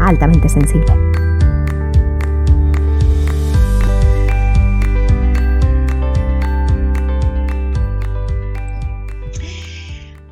altamente 0.00 0.48
sensible. 0.48 0.92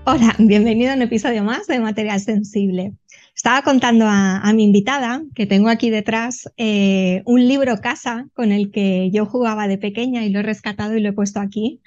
Hola, 0.06 0.34
bienvenido 0.38 0.92
a 0.92 0.94
un 0.96 1.02
episodio 1.02 1.42
más 1.42 1.66
de 1.66 1.80
Material 1.80 2.20
Sensible. 2.20 2.92
Estaba 3.34 3.62
contando 3.62 4.06
a, 4.06 4.52
mi 4.54 4.64
invitada 4.64 5.22
que 5.34 5.46
tengo 5.46 5.68
aquí 5.68 5.90
detrás 5.90 6.48
eh, 6.56 7.22
un 7.24 7.48
libro 7.48 7.80
casa 7.80 8.28
con 8.32 8.52
el 8.52 8.70
que 8.70 9.10
yo 9.10 9.26
jugaba 9.26 9.66
de 9.66 9.76
pequeña 9.76 10.24
y 10.24 10.30
lo 10.30 10.40
he 10.40 10.42
rescatado 10.42 10.96
y 10.96 11.00
lo 11.00 11.08
he 11.08 11.12
puesto 11.12 11.40
aquí 11.40 11.80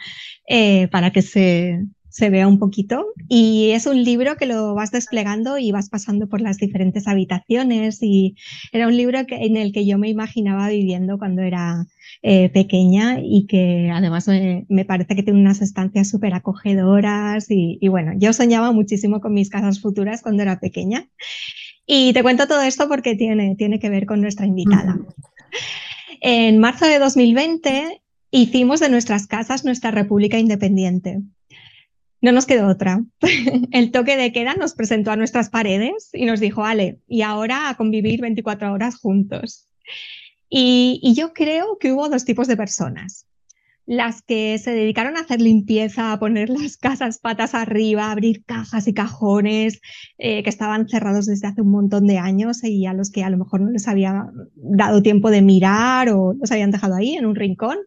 eh, 0.48 0.88
para 0.90 1.12
que 1.12 1.22
se, 1.22 1.86
se 2.18 2.32
vea 2.32 2.48
un 2.48 2.58
poquito. 2.58 3.06
Y 3.30 3.70
es 3.72 3.86
un 3.86 4.04
libro 4.04 4.38
que 4.38 4.48
lo 4.48 4.74
vas 4.74 4.90
desplegando 4.90 5.60
y 5.60 5.72
vas 5.72 5.88
pasando 5.90 6.28
por 6.28 6.42
las 6.42 6.58
diferentes 6.58 7.08
habitaciones. 7.08 8.00
Y 8.02 8.36
era 8.72 8.88
un 8.88 8.98
libro 8.98 9.24
que, 9.28 9.36
en 9.36 9.56
el 9.56 9.72
que 9.72 9.86
yo 9.86 10.00
me 10.00 10.10
imaginaba 10.10 10.68
viviendo 10.70 11.20
cuando 11.20 11.44
era 11.44 11.86
eh, 12.24 12.50
pequeña 12.50 13.20
y 13.22 13.46
que 13.46 13.92
además 13.94 14.28
me, 14.28 14.86
parece 14.86 15.16
que 15.16 15.22
tiene 15.22 15.40
unas 15.40 15.62
estancias 15.62 16.10
súper 16.10 16.34
acogedoras. 16.34 17.52
Y, 17.52 17.88
bueno, 17.88 18.14
yo 18.18 18.34
soñaba 18.34 18.72
muchísimo 18.72 19.22
con 19.22 19.36
mis 19.36 19.52
casas 19.52 19.80
futuras 19.80 20.24
cuando 20.24 20.42
era 20.42 20.60
pequeña. 20.60 21.08
Y 21.86 22.14
te 22.14 22.24
cuento 22.24 22.48
todo 22.48 22.64
esto 22.64 22.88
porque 22.88 23.14
tiene, 23.14 23.56
tiene 23.56 23.78
que 23.78 23.92
ver 23.92 24.08
con 24.08 24.22
nuestra 24.22 24.48
invitada. 24.48 24.98
En 26.22 26.58
marzo 26.58 26.88
de 26.88 26.98
2020 26.98 28.02
hicimos 28.32 28.80
de 28.80 28.90
nuestras 28.90 29.28
casas 29.28 29.64
nuestra 29.64 29.92
república 29.92 30.40
independiente. 30.40 31.22
No 32.22 32.32
nos 32.32 32.46
quedó 32.46 32.68
otra. 32.68 33.04
El 33.72 33.92
toque 33.92 34.18
de 34.18 34.32
queda 34.32 34.56
nos 34.56 34.74
presentó 34.74 35.12
a 35.12 35.16
nuestras 35.16 35.50
paredes 35.50 36.10
y 36.14 36.26
nos 36.26 36.40
dijo, 36.40 36.66
Ale, 36.66 37.00
y 37.08 37.22
ahora 37.22 37.70
a 37.70 37.78
convivir 37.78 38.22
24 38.22 38.74
horas 38.74 38.96
juntos. 38.98 39.68
Y, 40.50 41.14
yo 41.16 41.34
creo 41.34 41.78
que 41.80 41.92
hubo 41.92 42.10
dos 42.10 42.26
tipos 42.26 42.48
de 42.48 42.58
personas. 42.58 43.26
Las 43.86 44.22
que 44.22 44.58
se 44.58 44.72
dedicaron 44.72 45.16
a 45.16 45.22
hacer 45.22 45.40
limpieza, 45.40 46.12
a 46.12 46.20
poner 46.20 46.50
las 46.50 46.76
casas 46.76 47.20
patas 47.20 47.54
arriba, 47.54 48.06
a 48.06 48.12
abrir 48.12 48.44
cajas 48.44 48.88
y 48.88 48.94
cajones 48.94 49.80
eh, 50.18 50.44
que 50.44 50.50
estaban 50.50 50.90
cerrados 50.90 51.26
desde 51.26 51.48
hace 51.48 51.62
un 51.62 51.72
montón 51.72 52.06
de 52.06 52.18
años 52.18 52.64
y 52.64 52.86
a 52.86 52.94
los 52.94 53.12
que 53.12 53.24
a 53.24 53.30
lo 53.30 53.38
mejor 53.38 53.62
no 53.62 53.70
les 53.70 53.88
había 53.88 54.26
dado 54.56 55.02
tiempo 55.02 55.32
de 55.32 55.42
mirar 55.42 56.10
o 56.10 56.34
los 56.34 56.52
habían 56.52 56.72
dejado 56.72 56.96
ahí 56.96 57.14
en 57.16 57.26
un 57.26 57.36
rincón. 57.36 57.78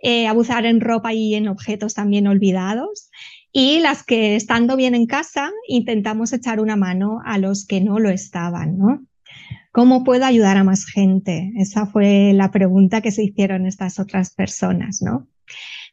Eh, 0.00 0.28
abusar 0.28 0.64
en 0.64 0.80
ropa 0.80 1.12
y 1.12 1.34
en 1.34 1.48
objetos 1.48 1.92
también 1.92 2.28
olvidados 2.28 3.07
y 3.52 3.80
las 3.80 4.02
que 4.02 4.36
estando 4.36 4.76
bien 4.76 4.94
en 4.94 5.06
casa 5.06 5.50
intentamos 5.66 6.32
echar 6.32 6.60
una 6.60 6.76
mano 6.76 7.20
a 7.24 7.38
los 7.38 7.66
que 7.66 7.80
no 7.80 7.98
lo 7.98 8.10
estaban, 8.10 8.78
¿no? 8.78 9.06
¿Cómo 9.72 10.02
puedo 10.04 10.24
ayudar 10.24 10.56
a 10.56 10.64
más 10.64 10.86
gente? 10.86 11.52
Esa 11.56 11.86
fue 11.86 12.32
la 12.34 12.50
pregunta 12.50 13.00
que 13.00 13.12
se 13.12 13.22
hicieron 13.22 13.66
estas 13.66 13.98
otras 13.98 14.34
personas, 14.34 15.02
¿no? 15.02 15.28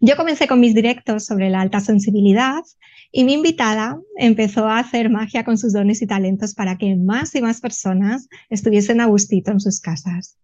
Yo 0.02 0.18
comencé 0.18 0.48
con 0.48 0.60
mis 0.60 0.76
directos 0.76 1.26
sobre 1.26 1.50
la 1.50 1.62
alta 1.62 1.80
sensibilidad 1.80 2.64
y 3.12 3.24
mi 3.24 3.34
invitada 3.34 3.98
empezó 4.18 4.68
a 4.68 4.80
hacer 4.80 5.10
magia 5.10 5.46
con 5.46 5.58
sus 5.58 5.72
dones 5.72 6.02
y 6.02 6.08
talentos 6.08 6.54
para 6.54 6.78
que 6.78 6.96
más 6.96 7.34
y 7.36 7.42
más 7.42 7.62
personas 7.62 8.28
estuviesen 8.50 9.00
a 9.00 9.06
gustito 9.06 9.52
en 9.52 9.60
sus 9.60 9.80
casas. 9.80 10.38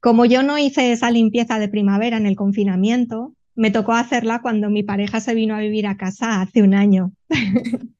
Como 0.00 0.24
yo 0.24 0.42
no 0.42 0.58
hice 0.58 0.92
esa 0.92 1.10
limpieza 1.10 1.58
de 1.58 1.68
primavera 1.68 2.16
en 2.16 2.26
el 2.26 2.36
confinamiento, 2.36 3.34
me 3.58 3.72
tocó 3.72 3.92
hacerla 3.92 4.40
cuando 4.40 4.70
mi 4.70 4.84
pareja 4.84 5.18
se 5.18 5.34
vino 5.34 5.56
a 5.56 5.58
vivir 5.58 5.88
a 5.88 5.96
casa 5.96 6.40
hace 6.40 6.62
un 6.62 6.74
año. 6.74 7.10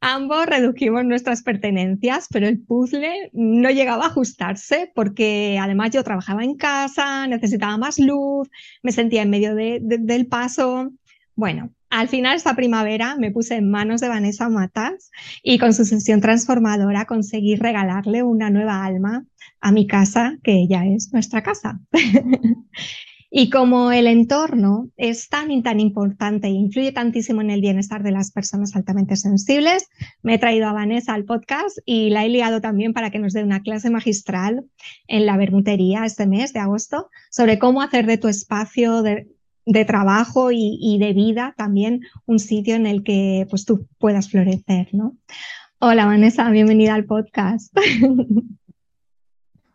Ambos 0.00 0.46
redujimos 0.46 1.04
nuestras 1.04 1.42
pertenencias, 1.42 2.26
pero 2.30 2.48
el 2.48 2.58
puzzle 2.60 3.30
no 3.32 3.70
llegaba 3.70 4.04
a 4.04 4.08
ajustarse 4.08 4.90
porque 4.96 5.56
además 5.60 5.92
yo 5.92 6.02
trabajaba 6.02 6.42
en 6.42 6.56
casa, 6.56 7.28
necesitaba 7.28 7.78
más 7.78 8.00
luz, 8.00 8.50
me 8.82 8.90
sentía 8.90 9.22
en 9.22 9.30
medio 9.30 9.54
del 9.54 10.26
paso. 10.26 10.90
Bueno, 11.36 11.70
al 11.90 12.08
final 12.08 12.36
esta 12.36 12.56
primavera 12.56 13.14
me 13.16 13.30
puse 13.30 13.54
en 13.54 13.70
manos 13.70 14.00
de 14.00 14.08
Vanessa 14.08 14.48
Matas 14.48 15.12
y 15.44 15.58
con 15.58 15.74
su 15.74 15.84
sesión 15.84 16.20
transformadora 16.20 17.04
conseguí 17.04 17.54
regalarle 17.54 18.24
una 18.24 18.50
nueva 18.50 18.84
alma 18.84 19.24
a 19.60 19.70
mi 19.70 19.86
casa, 19.86 20.38
que 20.42 20.54
ella 20.54 20.84
es 20.86 21.12
nuestra 21.12 21.44
casa. 21.44 21.78
Y 23.30 23.50
como 23.50 23.92
el 23.92 24.06
entorno 24.06 24.88
es 24.96 25.28
tan 25.28 25.50
y 25.50 25.62
tan 25.62 25.80
importante 25.80 26.46
e 26.46 26.50
influye 26.50 26.92
tantísimo 26.92 27.42
en 27.42 27.50
el 27.50 27.60
bienestar 27.60 28.02
de 28.02 28.10
las 28.10 28.30
personas 28.30 28.74
altamente 28.74 29.16
sensibles, 29.16 29.88
me 30.22 30.34
he 30.34 30.38
traído 30.38 30.66
a 30.66 30.72
Vanessa 30.72 31.12
al 31.12 31.24
podcast 31.24 31.78
y 31.84 32.08
la 32.08 32.24
he 32.24 32.30
liado 32.30 32.62
también 32.62 32.94
para 32.94 33.10
que 33.10 33.18
nos 33.18 33.34
dé 33.34 33.44
una 33.44 33.60
clase 33.60 33.90
magistral 33.90 34.64
en 35.08 35.26
la 35.26 35.36
bermutería 35.36 36.06
este 36.06 36.26
mes 36.26 36.54
de 36.54 36.60
agosto 36.60 37.10
sobre 37.30 37.58
cómo 37.58 37.82
hacer 37.82 38.06
de 38.06 38.16
tu 38.16 38.28
espacio 38.28 39.02
de, 39.02 39.26
trabajo 39.86 40.50
y, 40.50 40.96
de 40.98 41.12
vida 41.12 41.54
también 41.58 42.00
un 42.24 42.38
sitio 42.38 42.76
en 42.76 42.86
el 42.86 43.02
que 43.02 43.46
pues, 43.50 43.66
tú 43.66 43.86
puedas 43.98 44.30
florecer. 44.30 44.88
¿no? 44.92 45.18
Hola 45.80 46.06
Vanessa, 46.06 46.48
bienvenida 46.48 46.94
al 46.94 47.04
podcast. 47.04 47.76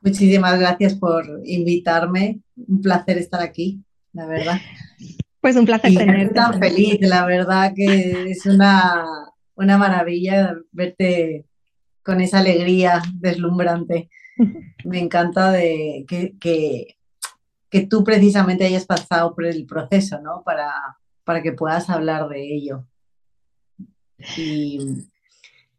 Muchísimas 0.04 0.60
gracias 0.60 0.96
por 0.96 1.26
invitarme. 1.46 2.42
Un 2.56 2.82
placer 2.82 3.18
estar 3.18 3.42
aquí, 3.42 3.82
la 4.12 4.26
verdad. 4.26 4.60
Pues 5.40 5.56
un 5.56 5.66
placer 5.66 5.94
tenerte. 5.94 6.34
tan 6.34 6.60
feliz, 6.60 7.00
la 7.02 7.26
verdad 7.26 7.74
que 7.74 8.32
es 8.32 8.46
una, 8.46 9.06
una 9.56 9.78
maravilla 9.78 10.56
verte 10.72 11.46
con 12.04 12.20
esa 12.20 12.40
alegría 12.40 13.02
deslumbrante. 13.14 14.10
Me 14.86 15.00
encanta 15.00 15.52
de 15.52 16.06
que, 16.08 16.36
que, 16.38 16.98
que, 17.70 17.88
tú 17.88 18.04
precisamente 18.04 18.66
hayas 18.66 18.86
pasado 18.86 19.34
por 19.34 19.46
el 19.46 19.66
proceso, 19.66 20.20
¿no? 20.22 20.44
Para, 20.44 20.74
para 21.24 21.42
que 21.42 21.54
puedas 21.54 21.90
hablar 21.90 22.28
de 22.28 22.56
ello. 22.56 22.86
Y 24.36 24.80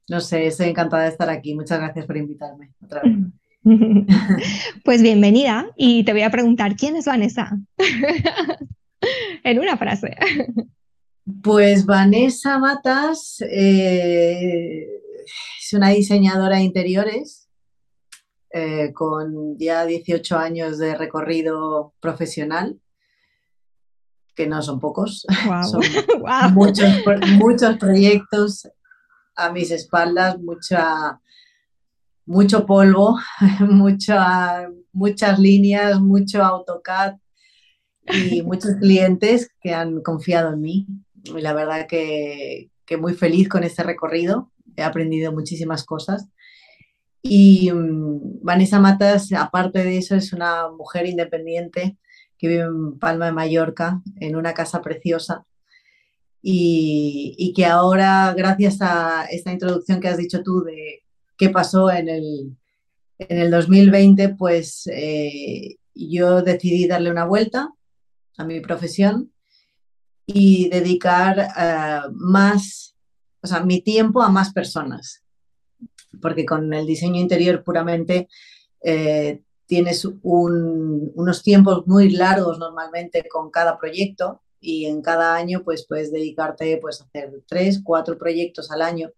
no 0.08 0.20
sé, 0.20 0.46
estoy 0.46 0.68
encantada 0.68 1.04
de 1.04 1.10
estar 1.10 1.28
aquí. 1.28 1.54
Muchas 1.54 1.78
gracias 1.78 2.06
por 2.06 2.16
invitarme 2.16 2.72
otra 2.82 3.02
vez. 3.02 3.12
Pues 4.84 5.02
bienvenida 5.02 5.70
y 5.76 6.04
te 6.04 6.12
voy 6.12 6.22
a 6.22 6.30
preguntar, 6.30 6.76
¿quién 6.76 6.96
es 6.96 7.06
Vanessa? 7.06 7.58
en 9.44 9.58
una 9.58 9.76
frase. 9.76 10.16
Pues 11.42 11.86
Vanessa 11.86 12.58
Matas 12.58 13.38
eh, 13.40 14.86
es 15.60 15.72
una 15.72 15.90
diseñadora 15.90 16.56
de 16.56 16.64
interiores 16.64 17.48
eh, 18.50 18.92
con 18.92 19.58
ya 19.58 19.86
18 19.86 20.38
años 20.38 20.78
de 20.78 20.94
recorrido 20.94 21.94
profesional, 22.00 22.78
que 24.34 24.46
no 24.46 24.60
son 24.60 24.78
pocos, 24.78 25.26
son 25.70 25.82
muchos, 26.54 26.90
muchos 27.38 27.78
proyectos 27.78 28.68
a 29.36 29.50
mis 29.50 29.70
espaldas, 29.70 30.38
mucha 30.38 31.20
mucho 32.26 32.66
polvo, 32.66 33.18
muchas 34.92 35.38
líneas, 35.38 36.00
mucho 36.00 36.42
AutoCAD 36.42 37.16
y 38.06 38.42
muchos 38.42 38.74
clientes 38.80 39.50
que 39.60 39.74
han 39.74 40.02
confiado 40.02 40.52
en 40.52 40.60
mí. 40.60 40.86
Y 41.24 41.40
la 41.40 41.52
verdad 41.52 41.86
que, 41.88 42.70
muy 42.98 43.14
feliz 43.14 43.48
con 43.48 43.64
este 43.64 43.82
recorrido. 43.82 44.50
He 44.76 44.82
aprendido 44.82 45.32
muchísimas 45.32 45.84
cosas. 45.84 46.28
Y 47.22 47.70
mm, 47.72 48.42
Vanessa 48.42 48.80
Matas, 48.80 49.32
aparte 49.32 49.82
de 49.84 49.98
eso, 49.98 50.14
es 50.14 50.32
una 50.32 50.68
mujer 50.70 51.06
independiente 51.06 51.96
que 52.38 52.48
vive 52.48 52.62
en 52.62 52.98
Palma 52.98 53.26
de 53.26 53.32
Mallorca, 53.32 54.02
en 54.20 54.36
una 54.36 54.52
casa 54.52 54.82
preciosa. 54.82 55.46
Y, 56.42 57.34
y 57.38 57.54
que 57.54 57.64
ahora, 57.64 58.34
gracias 58.36 58.82
a 58.82 59.24
esta 59.30 59.50
introducción 59.50 59.98
que 60.00 60.08
has 60.08 60.18
dicho 60.18 60.42
tú 60.42 60.62
de 60.62 61.03
qué 61.36 61.50
pasó 61.50 61.90
en 61.90 62.08
el, 62.08 62.56
en 63.18 63.38
el 63.38 63.50
2020, 63.50 64.30
pues 64.30 64.86
eh, 64.92 65.76
yo 65.94 66.42
decidí 66.42 66.86
darle 66.86 67.10
una 67.10 67.24
vuelta 67.24 67.70
a 68.36 68.44
mi 68.44 68.60
profesión 68.60 69.32
y 70.26 70.68
dedicar 70.68 71.38
eh, 71.38 72.00
más, 72.12 72.96
o 73.42 73.46
sea, 73.46 73.60
mi 73.60 73.80
tiempo 73.80 74.22
a 74.22 74.30
más 74.30 74.52
personas. 74.52 75.20
porque 76.22 76.46
con 76.46 76.72
el 76.72 76.86
diseño 76.86 77.20
interior 77.20 77.64
puramente 77.64 78.28
eh, 78.82 79.42
tienes 79.66 80.06
unos 80.22 81.42
tiempos 81.42 81.86
muy 81.86 82.10
largos 82.10 82.58
normalmente 82.58 83.26
con 83.28 83.50
cada 83.50 83.78
proyecto 83.78 84.42
y 84.60 84.86
en 84.86 85.02
cada 85.02 85.34
año 85.34 85.62
pues 85.64 85.86
puedes 85.86 86.12
dedicarte 86.12 86.78
pues 86.80 87.00
a 87.00 87.04
hacer 87.04 87.42
tres, 87.46 87.80
cuatro 87.82 88.16
proyectos 88.16 88.70
al 88.70 88.82
año. 88.82 89.10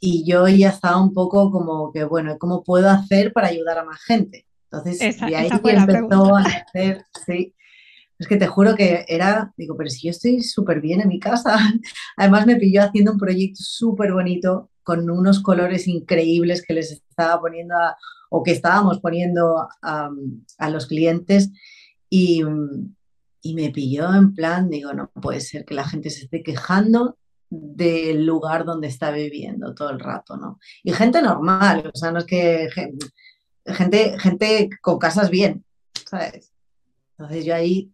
Y 0.00 0.24
yo 0.24 0.46
ya 0.48 0.70
estaba 0.70 1.00
un 1.00 1.12
poco 1.12 1.50
como 1.50 1.92
que, 1.92 2.04
bueno, 2.04 2.36
¿cómo 2.38 2.62
puedo 2.62 2.90
hacer 2.90 3.32
para 3.32 3.48
ayudar 3.48 3.78
a 3.78 3.84
más 3.84 4.00
gente? 4.02 4.46
Entonces, 4.70 5.18
de 5.20 5.36
ahí 5.36 5.48
empezó 5.52 6.36
a 6.36 6.42
hacer, 6.42 7.04
sí, 7.24 7.54
es 8.18 8.26
que 8.26 8.36
te 8.36 8.46
juro 8.46 8.74
que 8.74 9.04
era, 9.08 9.52
digo, 9.56 9.76
pero 9.76 9.90
si 9.90 10.06
yo 10.06 10.10
estoy 10.10 10.42
súper 10.42 10.80
bien 10.80 11.00
en 11.00 11.08
mi 11.08 11.20
casa. 11.20 11.56
Además 12.16 12.46
me 12.46 12.56
pilló 12.56 12.82
haciendo 12.82 13.12
un 13.12 13.18
proyecto 13.18 13.62
súper 13.62 14.12
bonito 14.12 14.70
con 14.82 15.10
unos 15.10 15.40
colores 15.40 15.86
increíbles 15.86 16.64
que 16.64 16.74
les 16.74 16.92
estaba 16.92 17.40
poniendo 17.40 17.74
o 18.30 18.42
que 18.42 18.52
estábamos 18.52 19.00
poniendo 19.00 19.68
a, 19.82 20.70
los 20.70 20.86
clientes 20.86 21.50
y, 22.08 22.42
y, 23.42 23.54
me 23.54 23.70
pilló 23.70 24.14
en 24.14 24.34
plan, 24.34 24.68
digo, 24.70 24.92
no 24.92 25.10
puede 25.10 25.40
ser 25.40 25.64
que 25.64 25.74
la 25.74 25.84
gente 25.84 26.10
se 26.10 26.24
esté 26.24 26.42
quejando 26.42 27.18
del 27.48 28.26
lugar 28.26 28.64
donde 28.64 28.88
está 28.88 29.10
viviendo 29.10 29.74
todo 29.74 29.90
el 29.90 30.00
rato, 30.00 30.36
¿no? 30.36 30.58
Y 30.82 30.92
gente 30.92 31.22
normal, 31.22 31.90
o 31.92 31.96
sea, 31.96 32.10
no 32.10 32.18
es 32.18 32.24
que 32.24 32.68
gente, 33.66 34.18
gente 34.18 34.70
con 34.80 34.98
casas 34.98 35.30
bien, 35.30 35.64
¿sabes? 36.08 36.52
Entonces 37.18 37.44
yo 37.44 37.54
ahí 37.54 37.92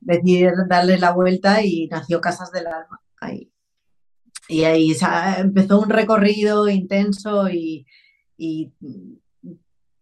decidí 0.00 0.46
darle 0.68 0.98
la 0.98 1.12
vuelta 1.12 1.62
y 1.62 1.88
nació 1.88 2.20
Casas 2.20 2.50
del 2.52 2.66
Alma 2.66 3.00
ahí. 3.20 3.52
Y 4.48 4.64
ahí 4.64 4.92
empezó 5.38 5.80
un 5.80 5.90
recorrido 5.90 6.68
intenso 6.68 7.48
y, 7.48 7.86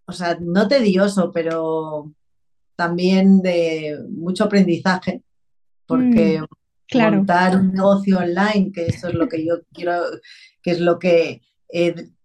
o 0.06 0.12
sea, 0.12 0.38
no 0.40 0.68
tedioso, 0.68 1.30
pero 1.32 2.12
también 2.74 3.42
de 3.42 3.98
mucho 4.08 4.44
aprendizaje, 4.44 5.22
porque 5.86 6.40
mm, 6.40 6.44
montar 6.94 7.56
un 7.56 7.72
negocio 7.72 8.18
online, 8.18 8.72
que 8.72 8.86
eso 8.86 9.08
es 9.08 9.14
lo 9.14 9.28
que 9.28 9.44
yo 9.44 9.60
quiero, 9.72 10.02
que 10.62 10.70
es 10.70 10.80
lo 10.80 10.98
que 10.98 11.42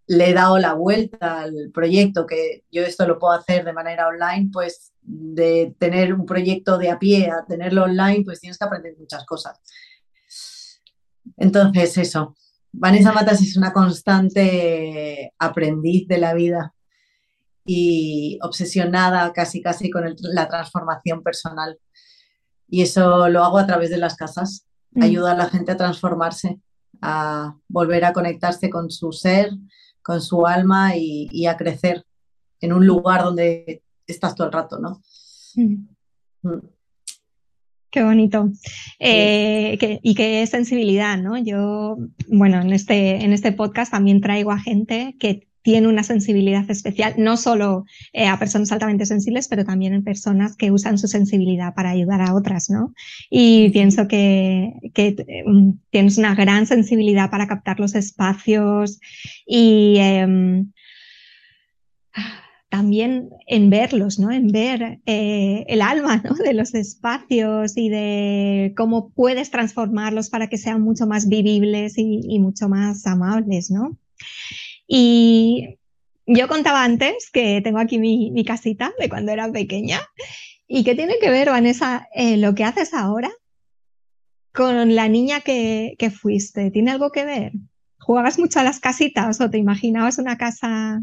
le 0.08 0.30
he 0.30 0.34
dado 0.34 0.58
la 0.58 0.74
vuelta 0.74 1.42
al 1.42 1.72
proyecto, 1.74 2.26
que 2.26 2.64
yo 2.72 2.84
esto 2.84 3.08
lo 3.08 3.20
puedo 3.20 3.34
hacer 3.34 3.64
de 3.66 3.74
manera 3.74 4.08
online, 4.08 4.50
pues 4.52 4.94
de 5.02 5.76
tener 5.80 6.14
un 6.14 6.26
proyecto 6.26 6.78
de 6.78 6.90
a 6.90 7.00
pie 7.00 7.30
a 7.30 7.46
tenerlo 7.46 7.84
online, 7.84 8.24
pues 8.24 8.40
tienes 8.40 8.58
que 8.58 8.66
aprender 8.66 8.96
muchas 8.98 9.26
cosas. 9.26 9.60
Entonces, 11.38 11.98
eso. 11.98 12.36
Vanessa 12.72 13.12
Matas 13.12 13.42
es 13.42 13.56
una 13.56 13.72
constante 13.72 15.34
aprendiz 15.38 16.08
de 16.08 16.18
la 16.18 16.34
vida 16.34 16.74
y 17.66 18.40
obsesionada 18.42 19.32
casi 19.32 19.62
casi 19.62 19.90
con 19.90 20.04
la 20.22 20.48
transformación 20.48 21.22
personal. 21.22 21.78
Y 22.74 22.82
eso 22.82 23.30
lo 23.30 23.44
hago 23.44 23.60
a 23.60 23.68
través 23.68 23.92
de 23.92 23.98
las 23.98 24.16
casas. 24.16 24.66
Mm. 24.94 25.04
Ayuda 25.04 25.34
a 25.34 25.38
la 25.38 25.46
gente 25.46 25.74
a 25.74 25.78
transformarse, 25.78 26.60
a 27.04 27.56
volver 27.68 28.04
a 28.04 28.14
conectarse 28.14 28.72
con 28.72 28.90
su 28.90 29.12
ser, 29.12 29.52
con 30.02 30.20
su 30.20 30.48
alma 30.48 30.96
y 30.96 31.46
a 31.46 31.56
crecer 31.56 32.04
en 32.62 32.74
un 32.74 32.88
lugar 32.88 33.22
donde 33.24 33.84
estás 34.08 34.34
todo 34.34 34.48
el 34.48 34.54
rato, 34.54 34.80
¿no? 34.80 35.04
Mm. 35.54 35.88
Mm. 36.42 36.62
Qué 37.92 38.04
bonito. 38.04 38.50
Eh, 38.98 40.00
y 40.02 40.16
qué 40.16 40.48
sensibilidad, 40.48 41.16
¿no? 41.20 41.38
Yo, 41.38 41.98
bueno, 42.28 42.60
en 42.60 42.74
este, 42.74 43.24
en 43.24 43.34
este 43.34 43.52
podcast 43.52 43.92
también 43.92 44.20
traigo 44.20 44.52
a 44.52 44.58
gente 44.58 45.16
que 45.20 45.48
tiene 45.64 45.88
una 45.88 46.04
sensibilidad 46.04 46.70
especial, 46.70 47.16
no 47.18 47.38
solo 47.38 47.86
eh, 48.12 48.28
a 48.28 48.38
personas 48.38 48.72
altamente 48.72 49.06
sensibles, 49.06 49.48
pero 49.48 49.66
también 49.66 49.94
en 49.94 50.04
personas 50.04 50.56
que 50.56 50.72
usan 50.72 50.98
su 50.98 51.08
sensibilidad 51.08 51.74
para 51.74 51.90
ayudar 51.90 52.22
a 52.22 52.36
otras, 52.36 52.70
¿no? 52.70 52.94
Y 53.30 53.70
pienso 53.70 54.08
que, 54.08 54.74
mm, 55.46 55.72
tienes 55.90 56.18
una 56.18 56.36
gran 56.36 56.68
sensibilidad 56.68 57.32
para 57.32 57.48
captar 57.48 57.80
los 57.80 57.96
espacios 57.96 59.00
y 59.48 59.96
em, 59.98 60.72
también 62.74 63.30
en 63.46 63.70
verlos, 63.70 64.18
¿no? 64.18 64.32
En 64.32 64.48
ver 64.48 65.00
eh, 65.06 65.64
el 65.68 65.82
alma 65.82 66.24
de 66.44 66.54
los 66.54 66.74
espacios 66.74 67.78
y 67.78 67.88
de 67.90 68.74
cómo 68.76 69.12
puedes 69.12 69.52
transformarlos 69.52 70.32
para 70.32 70.48
que 70.48 70.58
sean 70.58 70.82
mucho 70.82 71.06
más 71.06 71.30
vivibles 71.30 71.94
y, 71.98 72.40
mucho 72.40 72.70
más 72.70 73.06
amables, 73.06 73.70
¿no? 73.70 73.96
Y 74.88 75.80
yo 76.26 76.48
contaba 76.48 76.84
antes 76.84 77.30
que 77.32 77.62
tengo 77.62 77.80
aquí 77.80 78.00
mi, 78.00 78.44
casita 78.46 78.94
de 79.00 79.10
cuando 79.10 79.32
era 79.32 79.52
pequeña. 79.52 80.02
¿Y 80.68 80.84
qué 80.84 80.96
tiene 80.96 81.16
que 81.20 81.30
ver, 81.30 81.50
Vanessa, 81.50 82.08
eh, 82.14 82.38
lo 82.38 82.56
que 82.56 82.64
haces 82.64 82.94
ahora 82.94 83.32
con 84.54 84.96
la 84.96 85.08
niña 85.08 85.42
que, 85.42 85.96
fuiste? 86.22 86.72
¿Tiene 86.72 86.92
algo 86.92 87.12
que 87.12 87.26
ver? 87.26 87.54
¿Jugabas 88.00 88.40
mucho 88.40 88.60
a 88.60 88.64
las 88.64 88.80
casitas 88.80 89.40
o 89.42 89.50
te 89.50 89.58
imaginabas 89.58 90.18
una 90.18 90.38
casa 90.38 91.02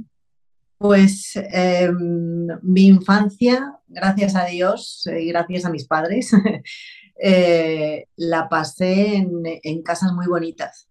pues 0.80 1.36
em, 1.36 2.46
mi 2.62 2.86
infancia, 2.86 3.76
gracias 3.86 4.34
a 4.34 4.46
Dios 4.46 5.06
y 5.14 5.26
gracias 5.26 5.66
a 5.66 5.70
mis 5.70 5.86
padres, 5.86 6.32
eh, 7.22 8.06
la 8.16 8.48
pasé 8.48 9.16
en, 9.16 9.82
casas 9.82 10.14
muy 10.14 10.26
bonitas, 10.26 10.88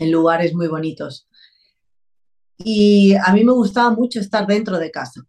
en 0.00 0.10
lugares 0.10 0.54
muy 0.54 0.66
bonitos. 0.66 1.28
Y 2.58 3.14
a 3.14 3.32
mí 3.32 3.44
me 3.44 3.52
gustaba 3.52 3.90
mucho 3.90 4.20
estar 4.20 4.46
dentro 4.46 4.78
de 4.78 4.90
casa, 4.90 5.22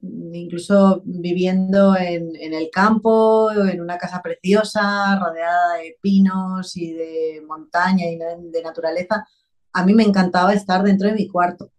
incluso 0.00 1.02
viviendo 1.04 1.96
en, 1.96 2.34
el 2.36 2.70
campo, 2.70 3.52
en 3.52 3.80
una 3.80 3.98
casa 3.98 4.20
preciosa, 4.20 5.18
rodeada 5.18 5.76
de 5.76 5.96
pinos 6.00 6.76
y 6.76 6.92
de 6.92 7.42
montaña 7.46 8.06
y 8.06 8.16
de 8.16 8.62
naturaleza. 8.62 9.26
A 9.72 9.86
mí 9.86 9.94
me 9.94 10.02
encantaba 10.02 10.52
estar 10.52 10.82
dentro 10.82 11.08
de 11.08 11.14
mi 11.14 11.28
cuarto 11.28 11.70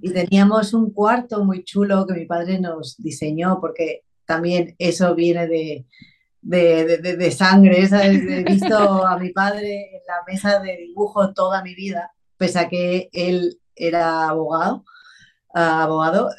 y 0.00 0.12
teníamos 0.12 0.74
un 0.74 0.90
cuarto 0.92 1.44
muy 1.44 1.64
chulo 1.64 2.06
que 2.06 2.14
mi 2.14 2.26
padre 2.26 2.60
nos 2.60 2.96
diseñó, 2.98 3.58
porque 3.60 4.02
también 4.24 4.74
eso 4.78 5.14
viene 5.14 5.46
de, 5.46 5.86
de, 6.42 6.98
de, 6.98 7.30
sangre. 7.30 7.84
He 7.84 8.44
visto 8.44 9.06
a 9.06 9.18
mi 9.18 9.30
padre 9.30 9.96
en 9.96 10.02
la 10.06 10.22
mesa 10.26 10.60
de 10.60 10.76
dibujo 10.76 11.32
toda 11.32 11.62
mi 11.62 11.74
vida, 11.74 12.12
pese 12.36 12.58
a 12.58 12.68
que 12.68 13.08
él 13.12 13.58
era 13.76 14.28
abogado. 14.28 14.84
Ah, 15.54 15.84
abogado 15.84 16.30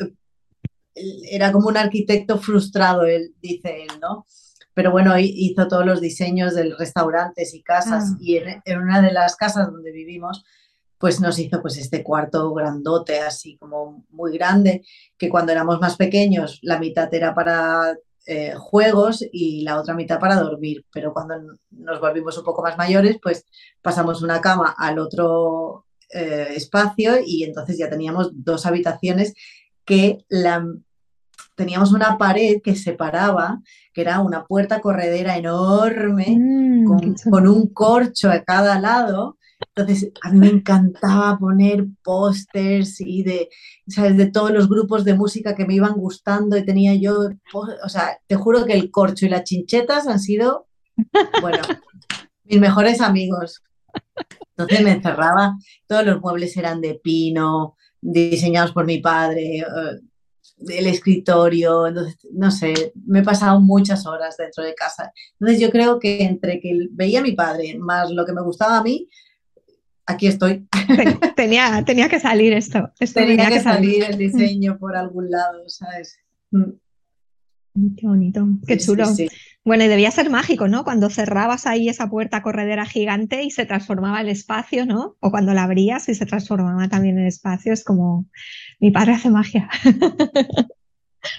era 1.30 1.52
como 1.52 1.68
un 1.68 1.78
arquitecto 1.78 2.38
frustrado, 2.38 3.06
él 3.06 3.36
dice 3.42 3.84
él, 3.84 4.00
¿no? 4.02 4.26
Pero 4.74 4.92
bueno, 4.92 5.18
hizo 5.18 5.68
todos 5.68 5.86
los 5.86 6.02
diseños 6.02 6.54
de 6.54 6.76
restaurantes 6.78 7.54
y 7.54 7.64
casas 7.64 8.12
ah. 8.14 8.18
y 8.20 8.38
en, 8.38 8.80
una 8.80 9.02
de 9.02 9.12
las 9.12 9.36
casas 9.36 9.72
donde 9.72 9.92
vivimos 9.92 10.44
pues 11.00 11.22
nos 11.22 11.38
hizo 11.38 11.62
pues 11.62 11.78
este 11.78 12.04
cuarto 12.04 12.52
grandote, 12.56 13.20
así 13.20 13.56
como 13.58 14.04
muy 14.10 14.36
grande, 14.36 14.84
que 15.16 15.30
cuando 15.30 15.52
éramos 15.52 15.80
más 15.80 15.96
pequeños 15.96 16.58
la 16.64 16.80
mitad 16.80 17.14
era 17.14 17.36
para 17.36 17.96
eh, 18.26 18.56
juegos 18.56 19.24
y 19.32 19.62
la 19.62 19.80
otra 19.80 19.94
mitad 19.94 20.20
para 20.20 20.36
dormir, 20.36 20.86
pero 20.92 21.14
cuando 21.14 21.36
nos 21.70 22.00
volvimos 22.02 22.38
un 22.38 22.44
poco 22.44 22.64
más 22.64 22.78
mayores, 22.78 23.18
pues 23.22 23.46
pasamos 23.82 24.24
una 24.24 24.42
cama 24.42 24.76
al 24.78 24.98
otro 24.98 25.87
eh, 26.14 26.48
espacio 26.56 27.16
y 27.26 27.44
entonces 27.44 27.78
ya 27.78 27.90
teníamos 27.90 28.32
dos 28.34 28.66
habitaciones 28.66 29.34
que 29.86 30.26
la, 30.30 30.66
teníamos 31.56 31.92
una 31.92 32.18
pared 32.18 32.62
que 32.64 32.76
separaba, 32.76 33.62
que 33.94 34.02
era 34.02 34.20
una 34.20 34.46
puerta 34.46 34.82
corredera 34.82 35.38
enorme, 35.38 36.36
mm, 36.38 36.86
con, 36.86 37.16
con, 37.30 37.48
un 37.48 37.68
corcho 37.74 38.30
a 38.30 38.44
cada 38.44 38.80
lado, 38.80 39.38
entonces, 39.76 40.12
a 40.24 40.32
mí 40.32 40.40
me 40.40 40.48
encantaba 40.50 41.38
poner 41.40 41.86
pósters 42.04 43.02
y 43.02 43.24
de, 43.24 43.50
¿sabes? 43.88 44.18
de 44.18 44.28
todos 44.28 44.52
los 44.52 44.70
grupos 44.70 45.04
de 45.04 45.16
música 45.16 45.56
que 45.56 45.66
me 45.66 45.76
iban 45.76 45.94
gustando 45.94 46.58
y 46.58 46.66
tenía 46.66 46.94
yo, 46.96 47.30
o 47.54 47.90
sea, 47.90 48.20
te 48.28 48.36
juro 48.36 48.66
que 48.66 48.74
el 48.74 48.92
corcho 48.92 49.26
y 49.26 49.30
las 49.30 49.44
chinchetas 49.44 50.08
han 50.08 50.20
sido, 50.20 50.68
bueno, 51.42 51.60
mis 52.44 52.60
mejores 52.60 53.02
amigos. 53.02 53.64
Entonces 54.58 54.84
me 54.84 54.92
encerraba, 54.92 55.58
todos 55.86 56.06
los 56.06 56.20
muebles 56.20 56.58
eran 56.58 56.82
de 56.82 56.96
pino, 56.96 57.76
diseñados 58.02 58.72
por 58.72 58.86
mi 58.86 59.00
padre, 59.00 59.60
eh, 59.60 59.66
el 60.68 60.88
escritorio, 60.88 61.88
entonces, 61.88 62.18
no 62.32 62.50
sé, 62.50 62.92
me 63.06 63.20
he 63.20 63.24
pasado 63.24 63.60
muchas 63.60 64.08
horas 64.08 64.38
dentro 64.38 64.64
de 64.64 64.74
casa. 64.74 65.14
Entonces 65.40 65.62
yo 65.62 65.70
creo 65.70 66.00
que 66.00 66.24
entre 66.24 66.60
que 66.60 66.88
veía 66.92 67.20
a 67.20 67.24
mi 67.24 67.34
padre 67.34 67.78
más 67.78 68.10
lo 68.10 68.26
que 68.26 68.34
me 68.34 68.42
gustaba 68.42 68.78
a 68.78 68.84
mí, 68.84 69.08
aquí 70.08 70.26
estoy. 70.26 70.68
Tenía, 71.36 71.84
tenía 71.86 72.10
que 72.10 72.20
salir 72.20 72.54
esto. 72.54 72.92
tenía, 73.14 73.50
que, 73.50 73.60
salir, 73.60 74.04
el 74.06 74.18
diseño 74.18 74.80
por 74.80 74.96
algún 74.96 75.30
lado, 75.30 75.68
¿sabes? 75.68 76.18
Mm. 76.50 76.72
Qué 77.96 78.08
bonito, 78.08 78.48
qué 78.66 78.78
chulo. 78.78 79.06
Bueno, 79.68 79.84
y 79.84 79.90
debía 79.90 80.12
ser 80.12 80.30
mágico, 80.30 80.70
¿no? 80.70 80.86
Cuando 80.86 81.10
cerrabas 81.10 81.68
ahí 81.68 81.90
esa 81.90 82.10
puerta 82.10 82.42
corredera 82.42 82.86
gigante 82.86 83.44
y 83.44 83.52
se 83.52 83.66
transformaba 83.66 84.22
el 84.22 84.30
espacio, 84.30 84.86
¿no? 84.86 85.18
O 85.20 85.30
cuando 85.30 85.54
la 85.54 85.64
abrías 85.64 86.08
y 86.08 86.16
se 86.16 86.26
transformaba 86.26 86.88
también 86.88 87.20
el 87.20 87.28
espacio. 87.28 87.74
Es 87.74 87.84
como, 87.84 88.28
mi 88.80 88.92
padre 88.92 89.16
hace 89.16 89.30
magia. 89.30 89.70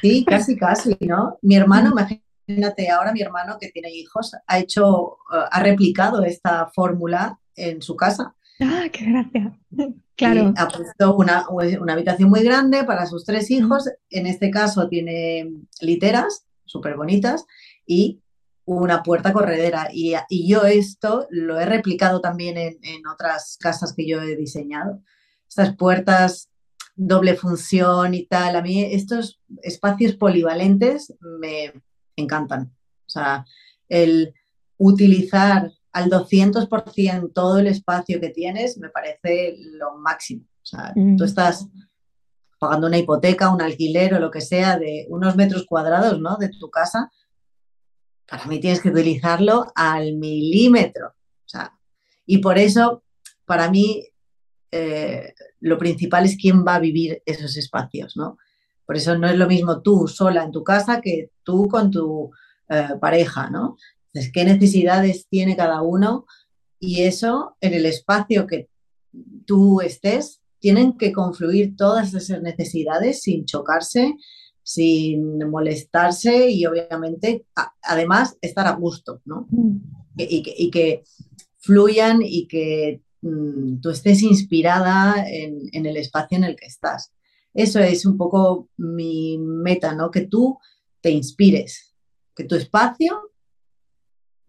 Sí, 0.02 0.22
casi, 0.26 0.54
casi, 0.54 0.94
¿no? 1.00 1.38
Mi 1.40 1.56
hermano, 1.56 1.92
imagínate, 1.92 2.90
ahora 2.90 3.10
mi 3.10 3.22
hermano 3.22 3.56
que 3.58 3.70
tiene 3.70 3.90
hijos, 3.90 4.32
ha 4.46 4.58
hecho, 4.58 5.16
eh, 5.32 5.44
ha 5.50 5.62
replicado 5.62 6.22
esta 6.24 6.66
fórmula 6.74 7.38
en 7.56 7.80
su 7.80 7.96
casa. 7.96 8.34
Ah, 8.60 8.84
qué 8.92 9.06
gracia. 9.06 9.58
Claro. 10.18 10.52
ha 10.56 10.66
puesto 10.66 11.16
una, 11.16 11.48
una, 11.48 11.92
habitación 11.92 12.28
muy 12.28 12.42
grande 12.42 12.82
para 12.82 13.06
sus 13.06 13.24
tres 13.24 13.52
hijos. 13.52 13.88
En 14.10 14.26
este 14.26 14.50
caso 14.50 14.88
tiene 14.88 15.48
literas 15.80 16.44
súper 16.66 16.96
bonitas 16.96 17.46
y 17.88 18.22
una 18.66 19.02
puerta 19.02 19.32
corredera. 19.32 19.88
Y, 19.92 20.14
yo 20.46 20.64
esto 20.64 21.26
lo 21.30 21.58
he 21.58 21.64
replicado 21.64 22.20
también 22.20 22.58
en, 22.58 23.06
otras 23.06 23.56
casas 23.58 23.94
que 23.96 24.06
yo 24.06 24.20
he 24.20 24.36
diseñado. 24.36 25.02
Estas 25.48 25.74
puertas 25.74 26.50
doble 26.94 27.34
función 27.34 28.12
y 28.12 28.26
tal. 28.26 28.56
A 28.56 28.62
mí 28.62 28.82
estos 28.82 29.40
espacios 29.62 30.16
polivalentes 30.16 31.14
me 31.20 31.72
encantan. 32.14 32.76
O 33.06 33.10
sea, 33.10 33.46
el 33.88 34.34
utilizar 34.76 35.72
al 35.92 36.10
200% 36.10 37.32
todo 37.32 37.58
el 37.58 37.68
espacio 37.68 38.20
que 38.20 38.28
tienes 38.28 38.76
me 38.76 38.90
parece 38.90 39.56
lo 39.58 39.96
máximo. 39.96 40.44
O 40.44 40.66
sea, 40.66 40.92
tú 40.92 41.00
mm. 41.00 41.24
estás 41.24 41.66
pagando 42.58 42.86
una 42.86 42.98
hipoteca, 42.98 43.50
un 43.50 43.62
alquiler 43.62 44.12
o 44.12 44.20
lo 44.20 44.30
que 44.30 44.42
sea 44.42 44.76
de 44.76 45.06
unos 45.08 45.36
metros 45.36 45.64
cuadrados, 45.64 46.20
¿no? 46.20 46.36
De 46.36 46.50
tu 46.50 46.68
casa 46.68 47.10
para 48.28 48.44
mí 48.46 48.60
tienes 48.60 48.80
que 48.80 48.90
utilizarlo 48.90 49.72
al 49.74 50.16
milímetro. 50.16 51.08
O 51.08 51.48
sea, 51.48 51.72
y 52.26 52.38
por 52.38 52.58
eso, 52.58 53.02
para 53.46 53.70
mí, 53.70 54.06
eh, 54.70 55.32
lo 55.60 55.78
principal 55.78 56.26
es 56.26 56.36
quién 56.36 56.64
va 56.64 56.74
a 56.74 56.80
vivir 56.80 57.22
esos 57.24 57.56
espacios, 57.56 58.16
¿no? 58.16 58.36
Por 58.84 58.96
eso 58.96 59.16
no 59.16 59.28
es 59.28 59.36
lo 59.36 59.46
mismo 59.46 59.80
tú 59.82 60.08
sola 60.08 60.44
en 60.44 60.52
tu 60.52 60.62
casa 60.62 61.00
que 61.00 61.30
tú 61.42 61.68
con 61.68 61.90
tu 61.90 62.30
eh, 62.68 62.88
pareja, 63.00 63.48
¿no? 63.50 63.76
Entonces, 64.06 64.32
¿qué 64.32 64.44
necesidades 64.44 65.26
tiene 65.28 65.56
cada 65.56 65.82
uno? 65.82 66.26
Y 66.78 67.02
eso, 67.02 67.56
en 67.60 67.74
el 67.74 67.86
espacio 67.86 68.46
que 68.46 68.68
tú 69.46 69.80
estés, 69.80 70.40
tienen 70.58 70.98
que 70.98 71.12
confluir 71.12 71.76
todas 71.76 72.12
esas 72.14 72.42
necesidades 72.42 73.22
sin 73.22 73.44
chocarse, 73.46 74.14
sin 74.68 75.38
molestarse 75.48 76.50
y 76.50 76.66
obviamente, 76.66 77.46
además, 77.80 78.36
estar 78.42 78.66
a 78.66 78.72
gusto, 78.72 79.22
¿no? 79.24 79.46
Mm. 79.48 79.78
Y, 80.18 80.70
que, 80.70 81.04
fluyan 81.56 82.20
y 82.22 82.46
que 82.48 83.00
mm, 83.22 83.80
tú 83.80 83.88
estés 83.88 84.20
inspirada 84.22 85.24
en, 85.26 85.86
el 85.86 85.96
espacio 85.96 86.36
en 86.36 86.44
el 86.44 86.54
que 86.54 86.66
estás. 86.66 87.14
Eso 87.54 87.80
es 87.80 88.04
un 88.04 88.18
poco 88.18 88.68
mi 88.76 89.38
meta, 89.38 89.94
¿no? 89.94 90.10
Que 90.10 90.26
tú 90.26 90.58
te 91.00 91.12
inspires, 91.12 91.94
que 92.36 92.44
tu 92.44 92.54
espacio 92.54 93.32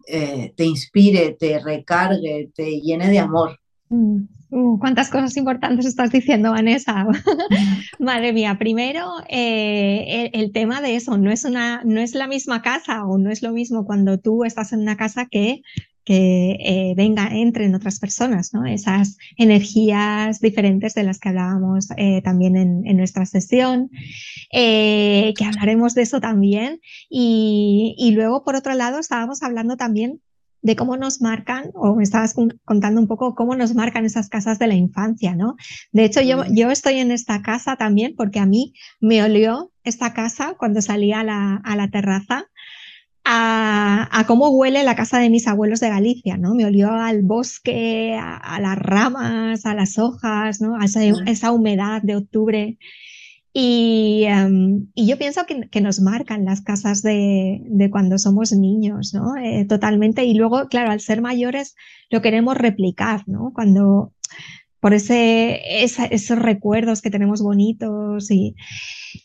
eh, 0.05 0.53
te 0.53 0.65
inspire, 0.65 1.37
te 1.39 1.59
recargue, 1.59 2.51
te 2.53 2.81
llene 2.81 3.09
de 3.09 3.19
amor. 3.19 3.57
Mm. 3.87 4.23
Uh, 4.51 4.79
cuántas 4.79 5.09
cosas 5.09 5.37
importantes 5.37 5.85
estás 5.85 6.11
diciendo, 6.11 6.51
Vanessa. 6.51 7.05
Madre 7.99 8.33
mía, 8.33 8.57
primero 8.57 9.07
eh, 9.27 10.31
el, 10.33 10.51
tema 10.51 10.81
de 10.81 10.95
eso, 10.95 11.19
no 11.19 11.31
es, 11.31 11.45
una, 11.45 11.83
no 11.83 12.01
es 12.01 12.15
la 12.15 12.27
misma 12.27 12.63
casa 12.63 13.05
o 13.05 13.19
no 13.19 13.29
es 13.29 13.43
lo 13.43 13.51
mismo 13.51 13.85
cuando 13.85 14.17
tú 14.17 14.43
estás 14.45 14.73
en 14.73 14.79
una 14.79 14.97
casa 14.97 15.27
que, 15.27 15.61
que 16.03 16.57
eh, 16.61 16.93
venga, 16.97 17.27
entren 17.31 17.75
otras 17.75 17.99
personas, 17.99 18.51
¿no? 18.51 18.65
Esas 18.65 19.19
energías 19.37 20.39
diferentes 20.39 20.95
de 20.95 21.03
las 21.03 21.19
que 21.19 21.29
hablábamos 21.29 21.89
eh, 21.97 22.23
también 22.23 22.55
en, 22.55 22.97
nuestra 22.97 23.27
sesión, 23.27 23.91
que 24.51 25.45
hablaremos 25.45 25.93
de 25.93 26.01
eso 26.01 26.19
también. 26.19 26.79
Y 27.07 28.11
luego, 28.15 28.43
por 28.43 28.55
otro 28.55 28.73
lado, 28.73 28.97
estábamos 28.97 29.43
hablando 29.43 29.77
también 29.77 30.21
de 30.61 30.75
cómo 30.75 30.97
nos 30.97 31.21
marcan, 31.21 31.71
o 31.73 31.95
me 31.95 32.03
estabas 32.03 32.35
contando 32.65 32.99
un 32.99 33.07
poco 33.07 33.35
cómo 33.35 33.55
nos 33.55 33.75
marcan 33.75 34.05
esas 34.05 34.29
casas 34.29 34.59
de 34.59 34.67
la 34.67 34.75
infancia, 34.75 35.35
¿no? 35.35 35.55
De 35.91 36.05
hecho, 36.05 36.21
yo, 36.21 36.43
yo 36.49 36.71
estoy 36.71 36.99
en 36.99 37.11
esta 37.11 37.41
casa 37.41 37.75
también 37.75 38.13
porque 38.15 38.39
a 38.39 38.45
mí 38.45 38.73
me 38.99 39.23
olió 39.23 39.71
esta 39.83 40.13
casa 40.13 40.55
cuando 40.57 40.81
salí 40.81 41.13
a 41.13 41.23
la, 41.23 41.55
a 41.63 41.75
la 41.75 41.89
terraza. 41.89 42.45
A, 43.31 44.23
cómo 44.25 44.49
huele 44.49 44.83
la 44.83 44.95
casa 44.95 45.19
de 45.19 45.29
mis 45.29 45.47
abuelos 45.47 45.79
de 45.81 45.89
Galicia, 45.89 46.37
¿no? 46.37 46.55
Me 46.55 46.65
olió 46.65 46.91
al 46.91 47.21
bosque, 47.21 48.17
a, 48.19 48.59
las 48.59 48.75
ramas, 48.75 49.67
a 49.67 49.75
las 49.75 49.99
hojas, 49.99 50.61
¿no? 50.61 50.75
A 50.79 50.85
esa, 50.85 51.03
esa 51.03 51.51
humedad 51.51 52.01
de 52.01 52.15
octubre. 52.15 52.77
Em, 53.53 54.87
y, 54.93 55.07
yo 55.07 55.17
pienso 55.17 55.41
que, 55.45 55.81
nos 55.81 55.99
marcan 56.01 56.45
las 56.45 56.61
casas 56.61 57.01
de, 57.01 57.89
cuando 57.91 58.17
somos 58.17 58.51
niños, 58.51 59.13
¿no? 59.13 59.35
Eh, 59.37 59.65
totalmente. 59.65 60.23
Y 60.25 60.33
luego, 60.35 60.67
claro, 60.67 60.91
al 60.91 60.99
ser 61.01 61.21
mayores 61.21 61.75
lo 62.09 62.21
queremos 62.21 62.57
replicar, 62.57 63.23
¿no? 63.27 63.51
Cuando, 63.53 64.13
por 64.79 64.93
ese, 64.93 65.83
esos 65.83 66.39
recuerdos 66.39 67.01
que 67.01 67.11
tenemos 67.11 67.41
bonitos. 67.41 68.29
Y, 68.31 68.55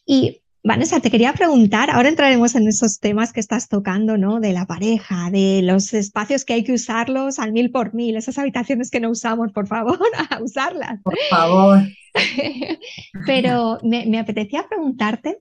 y 0.07 0.43
Vanessa, 0.67 0.99
te 1.01 1.11
quería 1.11 1.35
preguntar, 1.35 1.91
ahora 1.91 2.09
entraremos 2.09 2.55
en 2.55 2.67
esos 2.67 2.99
temas 2.99 3.35
que 3.35 3.41
estás 3.41 3.69
tocando, 3.69 4.17
¿no? 4.17 4.41
De 4.41 4.55
la 4.55 4.65
pareja, 4.65 5.31
de 5.31 5.61
los 5.63 5.93
espacios 5.93 6.47
que 6.47 6.55
hay 6.55 6.65
que 6.65 6.73
usarlos 6.73 7.39
al 7.39 7.53
mil 7.53 7.71
por 7.71 7.93
mil, 7.93 8.17
esas 8.17 8.39
habitaciones 8.39 8.91
que 8.91 8.99
no 8.99 9.11
usamos, 9.11 9.53
por 9.53 9.67
favor, 9.67 9.99
a 10.31 10.43
usarlas. 10.43 11.03
Por 11.03 11.19
favor. 11.29 11.83
Pero 13.27 13.79
me, 13.83 14.19
apetecía 14.19 14.67
preguntarte 14.67 15.37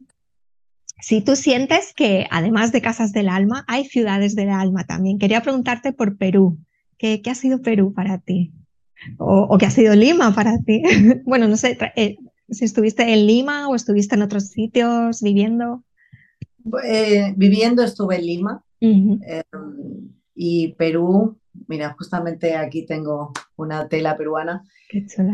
si 0.99 1.21
tú 1.21 1.37
sientes 1.37 1.93
que 1.93 2.27
además 2.29 2.73
de 2.73 2.81
casas 2.81 3.13
del 3.13 3.29
alma, 3.29 3.63
hay 3.69 3.85
ciudades 3.85 4.35
del 4.35 4.49
alma 4.49 4.83
también. 4.83 5.19
Quería 5.19 5.41
preguntarte 5.41 5.93
por 5.93 6.17
Perú. 6.17 6.57
¿Qué, 6.97 7.21
ha 7.31 7.35
sido 7.35 7.61
Perú 7.61 7.93
para 7.93 8.17
ti? 8.17 8.51
O, 9.17 9.57
qué 9.57 9.67
ha 9.67 9.71
sido 9.71 9.95
Lima 9.95 10.35
para 10.35 10.57
ti? 10.59 10.81
bueno, 11.25 11.47
no 11.47 11.55
sé 11.55 11.77
eh, 11.95 12.17
si 12.53 12.65
estuviste 12.65 13.03
en 13.13 13.25
Lima 13.27 13.67
o 13.67 13.75
estuviste 13.75 14.15
en 14.15 14.23
otros 14.23 14.49
sitios 14.49 15.21
viviendo. 15.21 15.83
Eh, 16.85 17.33
viviendo 17.35 17.83
estuve 17.83 18.15
en 18.15 18.25
Lima 18.25 18.63
eh, 18.79 19.43
y 20.35 20.73
Perú. 20.73 21.37
Mira, 21.67 21.95
justamente 21.97 22.55
aquí 22.55 22.85
tengo 22.85 23.31
una 23.55 23.87
tela 23.87 24.17
peruana 24.17 24.63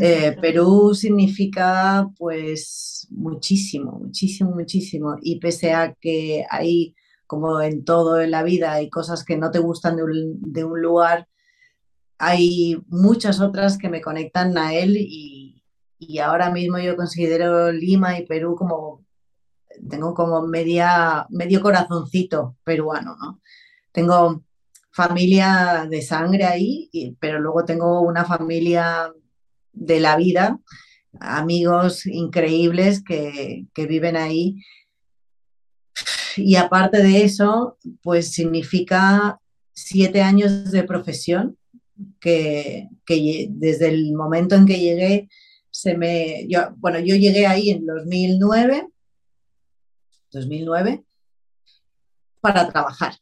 eh, 0.02 0.38
Perú 0.42 0.94
significa 0.96 2.10
pues 2.18 3.08
muchísimo, 3.12 4.00
muchísimo, 4.00 4.52
muchísimo. 4.52 5.18
Y 5.22 5.40
pese 5.40 5.74
a 5.74 5.94
que 6.00 6.46
hay, 6.50 6.96
como 7.28 7.62
en 7.62 7.84
todo 7.84 8.22
en 8.22 8.32
la 8.32 8.44
vida, 8.44 8.74
hay 8.74 8.90
cosas 8.90 9.26
que 9.26 9.38
no 9.38 9.52
te 9.52 9.60
gustan 9.60 9.98
de 9.98 10.64
un, 10.64 10.82
lugar, 10.82 11.28
hay 12.18 12.78
muchas 12.88 13.40
otras 13.42 13.78
que 13.78 13.90
me 13.90 14.02
conectan 14.02 14.58
a 14.58 14.74
él 14.74 14.96
y, 14.98 15.38
y, 16.00 16.20
ahora 16.20 16.51
mismo 16.51 16.79
yo 16.79 16.96
considero 16.96 17.72
Lima 17.72 18.18
y 18.18 18.25
Perú 18.25 18.56
como, 18.56 19.06
tengo 19.89 20.13
como 20.13 20.48
media, 20.48 21.25
medio 21.29 21.62
corazoncito 21.62 22.56
peruano, 22.63 23.15
¿no? 23.20 23.41
Tengo 23.91 24.44
familia 24.91 25.88
de 25.89 26.01
sangre 26.01 26.46
ahí, 26.46 26.89
pero 27.20 27.39
luego 27.39 27.65
tengo 27.65 28.01
una 28.01 28.25
familia 28.25 29.12
de 29.72 30.00
la 30.00 30.15
vida, 30.18 30.60
amigos 31.20 32.06
increíbles 32.06 33.03
que, 33.03 33.65
viven 33.75 34.15
ahí. 34.15 34.58
Y 36.36 36.56
aparte 36.56 37.01
de 37.01 37.24
eso, 37.24 37.77
pues 38.01 38.32
significa 38.32 39.39
siete 39.74 40.22
años 40.22 40.72
de 40.72 40.84
profesión 40.84 41.58
que, 42.20 42.88
desde 43.50 43.89
el 43.89 44.13
momento 44.13 44.56
en 44.56 44.65
que 44.65 44.79
llegué, 44.79 45.29
se 45.72 45.98
me, 45.98 46.48
yo, 46.48 46.74
bueno, 46.78 47.00
yo 47.00 47.16
llegué 47.16 47.46
ahí 47.46 47.70
en 47.70 47.86
2009, 47.86 48.90
2009, 50.32 51.04
para 52.42 52.70
trabajar. 52.70 53.14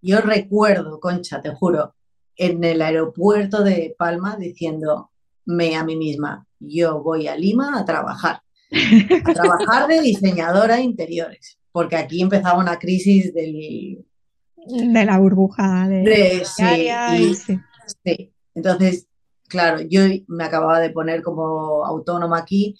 Yo 0.00 0.20
recuerdo, 0.20 1.00
Concha, 1.00 1.40
te 1.40 1.54
juro, 1.54 1.94
en 2.36 2.62
el 2.64 2.82
aeropuerto 2.82 3.62
de 3.62 3.94
Palma 3.98 4.36
diciendo, 4.36 5.10
me 5.46 5.76
a 5.76 5.84
mí 5.84 5.96
misma, 5.96 6.46
yo 6.58 7.02
voy 7.02 7.28
a 7.28 7.36
Lima 7.36 7.78
a 7.78 7.84
trabajar, 7.84 8.42
a 9.24 9.32
trabajar 9.32 9.88
de 9.88 10.00
diseñadora 10.00 10.76
de 10.76 10.82
interiores, 10.82 11.58
porque 11.72 11.96
aquí 11.96 12.20
empezaba 12.20 12.58
una 12.58 12.78
crisis 12.78 13.32
del... 13.32 14.04
De 14.56 15.04
la 15.04 15.18
burbuja 15.18 15.88
de... 15.88 16.44
sí, 16.44 17.60
sí. 18.04 18.32
Entonces, 18.54 19.08
claro, 19.54 19.82
yo 19.88 20.00
me 20.26 20.42
acababa 20.42 20.80
de 20.80 20.90
poner 20.90 21.22
como 21.22 21.86
autónoma 21.86 22.38
aquí 22.38 22.74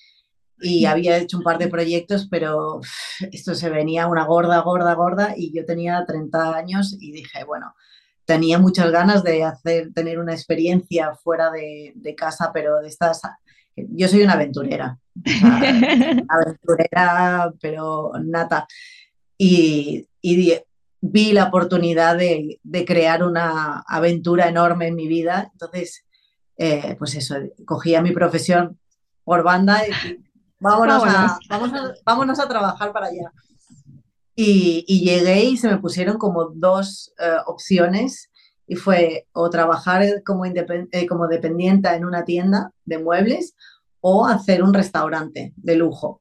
y 0.60 0.86
había 0.86 1.18
hecho 1.18 1.36
un 1.38 1.44
par 1.44 1.56
de 1.56 1.68
proyectos, 1.68 2.26
pero 2.28 2.80
esto 3.30 3.54
se 3.54 3.70
venía 3.70 4.08
una 4.08 4.24
gorda, 4.24 4.60
gorda, 4.62 4.92
gorda 4.94 5.34
y 5.36 5.54
yo 5.54 5.64
tenía 5.64 6.04
30 6.04 6.56
años 6.56 6.96
y 6.98 7.12
dije, 7.12 7.44
bueno, 7.44 7.76
tenía 8.24 8.58
muchas 8.58 8.90
ganas 8.90 9.22
de 9.22 9.44
hacer, 9.44 9.92
tener 9.94 10.18
una 10.18 10.32
experiencia 10.32 11.14
fuera 11.14 11.52
de, 11.52 11.92
de 11.94 12.14
casa, 12.16 12.50
pero 12.52 12.80
de 12.80 12.88
estas... 12.88 13.22
Yo 13.76 14.08
soy 14.08 14.22
una 14.24 14.32
aventurera, 14.32 14.98
aventurera, 16.28 17.52
pero 17.60 18.10
nata. 18.20 18.66
Y, 19.38 20.08
y, 20.20 20.54
vi 21.00 21.32
la 21.32 21.44
oportunidad 21.44 22.16
de, 22.16 22.58
de, 22.62 22.84
crear 22.84 23.22
una 23.22 23.84
aventura 23.86 24.48
enorme 24.48 24.88
en 24.88 24.94
mi 24.94 25.06
vida. 25.06 25.50
Entonces, 25.52 26.04
eh, 26.56 26.96
pues 26.98 27.14
eso, 27.14 27.36
cogía 27.64 28.02
mi 28.02 28.12
profesión 28.12 28.78
por 29.24 29.42
banda 29.42 29.86
y 29.86 30.24
vámonos, 30.60 31.02
A, 31.06 31.38
vámonos, 32.04 32.38
a, 32.38 32.48
trabajar 32.48 32.92
para 32.92 33.06
allá. 33.06 33.32
Y, 34.36 34.84
y, 34.88 35.04
llegué 35.04 35.44
y 35.44 35.56
se 35.56 35.68
me 35.68 35.78
pusieron 35.78 36.18
como 36.18 36.46
dos 36.46 37.12
uh, 37.18 37.48
opciones 37.48 38.30
y 38.66 38.76
fue 38.76 39.26
o 39.32 39.50
trabajar 39.50 40.22
como, 40.24 40.44
eh, 40.44 41.06
como 41.08 41.28
dependiente 41.28 41.88
en 41.88 42.04
una 42.04 42.24
tienda 42.24 42.72
de 42.84 42.98
muebles 42.98 43.54
o 44.00 44.26
hacer 44.26 44.62
un 44.62 44.74
restaurante 44.74 45.52
de 45.56 45.76
lujo. 45.76 46.20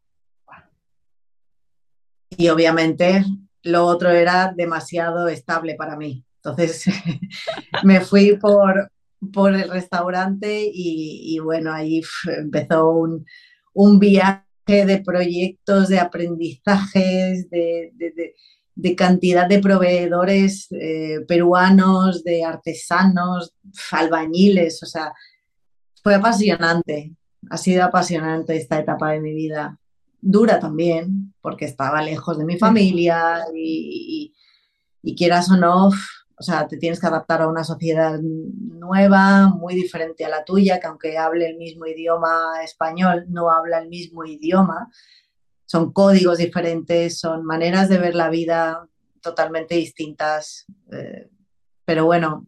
Y 2.29 2.49
obviamente 2.49 3.25
lo 3.63 3.85
otro 3.85 4.09
era 4.09 4.53
demasiado 4.55 5.27
estable 5.27 5.75
para 5.75 5.95
mí. 5.95 6.25
Entonces 6.37 6.85
me 7.83 8.01
fui 8.01 8.37
por, 8.37 8.91
por 9.31 9.53
el 9.53 9.69
restaurante 9.69 10.63
y, 10.63 11.35
y 11.35 11.39
bueno, 11.39 11.71
ahí 11.71 12.01
empezó 12.37 12.91
un, 12.91 13.25
un, 13.73 13.99
viaje 13.99 14.43
de 14.67 15.01
proyectos, 15.03 15.89
de 15.89 15.99
aprendizajes, 15.99 17.49
de, 17.49 17.91
de, 17.93 18.33
de, 18.75 18.95
cantidad 18.95 19.47
de 19.47 19.59
proveedores 19.59 20.67
eh, 20.71 21.19
peruanos, 21.27 22.23
de 22.23 22.43
artesanos, 22.43 23.53
albañiles, 23.91 24.81
o 24.83 24.85
sea, 24.85 25.13
fue 26.01 26.15
apasionante, 26.15 27.15
ha 27.49 27.57
sido 27.57 27.83
apasionante 27.83 28.55
esta 28.55 28.79
etapa 28.79 29.11
de 29.11 29.21
mi 29.21 29.33
vida. 29.33 29.79
Dura 30.19 30.59
también, 30.59 31.33
porque 31.41 31.65
estaba 31.65 32.01
lejos 32.01 32.37
de 32.37 32.45
mi 32.45 32.57
familia 32.57 33.45
y, 33.53 34.33
y, 35.03 35.11
y 35.11 35.15
quieras 35.15 35.51
o 35.51 35.57
no, 35.57 35.91
o 36.37 36.43
sea, 36.43 36.67
te 36.67 36.77
tienes 36.77 36.99
que 36.99 37.07
adaptar 37.07 37.41
a 37.41 37.47
una 37.47 37.63
sociedad 37.63 38.19
nueva, 38.19 39.49
muy 39.49 39.75
diferente 39.75 40.25
a 40.25 40.29
la 40.29 40.43
tuya, 40.43 40.79
que 40.79 40.87
aunque 40.87 41.17
hable 41.17 41.47
el 41.47 41.57
mismo 41.57 41.85
idioma 41.85 42.63
español, 42.63 43.25
no 43.29 43.51
habla 43.51 43.79
el 43.79 43.89
mismo 43.89 44.25
idioma. 44.25 44.89
Son 45.65 45.91
códigos 45.91 46.39
diferentes, 46.39 47.19
son 47.19 47.45
maneras 47.45 47.89
de 47.89 47.97
ver 47.97 48.15
la 48.15 48.29
vida 48.29 48.87
totalmente 49.21 49.75
distintas. 49.75 50.65
Eh, 50.91 51.29
pero 51.85 52.05
bueno, 52.05 52.47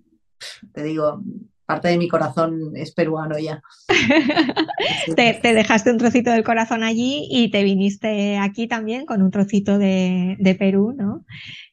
te 0.74 0.84
digo, 0.84 1.22
parte 1.66 1.88
de 1.88 1.98
mi 1.98 2.08
corazón 2.08 2.72
es 2.76 2.92
peruano 2.92 3.38
ya. 3.38 3.62
te, 5.16 5.34
te, 5.36 5.54
dejaste 5.54 5.92
un 5.92 5.98
trocito 5.98 6.32
del 6.32 6.44
corazón 6.44 6.84
allí 6.84 7.28
y 7.30 7.52
te 7.52 7.64
viniste 7.64 8.38
aquí 8.38 8.68
también 8.68 9.06
con 9.06 9.22
un 9.22 9.32
trocito 9.32 9.78
de, 9.78 10.38
de 10.40 10.56
Perú, 10.56 10.94
¿no? 10.98 11.26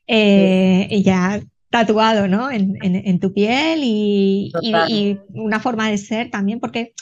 Eh, 0.06 0.86
sí. 0.88 0.96
Y 0.96 1.02
ya 1.02 1.40
tatuado 1.72 2.28
¿no? 2.28 2.50
en, 2.50 2.76
en, 2.82 2.94
en 2.94 3.18
tu 3.18 3.32
piel 3.32 3.80
y, 3.82 4.52
y, 4.60 4.74
y, 4.88 5.18
una 5.32 5.58
forma 5.58 5.90
de 5.90 5.98
ser 5.98 6.30
también, 6.30 6.60
porque 6.60 6.92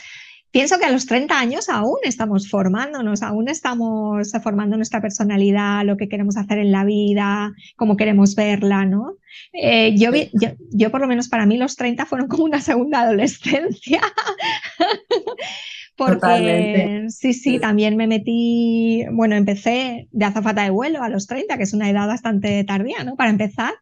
pienso 0.52 0.78
que 0.78 0.84
a 0.84 0.90
los 0.90 1.06
30 1.06 1.38
años 1.38 1.68
aún 1.68 1.98
estamos 2.04 2.48
formándonos, 2.48 3.22
aún 3.22 3.48
estamos 3.48 4.30
formando 4.42 4.76
nuestra 4.76 5.00
personalidad, 5.00 5.84
lo 5.84 5.96
que 5.96 6.08
queremos 6.08 6.36
hacer 6.36 6.58
en 6.58 6.70
la 6.70 6.84
vida, 6.84 7.52
cómo 7.76 7.96
queremos 7.96 8.36
verla, 8.36 8.86
¿no? 8.86 9.16
Eh, 9.52 9.96
yo, 9.96 10.12
yo, 10.14 10.50
yo, 10.70 10.90
por 10.90 11.00
lo 11.00 11.08
menos 11.08 11.28
para 11.28 11.46
mí 11.46 11.56
los 11.58 11.74
30 11.74 12.06
fueron 12.06 12.28
como 12.28 12.44
una 12.44 12.60
segunda 12.60 13.00
adolescencia. 13.00 14.00
Porque 16.00 16.14
Totalmente. 16.14 17.11
sí, 17.11 17.35
sí, 17.35 17.59
también 17.59 17.95
me 17.95 18.07
metí, 18.07 19.04
bueno, 19.12 19.35
empecé 19.35 20.09
de 20.11 20.24
azafata 20.24 20.62
de 20.62 20.70
vuelo 20.70 21.03
a 21.03 21.11
los 21.11 21.27
30, 21.27 21.59
que 21.59 21.64
es 21.64 21.74
una 21.74 21.90
edad 21.90 22.09
bastante 22.09 22.64
tardía, 22.64 23.05
¿no? 23.05 23.16
Para 23.16 23.29
empezar 23.29 23.74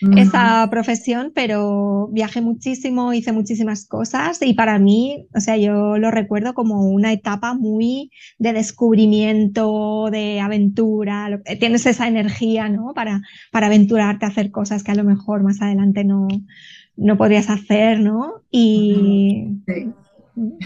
uh 0.00 0.06
-huh. 0.06 0.18
esa 0.18 0.66
profesión, 0.70 1.32
pero 1.34 2.08
viajé 2.12 2.40
muchísimo, 2.40 3.12
hice 3.12 3.32
muchísimas 3.32 3.86
cosas 3.86 4.40
y 4.40 4.54
para 4.54 4.78
mí, 4.78 5.26
o 5.34 5.40
sea, 5.40 5.58
yo 5.58 5.98
lo 5.98 6.10
recuerdo 6.10 6.54
como 6.54 6.80
una 6.88 7.12
etapa 7.12 7.52
muy 7.52 8.10
de 8.38 8.54
descubrimiento, 8.54 10.08
de 10.10 10.40
aventura, 10.40 11.42
tienes 11.60 11.84
esa 11.84 12.08
energía, 12.08 12.70
¿no? 12.70 12.94
Para, 12.94 13.20
para 13.52 13.66
aventurarte 13.66 14.24
a 14.24 14.28
hacer 14.28 14.50
cosas 14.50 14.82
que 14.82 14.92
a 14.92 14.94
lo 14.94 15.04
mejor 15.04 15.42
más 15.42 15.60
adelante 15.60 16.04
no, 16.04 16.26
no 16.96 17.18
podrías 17.18 17.50
hacer, 17.50 18.00
¿no? 18.00 18.44
Y... 18.50 18.94
Uh 18.96 19.50
-huh. 19.50 19.64
sí 19.66 20.05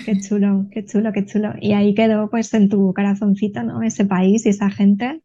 Qué 0.04 0.20
chulo, 0.20 0.66
qué 0.72 0.84
chulo, 0.84 1.12
qué 1.12 1.24
chulo. 1.24 1.52
Y 1.60 1.72
ahí 1.72 1.94
quedó 1.94 2.28
pues 2.28 2.52
en 2.54 2.68
tu 2.68 2.92
corazoncito, 2.92 3.62
¿no? 3.62 3.82
Ese 3.82 4.04
país 4.04 4.44
y 4.46 4.48
esa 4.48 4.70
gente. 4.70 5.22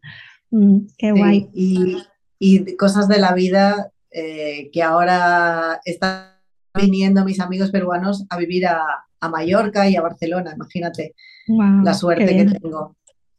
Mm, 0.52 0.80
qué 0.98 1.12
sí, 1.12 1.20
guay. 1.20 1.50
Y, 1.54 1.98
y, 2.40 2.76
cosas 2.76 3.08
de 3.08 3.20
la 3.20 3.34
vida 3.34 3.92
eh, 4.12 4.70
que 4.72 4.84
ahora 4.84 5.80
están 5.84 6.36
viniendo 6.74 7.26
mis 7.26 7.40
amigos 7.40 7.72
peruanos 7.72 8.26
a 8.30 8.38
vivir 8.38 8.68
a, 8.68 9.06
a 9.20 9.30
Mallorca 9.30 9.90
y 9.90 9.96
a 9.96 10.02
Barcelona, 10.02 10.54
imagínate 10.56 11.16
wow, 11.48 11.84
la 11.84 11.94
suerte 11.94 12.26
que 12.26 12.46
tengo. 12.46 12.96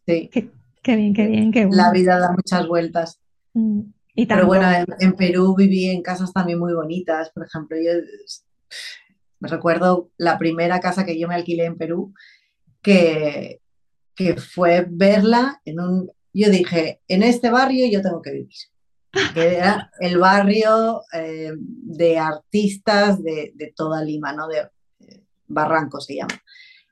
Sí. 0.07 0.29
Qué, 0.33 0.51
qué, 0.83 0.97
bien, 0.97 1.15
qué 1.15 1.27
bien, 1.27 1.53
qué 1.53 1.67
bueno. 1.67 1.83
La 1.83 1.93
vida 1.93 2.19
da 2.19 2.33
muchas 2.33 2.67
vueltas. 2.67 3.21
Mm. 3.55 3.81
Y 4.15 4.27
Pero 4.27 4.47
bueno, 4.47 4.71
en, 4.73 4.87
en 4.99 5.13
Perú 5.13 5.55
viví 5.57 5.87
en 5.87 6.03
casas 6.03 6.33
también 6.33 6.59
muy 6.59 6.73
bonitas, 6.73 7.31
por 7.31 7.45
ejemplo, 7.45 7.77
yo 7.77 7.93
me 9.41 9.49
recuerdo 9.49 10.11
la 10.17 10.39
primera 10.39 10.81
casa 10.81 11.05
que 11.05 11.19
yo 11.19 11.29
me 11.29 11.35
alquilé 11.35 11.65
en 11.65 11.77
Perú, 11.77 12.15
que, 12.83 13.61
que 14.15 14.37
fue 14.37 14.87
verla 14.89 15.61
en 15.65 15.81
un... 15.81 16.11
Yo 16.33 16.51
dije, 16.51 17.01
en 17.09 17.23
este 17.23 17.51
barrio 17.51 17.87
yo 17.91 18.03
tengo 18.03 18.23
que 18.23 18.33
vivir. 18.33 18.59
Que 19.33 19.57
era 19.57 19.91
el 20.01 20.19
barrio 20.19 21.03
eh, 21.13 21.53
de 21.57 22.19
artistas 22.19 23.23
de, 23.23 23.53
de, 23.55 23.73
toda 23.75 24.05
Lima, 24.05 24.35
¿no? 24.35 24.47
De 24.47 24.69
eh, 25.01 25.25
Barranco 25.47 26.01
se 26.01 26.17
llama. 26.17 26.35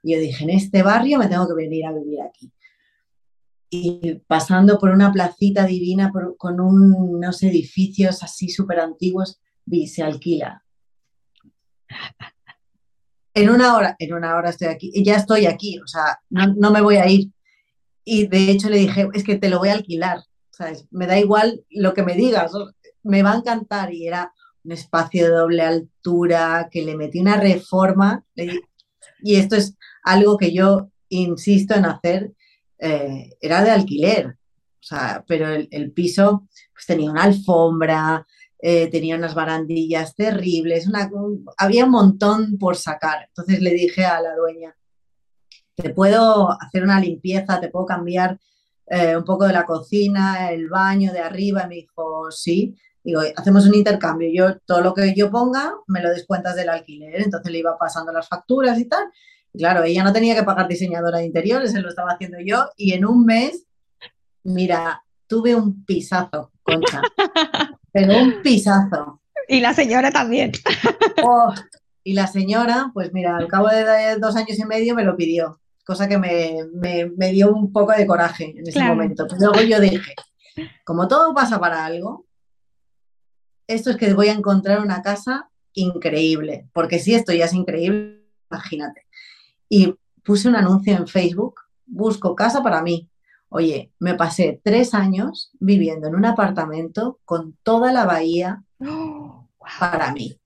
Y 0.02 0.14
yo 0.14 0.20
dije, 0.20 0.44
en 0.44 0.50
este 0.50 0.82
barrio 0.82 1.18
me 1.18 1.28
tengo 1.28 1.46
que 1.46 1.54
venir 1.54 1.84
a 1.84 1.92
vivir 1.92 2.20
aquí. 2.22 2.50
Y 3.68 4.14
pasando 4.26 4.78
por 4.78 4.90
una 4.90 5.12
placita 5.12 5.66
divina, 5.66 6.12
con 6.38 6.60
un, 6.60 6.94
unos 6.94 7.42
edificios 7.42 8.22
así 8.22 8.48
súper 8.48 8.80
antiguos, 8.80 9.40
vi, 9.66 9.86
se 9.86 10.02
alquila 10.02 10.64
en 13.34 13.50
una 13.50 13.76
hora, 13.76 13.96
en 13.98 14.14
una 14.14 14.36
hora 14.36 14.50
estoy 14.50 14.68
aquí, 14.68 14.92
ya 15.04 15.16
estoy 15.16 15.46
aquí, 15.46 15.78
o 15.78 15.86
sea, 15.86 16.20
no, 16.30 16.54
no, 16.54 16.70
me 16.70 16.80
voy 16.80 16.96
a 16.96 17.08
ir. 17.08 17.30
Y 18.04 18.28
de 18.28 18.50
hecho 18.50 18.70
le 18.70 18.78
dije, 18.78 19.08
es 19.12 19.24
que 19.24 19.36
te 19.36 19.48
lo 19.48 19.58
voy 19.58 19.70
a 19.70 19.74
alquilar, 19.74 20.22
¿sabes? 20.50 20.86
Me 20.90 21.06
da 21.06 21.18
igual 21.18 21.64
lo 21.70 21.94
que 21.94 22.04
me 22.04 22.14
digas, 22.14 22.52
me 23.02 23.22
va 23.22 23.32
a 23.32 23.36
encantar. 23.36 23.92
Y 23.92 24.06
era 24.06 24.32
un 24.62 24.72
espacio 24.72 25.24
de 25.24 25.30
doble 25.30 25.62
altura, 25.62 26.68
que 26.70 26.82
le 26.82 26.96
metí 26.96 27.20
una 27.20 27.36
reforma, 27.36 28.24
y 29.22 29.36
esto 29.36 29.56
es 29.56 29.76
algo 30.04 30.36
que 30.38 30.52
yo 30.52 30.90
insisto 31.08 31.74
en 31.74 31.86
hacer, 31.86 32.32
eh, 32.78 33.30
era 33.40 33.64
de 33.64 33.70
alquiler, 33.70 34.26
o 34.28 34.86
sea, 34.86 35.24
pero 35.26 35.48
el, 35.48 35.68
el 35.70 35.92
piso 35.92 36.46
pues, 36.72 36.86
tenía 36.86 37.10
una 37.10 37.24
alfombra, 37.24 38.26
eh, 38.66 38.88
tenía 38.90 39.16
unas 39.16 39.34
barandillas 39.34 40.14
terribles, 40.14 40.88
había 41.58 41.84
un 41.84 41.90
montón 41.90 42.56
por 42.56 42.76
sacar. 42.76 43.26
Entonces 43.28 43.60
le 43.60 43.74
dije 43.74 44.06
a 44.06 44.22
la 44.22 44.34
dueña, 44.34 44.74
te 45.74 45.90
puedo 45.90 46.50
hacer 46.58 46.82
una 46.82 46.98
limpieza, 46.98 47.60
te 47.60 47.68
puedo 47.68 47.84
cambiar 47.84 48.40
eh, 48.86 49.18
un 49.18 49.24
poco 49.24 49.46
de 49.46 49.52
la 49.52 49.66
cocina, 49.66 50.50
el 50.50 50.70
baño 50.70 51.12
de 51.12 51.18
arriba. 51.18 51.64
Y 51.64 51.68
me 51.68 51.74
dijo, 51.74 52.30
sí. 52.30 52.74
Digo, 53.02 53.20
hacemos 53.36 53.66
un 53.66 53.74
intercambio. 53.74 54.30
Yo, 54.32 54.58
todo 54.60 54.80
lo 54.80 54.94
que 54.94 55.12
yo 55.14 55.30
ponga, 55.30 55.74
me 55.86 56.00
lo 56.00 56.08
descuentas 56.08 56.56
del 56.56 56.70
alquiler. 56.70 57.20
Entonces 57.20 57.52
le 57.52 57.58
iba 57.58 57.76
pasando 57.76 58.12
las 58.12 58.30
facturas 58.30 58.78
y 58.78 58.86
tal. 58.86 59.04
Y 59.52 59.58
claro, 59.58 59.84
ella 59.84 60.02
no 60.02 60.12
tenía 60.14 60.34
que 60.34 60.42
pagar 60.42 60.68
diseñadora 60.68 61.18
de 61.18 61.26
interiores, 61.26 61.72
se 61.72 61.82
lo 61.82 61.90
estaba 61.90 62.12
haciendo 62.12 62.38
yo. 62.42 62.64
Y 62.78 62.94
en 62.94 63.04
un 63.04 63.26
mes, 63.26 63.66
mira, 64.42 65.04
tuve 65.26 65.54
un 65.54 65.84
pisazo, 65.84 66.50
concha. 66.62 67.02
Pero 67.94 68.18
un 68.18 68.42
pisazo. 68.42 69.22
Y 69.48 69.60
la 69.60 69.72
señora 69.72 70.10
también. 70.10 70.52
Oh, 71.26 71.54
y 72.02 72.12
la 72.12 72.26
señora, 72.26 72.90
pues 72.92 73.14
mira, 73.14 73.38
al 73.38 73.48
cabo 73.48 73.68
de 73.68 74.18
dos 74.18 74.36
años 74.36 74.58
y 74.58 74.64
medio 74.64 74.94
me 74.94 75.04
lo 75.04 75.16
pidió, 75.16 75.60
cosa 75.86 76.06
que 76.06 76.18
me, 76.18 76.58
me, 76.74 77.06
me 77.16 77.30
dio 77.30 77.50
un 77.50 77.72
poco 77.72 77.92
de 77.92 78.06
coraje 78.06 78.52
en 78.54 78.68
ese 78.68 78.72
claro. 78.72 78.96
momento. 78.96 79.26
Luego 79.38 79.62
yo 79.62 79.80
dije, 79.80 80.14
como 80.84 81.08
todo 81.08 81.32
pasa 81.32 81.58
para 81.58 81.86
algo, 81.86 82.26
esto 83.66 83.90
es 83.90 83.96
que 83.96 84.12
voy 84.12 84.28
a 84.28 84.32
encontrar 84.32 84.80
una 84.80 85.00
casa 85.00 85.48
increíble, 85.72 86.68
porque 86.74 86.98
si 86.98 87.14
esto 87.14 87.32
ya 87.32 87.46
es 87.46 87.54
increíble, 87.54 88.26
imagínate. 88.50 89.06
Y 89.70 89.94
puse 90.24 90.48
un 90.48 90.56
anuncio 90.56 90.94
en 90.94 91.06
Facebook 91.06 91.60
busco 91.86 92.34
casa 92.34 92.62
para 92.62 92.82
mí. 92.82 93.08
Oye, 93.56 93.92
me 94.00 94.14
pasé 94.14 94.60
tres 94.64 94.94
años 94.94 95.52
viviendo 95.60 96.08
en 96.08 96.16
un 96.16 96.24
apartamento 96.24 97.20
con 97.24 97.56
toda 97.62 97.92
la 97.92 98.04
bahía 98.04 98.64
para 99.78 100.12
mí, 100.12 100.40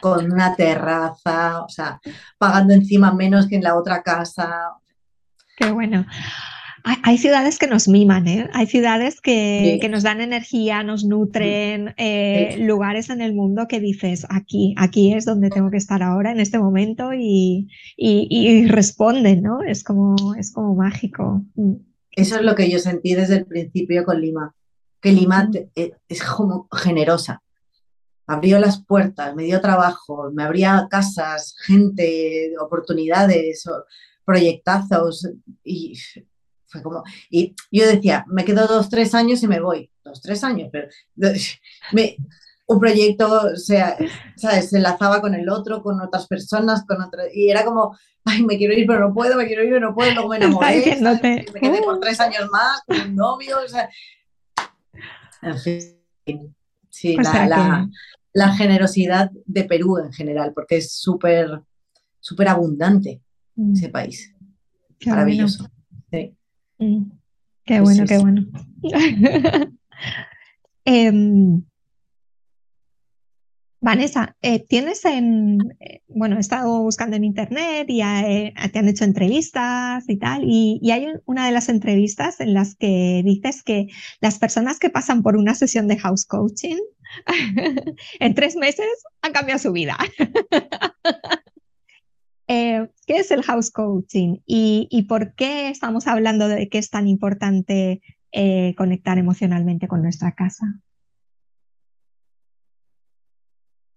con 0.00 0.30
una 0.30 0.54
terraza, 0.54 1.62
o 1.64 1.68
sea, 1.68 2.00
pagando 2.38 2.72
encima 2.72 3.12
menos 3.12 3.48
que 3.48 3.56
en 3.56 3.64
la 3.64 3.76
otra 3.76 4.04
casa. 4.04 4.74
Qué 5.56 5.72
bueno. 5.72 6.06
Hay, 6.84 7.18
ciudades 7.18 7.58
que 7.58 7.66
nos 7.66 7.88
miman, 7.88 8.28
¿eh? 8.28 8.48
Hay 8.52 8.66
ciudades 8.66 9.20
que, 9.20 9.84
nos 9.90 10.04
dan 10.04 10.20
energía, 10.20 10.84
nos 10.84 11.04
nutren, 11.04 11.94
eh, 11.96 12.58
lugares 12.60 13.10
en 13.10 13.22
el 13.22 13.34
mundo 13.34 13.66
que 13.66 13.80
dices, 13.80 14.24
aquí, 14.28 14.74
aquí 14.78 15.14
es 15.14 15.24
donde 15.24 15.50
tengo 15.50 15.70
que 15.70 15.78
estar 15.78 16.02
ahora, 16.02 16.30
en 16.30 16.38
este 16.38 16.60
momento, 16.60 17.10
y, 17.12 17.66
responden, 18.68 19.42
¿no? 19.42 19.62
Es 19.62 19.82
como, 19.82 20.34
es 20.36 20.52
como 20.52 20.76
mágico. 20.76 21.42
Mm. 21.56 21.93
Eso 22.16 22.36
es 22.36 22.42
lo 22.42 22.54
que 22.54 22.70
yo 22.70 22.78
sentí 22.78 23.14
desde 23.14 23.36
el 23.36 23.46
principio 23.46 24.04
con 24.04 24.20
Lima, 24.20 24.54
que 25.00 25.12
Lima 25.12 25.50
eh, 25.74 25.92
es 26.08 26.22
como 26.22 26.68
generosa. 26.72 27.42
Abrió 28.26 28.58
las 28.58 28.82
puertas, 28.84 29.34
me 29.34 29.44
dio 29.44 29.60
trabajo, 29.60 30.30
me 30.32 30.44
abría 30.44 30.86
casas, 30.90 31.54
gente, 31.66 32.54
oportunidades, 32.58 33.64
proyectazos 34.24 35.28
y 35.62 35.94
como, 36.82 37.04
y 37.30 37.54
yo 37.70 37.86
decía, 37.86 38.24
me 38.28 38.44
quedo 38.44 38.66
dos, 38.66 38.88
tres 38.88 39.14
años 39.14 39.42
y 39.42 39.48
me 39.48 39.60
voy. 39.60 39.90
Dos, 40.04 40.20
tres 40.20 40.42
años, 40.44 40.70
pero 40.72 40.88
un 42.66 42.80
proyecto 42.80 43.56
sea, 43.56 43.96
se 44.36 44.76
enlazaba 44.76 45.20
con 45.20 45.34
el 45.34 45.48
otro, 45.48 45.82
con 45.82 46.00
otras 46.00 46.26
personas, 46.26 46.84
con 46.86 47.02
otras, 47.02 47.26
y 47.34 47.50
era 47.50 47.64
como, 47.64 47.96
ay, 48.24 48.42
me 48.42 48.56
quiero 48.56 48.74
ir, 48.74 48.86
pero 48.86 49.08
no 49.08 49.14
puedo, 49.14 49.36
me 49.36 49.46
quiero 49.46 49.62
ir, 49.64 49.70
pero 49.70 49.88
no 49.88 49.94
puedo, 49.94 50.12
luego 50.12 50.28
me 50.30 50.36
enamoré, 50.38 50.98
me 51.00 51.60
quedé 51.60 51.82
por 51.82 52.00
tres 52.00 52.20
años 52.20 52.48
más 52.50 52.82
con 52.86 53.00
un 53.00 53.14
novio, 53.14 53.56
o 53.64 53.68
sea, 53.68 53.88
en 55.42 55.58
fin, 55.58 56.56
sí, 56.88 57.16
la, 57.16 57.86
la, 58.32 58.54
generosidad 58.54 59.30
de 59.44 59.64
Perú 59.64 59.98
en 59.98 60.12
general, 60.12 60.52
porque 60.54 60.78
es 60.78 60.94
súper, 60.94 61.60
súper 62.18 62.48
abundante 62.48 63.20
mm. 63.56 63.74
ese 63.74 63.88
país, 63.90 64.34
maravilloso. 65.04 65.68
Sí. 66.10 66.34
Mm, 66.78 67.10
qué 67.64 67.80
bueno, 67.80 68.04
qué 68.06 68.18
bueno. 68.18 68.46
Em, 70.86 71.64
Vanessa, 73.84 74.34
eh, 74.40 74.64
tienes 74.66 75.04
en, 75.04 75.58
eh, 75.78 76.00
bueno, 76.08 76.38
he 76.38 76.40
estado 76.40 76.80
buscando 76.80 77.16
en 77.16 77.24
internet 77.24 77.84
y 77.90 78.00
eh, 78.00 78.54
te 78.72 78.78
han 78.78 78.88
hecho 78.88 79.04
entrevistas 79.04 80.08
y 80.08 80.16
tal, 80.16 80.44
y, 80.46 80.80
hay 80.90 81.08
una 81.26 81.44
de 81.44 81.52
las 81.52 81.68
entrevistas 81.68 82.40
en 82.40 82.54
las 82.54 82.76
que 82.76 83.20
dices 83.22 83.62
que 83.62 83.88
las 84.22 84.38
personas 84.38 84.78
que 84.78 84.88
pasan 84.88 85.22
por 85.22 85.36
una 85.36 85.54
sesión 85.54 85.86
de 85.86 85.98
house 85.98 86.24
coaching 86.24 86.78
en 88.20 88.34
tres 88.34 88.56
meses 88.56 88.86
han 89.20 89.32
cambiado 89.32 89.58
su 89.58 89.70
vida. 89.70 89.98
¿Qué 92.46 92.88
es 93.18 93.30
el 93.30 93.42
house 93.42 93.70
coaching 93.70 94.38
y, 94.46 95.04
por 95.10 95.34
qué 95.34 95.68
estamos 95.68 96.06
hablando 96.06 96.48
de 96.48 96.70
que 96.70 96.78
es 96.78 96.88
tan 96.88 97.06
importante 97.06 98.00
conectar 98.78 99.18
emocionalmente 99.18 99.88
con 99.88 100.00
nuestra 100.00 100.32
casa? 100.32 100.80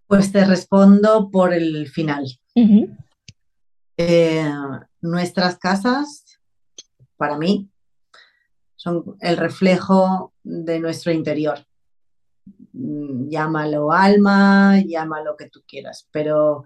Pues 0.08 0.32
te 0.32 0.46
respondo 0.46 1.30
por 1.30 1.54
el 1.54 1.88
final. 1.88 2.26
Eh, 3.98 4.52
nuestras 5.02 5.58
casas, 5.58 6.39
para 7.17 7.38
mí, 7.38 7.70
son 8.76 9.17
el 9.20 9.38
reflejo 9.38 10.34
de 10.43 10.80
nuestro 10.80 11.12
interior. 11.12 11.60
Mm, 12.72 13.30
llámalo 13.30 13.91
alma, 13.91 14.82
llámalo 14.86 15.36
que 15.36 15.50
tú 15.50 15.63
quieras, 15.67 16.08
pero 16.12 16.63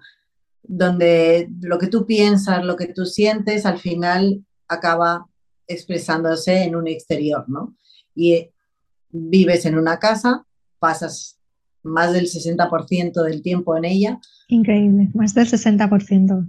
donde 0.61 1.49
lo 1.61 1.79
que 1.79 1.87
tú 1.87 2.05
piensas, 2.05 2.63
lo 2.63 2.75
que 2.75 2.87
tú 2.87 3.05
sientes, 3.05 3.65
al 3.65 3.79
final 3.79 4.45
acaba 4.67 5.25
expresándose 5.67 6.63
en 6.63 6.75
un 6.75 6.87
exterior, 6.87 7.45
¿no? 7.47 7.75
Y 8.13 8.49
vives 9.09 9.65
en 9.65 9.77
una 9.77 9.97
casa, 9.97 10.45
pasas 10.79 11.40
más 11.83 12.13
del 12.13 12.25
60% 12.25 13.23
del 13.23 13.41
tiempo 13.41 13.75
en 13.77 13.85
ella. 13.85 14.19
Increíble, 14.47 15.09
más 15.13 15.33
del 15.33 15.47
60%. 15.47 16.47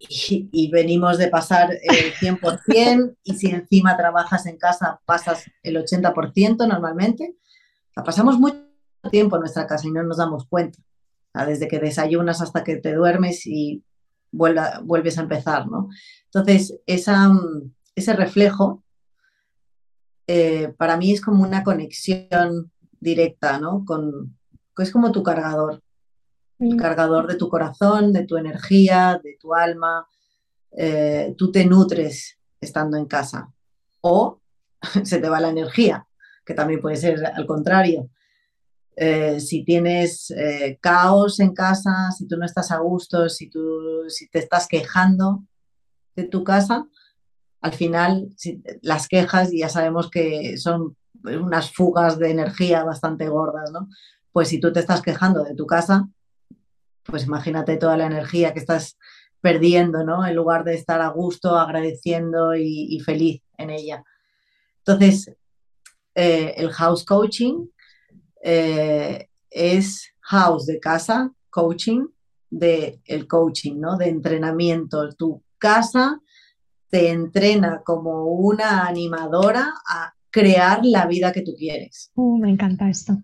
Y, 0.00 0.48
y, 0.52 0.70
venimos 0.70 1.18
de 1.18 1.28
pasar 1.28 1.72
el 1.72 2.12
100% 2.20 3.16
y 3.24 3.34
si 3.34 3.48
encima 3.48 3.96
trabajas 3.96 4.46
en 4.46 4.56
casa 4.56 5.00
pasas 5.04 5.44
el 5.62 5.76
80% 5.76 6.68
normalmente. 6.68 7.36
O 7.96 8.04
pasamos 8.04 8.38
mucho 8.38 8.56
tiempo 9.10 9.36
en 9.36 9.40
nuestra 9.40 9.66
casa 9.66 9.86
y 9.86 9.90
no 9.90 10.02
nos 10.02 10.18
damos 10.18 10.46
cuenta 10.46 10.78
desde 11.46 11.68
que 11.68 11.78
desayunas 11.78 12.40
hasta 12.40 12.64
que 12.64 12.76
te 12.76 12.94
duermes 12.94 13.46
y 13.46 13.84
vuelves 14.30 15.18
a 15.18 15.22
empezar, 15.22 15.68
¿no? 15.68 15.88
Entonces, 16.26 16.78
esa, 16.86 17.30
ese 17.94 18.12
reflejo 18.12 18.84
eh, 20.26 20.74
para 20.76 20.96
mí 20.96 21.12
es 21.12 21.20
como 21.20 21.42
una 21.42 21.64
conexión 21.64 22.70
directa, 23.00 23.58
¿no? 23.58 23.84
Con, 23.84 24.36
es 24.78 24.92
como 24.92 25.12
tu 25.12 25.22
cargador, 25.22 25.82
el 26.58 26.74
mm. 26.74 26.78
cargador 26.78 27.26
de 27.26 27.36
tu 27.36 27.48
corazón, 27.48 28.12
de 28.12 28.24
tu 28.26 28.36
energía, 28.36 29.20
de 29.22 29.36
tu 29.40 29.54
alma. 29.54 30.06
Eh, 30.72 31.34
tú 31.36 31.50
te 31.50 31.64
nutres 31.64 32.38
estando 32.60 32.96
en 32.96 33.06
casa 33.06 33.50
o 34.00 34.40
se 35.04 35.18
te 35.18 35.28
va 35.28 35.40
la 35.40 35.50
energía, 35.50 36.06
que 36.44 36.54
también 36.54 36.80
puede 36.80 36.96
ser 36.96 37.24
al 37.26 37.46
contrario. 37.46 38.10
Eh, 38.96 39.38
si 39.38 39.64
tienes 39.64 40.30
eh, 40.32 40.78
caos 40.80 41.38
en 41.38 41.54
casa, 41.54 42.10
si 42.16 42.26
tú 42.26 42.36
no 42.36 42.44
estás 42.44 42.72
a 42.72 42.78
gusto, 42.78 43.28
si, 43.28 43.48
tú, 43.48 44.04
si 44.08 44.28
te 44.28 44.40
estás 44.40 44.66
quejando 44.66 45.44
de 46.16 46.24
tu 46.24 46.42
casa, 46.42 46.84
al 47.60 47.72
final 47.72 48.28
las 48.82 49.06
quejas 49.06 49.50
ya 49.52 49.68
sabemos 49.68 50.10
que 50.10 50.58
son 50.58 50.96
unas 51.24 51.72
fugas 51.72 52.18
de 52.18 52.30
energía 52.30 52.84
bastante 52.84 53.28
gordas, 53.28 53.70
¿no? 53.70 53.88
Pues 54.32 54.48
si 54.48 54.60
tú 54.60 54.72
te 54.72 54.80
estás 54.80 55.02
quejando 55.02 55.42
de 55.44 55.54
tu 55.54 55.66
casa, 55.66 56.08
pues 57.04 57.24
imagínate 57.24 57.76
toda 57.76 57.96
la 57.96 58.06
energía 58.06 58.52
que 58.52 58.60
estás 58.60 58.98
perdiendo, 59.40 60.04
¿no? 60.04 60.26
En 60.26 60.34
lugar 60.34 60.64
de 60.64 60.74
estar 60.74 61.00
a 61.00 61.08
gusto, 61.08 61.56
agradeciendo 61.56 62.54
y, 62.54 63.00
feliz 63.04 63.42
en 63.56 63.70
ella. 63.70 64.04
Entonces, 64.78 65.34
eh, 66.14 66.54
el 66.56 66.70
house 66.72 67.04
coaching 67.04 67.66
eh, 68.42 69.28
es 69.50 70.12
house 70.20 70.66
de 70.66 70.80
casa, 70.80 71.32
coaching, 71.50 72.06
de 72.50 73.00
el 73.04 73.26
coaching, 73.26 73.78
¿no? 73.78 73.96
De 73.96 74.08
entrenamiento. 74.08 75.08
Tu 75.14 75.42
casa 75.58 76.20
te 76.90 77.10
entrena 77.10 77.82
como 77.84 78.24
una 78.24 78.86
animadora 78.86 79.74
a 79.88 80.14
crear 80.30 80.80
la 80.84 81.06
vida 81.06 81.32
que 81.32 81.42
tú 81.42 81.54
quieres. 81.56 82.10
Uh, 82.14 82.38
me 82.38 82.50
encanta 82.50 82.88
esto. 82.88 83.22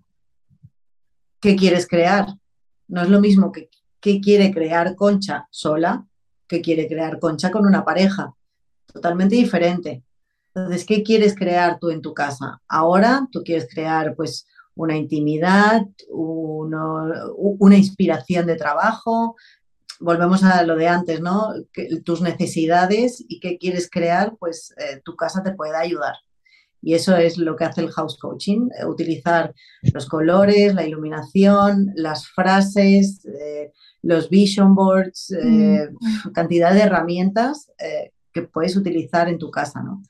¿Qué 1.40 1.56
quieres 1.56 1.86
crear? 1.86 2.26
No 2.88 3.02
es 3.02 3.08
lo 3.08 3.20
mismo 3.20 3.52
que, 3.52 3.68
que 4.00 4.20
quiere 4.20 4.52
crear 4.52 4.94
Concha 4.94 5.46
sola 5.50 6.06
que 6.46 6.60
quiere 6.60 6.86
crear 6.88 7.18
Concha 7.18 7.50
con 7.50 7.66
una 7.66 7.84
pareja. 7.84 8.34
Totalmente 8.92 9.34
diferente. 9.34 10.04
Entonces, 10.54 10.84
¿qué 10.84 11.02
quieres 11.02 11.34
crear 11.34 11.78
tú 11.78 11.90
en 11.90 12.00
tu 12.00 12.14
casa? 12.14 12.60
Ahora 12.68 13.26
tú 13.32 13.42
quieres 13.42 13.68
crear, 13.68 14.14
pues, 14.14 14.46
una 14.76 14.96
intimidad, 14.96 15.82
una 16.10 17.76
inspiración 17.76 18.46
de 18.46 18.56
trabajo. 18.56 19.36
Volvemos 20.00 20.42
a 20.42 20.62
lo 20.64 20.76
de 20.76 20.88
antes, 20.88 21.20
¿no? 21.20 21.52
tus 22.04 22.20
necesidades 22.20 23.24
y 23.28 23.38
qué 23.40 23.56
quieres 23.56 23.88
crear, 23.88 24.36
pues 24.38 24.74
eh, 24.76 25.00
tu 25.04 25.14
casa 25.14 25.42
te 25.42 25.52
puede 25.52 25.76
ayudar. 25.76 26.14
Y 26.84 26.94
eso 26.94 27.16
es 27.16 27.38
lo 27.38 27.56
que 27.56 27.64
hace 27.64 27.80
el 27.80 27.90
house 27.90 28.18
coaching, 28.18 28.68
eh, 28.78 28.84
utilizar 28.84 29.54
los 29.92 30.06
colores, 30.06 30.74
la 30.74 30.86
iluminación, 30.86 31.92
las 31.96 32.28
frases, 32.28 33.24
eh, 33.24 33.72
los 34.02 34.28
vision 34.28 34.74
boards, 34.74 35.34
mm. 35.42 36.32
cantidad 36.32 36.74
de 36.74 36.82
herramientas 36.82 37.70
que 38.32 38.42
puedes 38.42 38.76
utilizar 38.76 39.28
en 39.28 39.38
tu 39.38 39.50
casa, 39.50 39.82
¿no? 39.82 40.02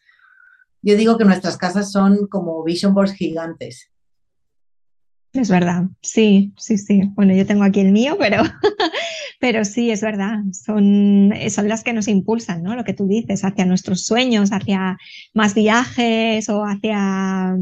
Yo 0.82 0.96
digo 0.96 1.16
que 1.16 1.24
nuestras 1.24 1.56
casas 1.56 1.92
son 1.92 2.26
como 2.26 2.62
vision 2.64 2.92
boards 2.92 3.12
gigantes 3.12 3.90
es 5.34 5.50
verdad, 5.50 5.84
sí, 6.00 6.54
sí, 6.56 6.78
sí. 6.78 7.10
Bueno, 7.14 7.34
yo 7.34 7.44
tengo 7.44 7.64
aquí 7.64 7.80
el 7.80 7.90
mío, 7.90 8.16
pero, 8.18 8.42
pero 9.40 9.64
sí, 9.64 9.90
es 9.90 10.00
verdad. 10.00 10.38
Son, 10.52 11.32
son 11.50 11.68
las 11.68 11.82
que 11.82 11.92
nos 11.92 12.08
impulsan, 12.08 12.62
¿no? 12.62 12.76
Lo 12.76 12.84
que 12.84 12.94
tú 12.94 13.06
dices, 13.06 13.44
hacia 13.44 13.66
nuestros 13.66 14.06
sueños, 14.06 14.50
hacia 14.52 14.96
más 15.34 15.54
viajes 15.54 16.48
o 16.48 16.62
hacia 16.62 17.56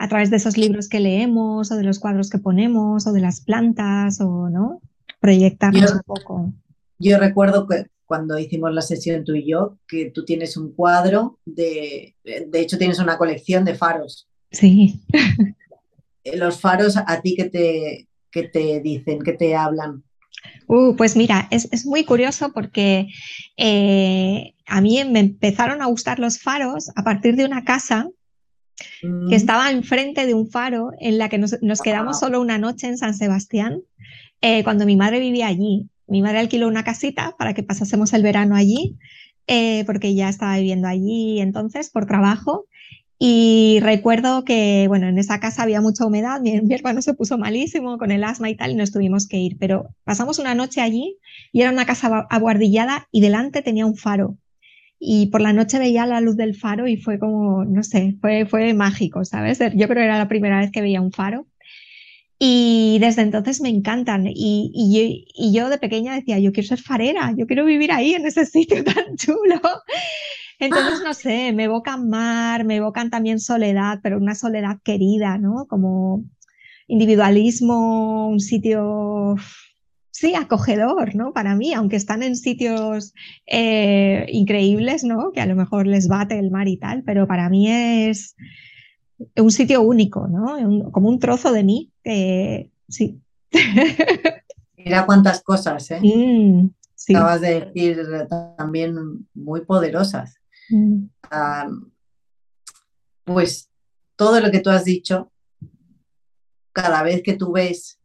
a 0.00 0.08
través 0.08 0.30
de 0.30 0.36
esos 0.36 0.56
libros 0.56 0.88
que 0.88 1.00
leemos 1.00 1.70
o 1.70 1.76
de 1.76 1.82
los 1.82 1.98
cuadros 1.98 2.30
que 2.30 2.38
ponemos 2.38 3.06
o 3.06 3.12
de 3.12 3.20
las 3.20 3.40
plantas 3.40 4.20
o, 4.20 4.48
¿no? 4.48 4.80
Proyectarnos 5.20 5.92
un 5.92 6.00
poco. 6.06 6.52
Yo 6.98 7.18
recuerdo 7.18 7.66
que 7.66 7.86
cuando 8.06 8.38
hicimos 8.38 8.72
la 8.72 8.80
sesión 8.80 9.24
tú 9.24 9.34
y 9.34 9.46
yo, 9.46 9.76
que 9.86 10.10
tú 10.10 10.24
tienes 10.24 10.56
un 10.56 10.72
cuadro 10.72 11.40
de, 11.44 12.16
de 12.24 12.60
hecho 12.60 12.78
tienes 12.78 13.00
una 13.00 13.18
colección 13.18 13.64
de 13.64 13.74
faros. 13.74 14.28
Sí. 14.50 15.02
Los 16.24 16.60
faros 16.60 16.96
a 16.96 17.20
ti 17.20 17.34
que 17.36 17.44
te, 17.44 18.08
que 18.30 18.44
te 18.44 18.80
dicen, 18.80 19.22
que 19.22 19.32
te 19.32 19.54
hablan. 19.56 20.02
Uh, 20.66 20.94
pues 20.96 21.16
mira, 21.16 21.48
es, 21.50 21.68
es, 21.72 21.86
muy 21.86 22.04
curioso 22.04 22.52
porque 22.52 23.08
eh, 23.56 24.54
a 24.66 24.80
mí 24.80 25.02
me 25.04 25.20
empezaron 25.20 25.82
a 25.82 25.86
gustar 25.86 26.18
los 26.18 26.38
faros 26.38 26.90
a 26.94 27.02
partir 27.02 27.36
de 27.36 27.44
una 27.44 27.64
casa 27.64 28.08
que 29.00 29.06
mm. 29.06 29.32
estaba 29.32 29.70
enfrente 29.70 30.26
de 30.26 30.34
un 30.34 30.48
faro 30.50 30.92
en 31.00 31.18
la 31.18 31.28
que 31.28 31.38
nos, 31.38 31.56
nos 31.62 31.80
quedamos 31.80 32.20
solo 32.20 32.40
una 32.40 32.58
noche 32.58 32.86
en 32.86 32.98
San 32.98 33.14
Sebastián, 33.14 33.80
eh, 34.40 34.62
cuando 34.62 34.86
mi 34.86 34.96
madre 34.96 35.20
vivía 35.20 35.48
allí. 35.48 35.88
Mi 36.06 36.22
madre 36.22 36.38
alquiló 36.38 36.68
una 36.68 36.84
casita 36.84 37.34
para 37.38 37.54
que 37.54 37.62
pasásemos 37.62 38.12
el 38.12 38.22
verano 38.22 38.56
allí, 38.56 38.96
eh, 39.46 39.84
porque 39.84 40.14
ya 40.14 40.28
estaba 40.28 40.56
viviendo 40.56 40.88
allí 40.88 41.40
entonces 41.40 41.90
por 41.90 42.06
trabajo. 42.06 42.66
Y 43.18 43.80
recuerdo 43.82 44.44
que, 44.44 44.86
bueno, 44.88 45.08
en 45.08 45.18
esa 45.18 45.40
casa 45.40 45.62
había 45.62 45.80
mucha 45.80 46.06
humedad, 46.06 46.40
mi, 46.40 46.60
mi, 46.60 46.74
hermano 46.74 47.02
se 47.02 47.14
puso 47.14 47.36
malísimo 47.36 47.98
con 47.98 48.12
el 48.12 48.22
asma 48.22 48.48
y 48.50 48.56
tal, 48.56 48.70
y 48.72 48.74
nos 48.76 48.92
tuvimos 48.92 49.26
que 49.26 49.38
ir. 49.38 49.56
Pero 49.58 49.88
pasamos 50.04 50.38
una 50.38 50.54
noche 50.54 50.80
allí 50.80 51.18
y 51.52 51.62
era 51.62 51.72
una 51.72 51.86
casa 51.86 52.26
aguardillada 52.30 53.08
y 53.10 53.20
delante 53.20 53.62
tenía 53.62 53.86
un 53.86 53.96
faro 53.96 54.38
y 55.00 55.26
por 55.26 55.40
la 55.40 55.52
noche 55.52 55.78
veía 55.78 56.06
la 56.06 56.20
luz 56.20 56.36
del 56.36 56.54
faro 56.54 56.88
y 56.88 56.96
fue 56.96 57.18
como, 57.18 57.64
no 57.64 57.82
sé, 57.82 58.16
fue, 58.20 58.46
fue 58.46 58.74
mágico, 58.74 59.24
¿sabes? 59.24 59.58
Yo 59.58 59.86
creo 59.86 59.88
que 59.88 60.04
era 60.04 60.18
la 60.18 60.28
primera 60.28 60.58
vez 60.58 60.70
que 60.72 60.80
veía 60.80 61.00
un 61.00 61.12
faro. 61.12 61.46
Y 62.40 62.98
desde 63.00 63.22
entonces 63.22 63.60
me 63.60 63.68
encantan. 63.68 64.26
Y, 64.26 64.70
y, 64.74 65.26
y, 65.34 65.52
yo 65.52 65.68
de 65.68 65.78
pequeña 65.78 66.14
decía, 66.14 66.38
yo 66.38 66.52
quiero 66.52 66.68
ser 66.68 66.80
farera, 66.80 67.34
yo 67.36 67.46
quiero 67.46 67.64
vivir 67.64 67.90
ahí 67.92 68.14
en 68.14 68.26
ese 68.26 68.46
sitio 68.46 68.82
tan 68.84 69.16
chulo. 69.16 69.60
Entonces, 70.58 71.00
no 71.04 71.14
sé, 71.14 71.52
me 71.52 71.64
evocan 71.64 72.08
mar, 72.08 72.64
me 72.64 72.76
evocan 72.76 73.10
también 73.10 73.40
soledad, 73.40 74.00
pero 74.02 74.18
una 74.18 74.34
soledad 74.34 74.78
querida, 74.82 75.38
¿no? 75.38 75.66
Como 75.66 76.24
individualismo, 76.86 78.28
un 78.28 78.40
sitio 78.40 79.36
sí, 80.18 80.34
acogedor, 80.34 81.14
¿no? 81.14 81.32
Para 81.32 81.54
mí, 81.54 81.74
aunque 81.74 81.96
están 81.96 82.22
en 82.22 82.34
sitios 82.34 83.14
eh, 83.46 84.26
increíbles, 84.30 85.04
¿no? 85.04 85.30
Que 85.32 85.40
a 85.40 85.46
lo 85.46 85.54
mejor 85.54 85.86
les 85.86 86.08
bate 86.08 86.38
el 86.38 86.50
mar 86.50 86.66
y 86.66 86.76
tal, 86.76 87.04
pero 87.04 87.28
para 87.28 87.48
mí 87.48 87.70
es 87.70 88.34
un 89.36 89.50
sitio 89.50 89.82
único, 89.82 90.28
¿no? 90.28 90.90
como 90.90 91.08
un 91.08 91.18
trozo 91.18 91.52
de 91.52 91.64
mí, 91.64 91.92
que 92.02 92.70
sí. 92.88 93.20
Mira 94.76 95.06
cuántas 95.06 95.42
cosas, 95.42 95.90
¿eh? 95.90 96.00
Mm, 96.02 96.70
Acabas 97.10 97.40
de 97.40 97.60
decir 97.60 97.98
también 98.56 99.28
muy 99.34 99.64
poderosas. 99.64 100.37
Mm. 100.70 101.08
pues 103.24 103.70
todo 104.16 104.40
lo 104.40 104.50
que 104.50 104.60
tú 104.60 104.70
has 104.70 104.84
dicho, 104.84 105.30
cada 106.72 107.02
vez 107.02 107.22
que 107.22 107.34
tú 107.34 107.52
ves 107.52 107.98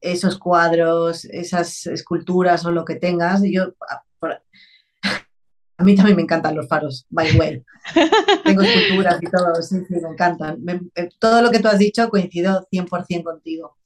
esos 0.00 0.38
cuadros, 0.38 1.24
esas 1.26 1.86
esculturas 1.86 2.64
o 2.64 2.70
lo 2.70 2.84
que 2.84 2.96
tengas. 2.96 3.42
Yo, 3.44 3.74
a 5.78 5.84
mí 5.84 5.94
también 5.94 6.16
me 6.16 6.22
encantan 6.22 6.56
los 6.56 6.68
faros, 6.68 7.06
by 7.08 7.30
the 7.30 7.38
way. 7.38 7.64
Tengo 8.44 8.62
esculturas 8.62 9.18
y 9.20 9.26
todo, 9.26 9.62
sí, 9.62 9.76
sí, 9.88 9.94
me 9.94 10.08
encantan. 10.08 10.58
Eh, 10.94 11.08
todo 11.18 11.42
lo 11.42 11.50
que 11.50 11.60
tú 11.60 11.68
has 11.68 11.78
dicho 11.78 12.08
coincido 12.10 12.66
100% 12.70 13.22
contigo. 13.22 13.76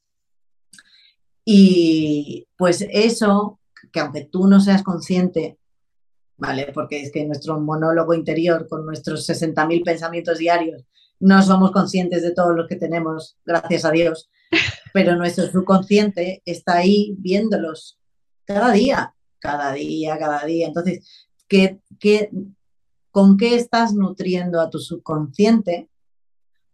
Y 1.45 2.47
pues 2.57 2.85
eso, 2.89 3.59
que 3.91 3.99
aunque 3.99 4.25
tú 4.25 4.47
no 4.47 4.59
seas 4.59 4.83
consciente, 4.83 5.58
¿vale? 6.39 6.71
Porque 6.73 7.01
es 7.01 7.11
que 7.11 7.25
nuestro 7.25 7.59
monólogo 7.59 8.13
interior, 8.13 8.67
con 8.67 8.85
nuestros 8.85 9.29
60.000 9.29 9.83
pensamientos 9.83 10.39
diarios, 10.39 10.85
no 11.19 11.41
somos 11.43 11.71
conscientes 11.71 12.23
de 12.23 12.31
todo 12.31 12.53
lo 12.53 12.67
que 12.67 12.77
tenemos, 12.77 13.37
gracias 13.45 13.85
a 13.85 13.91
Dios 13.91 14.29
pero 14.93 15.15
nuestro 15.15 15.45
subconsciente 15.47 16.41
está 16.45 16.77
ahí 16.77 17.15
viéndolos 17.17 17.99
cada 18.45 18.71
día, 18.71 19.13
cada 19.39 19.73
día, 19.73 20.17
cada 20.17 20.45
día. 20.45 20.67
Entonces, 20.67 21.07
¿qué, 21.47 21.79
qué, 21.99 22.31
con 23.11 23.37
qué 23.37 23.55
estás 23.55 23.93
nutriendo 23.93 24.59
a 24.59 24.69
tu 24.69 24.79
subconsciente 24.79 25.89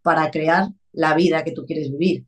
para 0.02 0.30
crear 0.30 0.68
la 0.92 1.14
vida 1.14 1.44
que 1.44 1.52
tú 1.52 1.66
quieres 1.66 1.90
vivir? 1.90 2.26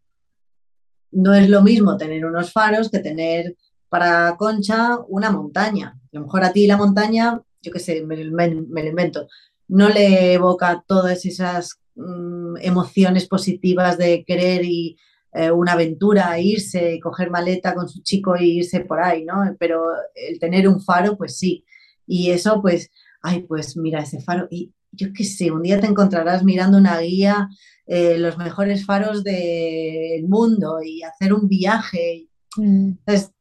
No 1.10 1.34
es 1.34 1.48
lo 1.48 1.62
mismo 1.62 1.96
tener 1.96 2.26
unos 2.26 2.52
faros 2.52 2.90
que 2.90 2.98
tener 2.98 3.56
para 3.88 4.36
Concha 4.36 4.98
una 5.08 5.30
montaña. 5.30 5.98
A 6.12 6.18
lo 6.18 6.22
mejor 6.22 6.44
a 6.44 6.52
ti 6.52 6.66
la 6.66 6.76
montaña, 6.76 7.40
yo 7.62 7.72
qué 7.72 7.78
sé, 7.78 8.04
me, 8.04 8.16
me, 8.30 8.54
me 8.54 8.82
lo 8.82 8.88
invento, 8.88 9.28
no 9.68 9.88
le 9.88 10.34
evoca 10.34 10.82
todas 10.86 11.24
esas 11.26 11.80
mm, 11.94 12.56
emociones 12.60 13.28
positivas 13.28 13.98
de 13.98 14.24
querer 14.24 14.64
y 14.64 14.96
eh, 15.32 15.50
una 15.50 15.72
aventura, 15.72 16.40
irse, 16.40 16.98
coger 17.02 17.30
maleta 17.30 17.74
con 17.74 17.88
su 17.88 18.02
chico 18.02 18.34
e 18.34 18.46
irse 18.46 18.80
por 18.80 19.00
ahí, 19.00 19.24
¿no? 19.24 19.34
Pero 19.58 19.84
el 20.14 20.38
tener 20.38 20.66
un 20.66 20.80
faro, 20.80 21.18
pues 21.18 21.36
sí. 21.36 21.64
Y 22.06 22.30
eso, 22.30 22.62
pues, 22.62 22.90
ay, 23.22 23.42
pues 23.42 23.76
mira 23.76 24.00
ese 24.00 24.22
faro. 24.22 24.48
Y 24.50 24.72
yo 24.90 25.08
qué 25.14 25.24
sé, 25.24 25.50
un 25.50 25.62
día 25.62 25.80
te 25.80 25.86
encontrarás 25.86 26.44
mirando 26.44 26.78
una 26.78 26.98
guía, 27.00 27.48
eh, 27.86 28.16
los 28.18 28.38
mejores 28.38 28.86
faros 28.86 29.22
del 29.22 30.26
mundo 30.28 30.78
y 30.82 31.02
hacer 31.02 31.34
un 31.34 31.48
viaje. 31.48 32.28
Mm. 32.56 32.92
es 33.06 33.32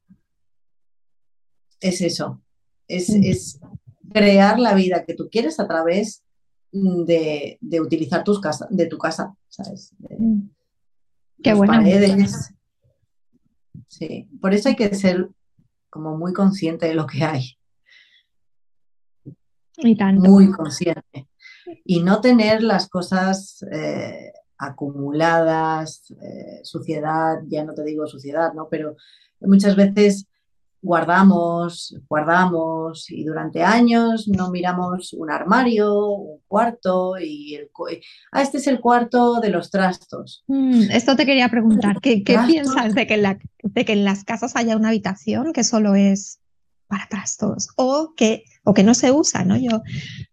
eso, 2.02 2.42
es, 2.88 3.10
es, 3.10 3.60
crear 4.14 4.60
la 4.60 4.74
vida 4.74 5.04
que 5.06 5.14
tú 5.14 5.30
quieres 5.30 5.60
a 5.60 5.68
través 5.68 6.24
de, 6.72 7.58
de 7.62 7.82
utilizar 7.82 8.24
tus 8.24 8.40
casa, 8.40 8.68
de 8.70 8.86
tu 8.88 8.98
casa, 8.98 9.36
¿sabes? 9.50 9.94
Mm. 10.18 10.50
Qué 11.44 11.54
bueno. 11.54 11.84
Sí, 13.88 14.28
por 14.42 14.54
eso 14.54 14.70
hay 14.70 14.76
que 14.76 14.94
ser 14.96 15.30
como 15.90 16.18
muy 16.18 16.34
consciente 16.34 16.88
de 16.88 16.96
lo 16.96 17.08
que 17.08 17.24
hay. 17.24 17.58
Y 19.78 19.96
tanto. 19.96 20.30
Muy 20.30 20.52
consciente. 20.52 21.28
Y 21.86 22.02
no 22.02 22.22
tener 22.22 22.64
las 22.64 22.90
cosas 22.90 23.64
eh, 23.72 24.32
acumuladas, 24.58 26.12
eh, 26.22 26.62
suciedad, 26.64 27.40
ya 27.48 27.64
no 27.64 27.74
te 27.74 27.84
digo 27.84 28.08
suciedad, 28.08 28.54
¿no? 28.54 28.68
Pero 28.70 28.96
muchas 29.42 29.76
veces 29.76 30.28
guardamos, 30.82 31.98
guardamos 32.08 33.10
y 33.10 33.24
durante 33.24 33.64
años 33.64 34.28
no 34.28 34.52
miramos 34.52 35.14
un 35.14 35.32
armario, 35.32 36.08
un 36.10 36.40
cuarto 36.48 37.16
y 37.20 37.56
el, 37.56 37.70
ah, 38.32 38.42
este 38.42 38.58
es 38.58 38.68
el 38.68 38.80
cuarto 38.80 39.40
de 39.40 39.50
los 39.50 39.72
trastos. 39.72 40.44
Mm, 40.48 40.92
esto 40.92 41.16
te 41.16 41.26
quería 41.26 41.50
preguntar, 41.50 42.00
¿qué, 42.02 42.24
piensas 42.48 42.94
de 42.94 43.08
que, 43.08 43.16
en 43.16 43.24
la, 43.24 43.40
de 43.64 43.86
que 43.86 43.94
en 43.94 44.06
las 44.06 44.24
casas 44.24 44.56
haya 44.56 44.78
una 44.78 44.90
habitación 44.90 45.54
que 45.54 45.64
solo 45.64 45.96
es 45.96 46.40
para 46.88 47.08
trastos 47.10 47.70
o 47.76 48.14
que, 48.16 48.46
o 48.64 48.74
que 48.74 48.84
no 48.84 48.94
se 48.94 49.12
usa, 49.12 49.44
¿no? 49.44 49.58
Yo 49.58 49.82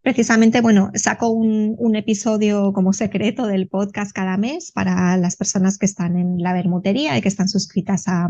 precisamente, 0.02 0.60
bueno, 0.60 0.90
saco 0.94 1.30
un, 1.30 1.74
un, 1.78 1.96
episodio 1.96 2.72
como 2.72 2.92
secreto 2.92 3.46
del 3.46 3.68
podcast 3.68 4.12
cada 4.12 4.36
mes 4.36 4.70
para 4.70 5.16
las 5.16 5.34
personas 5.34 5.78
que 5.78 5.86
están 5.86 6.16
en 6.16 6.38
la 6.38 6.52
bermutería 6.52 7.18
y 7.18 7.22
que 7.22 7.28
están 7.28 7.48
suscritas 7.48 8.06
a, 8.06 8.28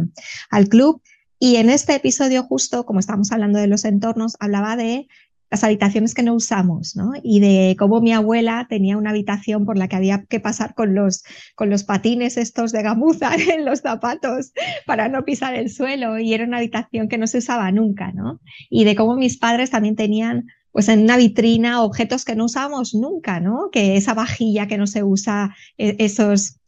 al 0.50 0.68
club 0.68 1.02
y 1.38 1.56
en 1.56 1.70
este 1.70 1.94
episodio 1.94 2.42
justo, 2.42 2.84
como 2.86 3.00
estábamos 3.00 3.32
hablando 3.32 3.58
de 3.58 3.66
los 3.66 3.84
entornos, 3.84 4.36
hablaba 4.40 4.76
de 4.76 5.08
las 5.50 5.62
habitaciones 5.62 6.14
que 6.14 6.24
no 6.24 6.34
usamos, 6.34 6.96
¿no? 6.96 7.12
Y 7.22 7.38
de 7.38 7.76
cómo 7.78 8.00
mi 8.00 8.12
abuela 8.12 8.66
tenía 8.68 8.96
una 8.96 9.10
habitación 9.10 9.64
por 9.64 9.78
la 9.78 9.86
que 9.86 9.94
había 9.94 10.24
que 10.24 10.40
pasar 10.40 10.74
con 10.74 10.94
los, 10.94 11.22
con 11.54 11.70
los 11.70 11.84
patines 11.84 12.36
estos 12.36 12.72
de 12.72 12.82
gamuza 12.82 13.34
en 13.54 13.64
los 13.64 13.80
zapatos 13.80 14.52
para 14.84 15.08
no 15.08 15.24
pisar 15.24 15.54
el 15.54 15.70
suelo 15.70 16.18
y 16.18 16.34
era 16.34 16.44
una 16.44 16.56
habitación 16.58 17.08
que 17.08 17.18
no 17.18 17.28
se 17.28 17.38
usaba 17.38 17.70
nunca, 17.70 18.10
¿no? 18.12 18.40
Y 18.68 18.84
de 18.84 18.96
cómo 18.96 19.14
mis 19.16 19.36
padres 19.36 19.70
también 19.70 19.96
tenían 19.96 20.46
pues 20.72 20.88
en 20.88 21.04
una 21.04 21.16
vitrina 21.16 21.82
objetos 21.82 22.24
que 22.24 22.34
no 22.34 22.46
usamos 22.46 22.94
nunca, 22.94 23.38
¿no? 23.38 23.70
Que 23.70 23.96
esa 23.96 24.12
vajilla 24.12 24.66
que 24.66 24.76
no 24.76 24.88
se 24.88 25.04
usa, 25.04 25.54
e, 25.78 25.94
esos 26.00 26.58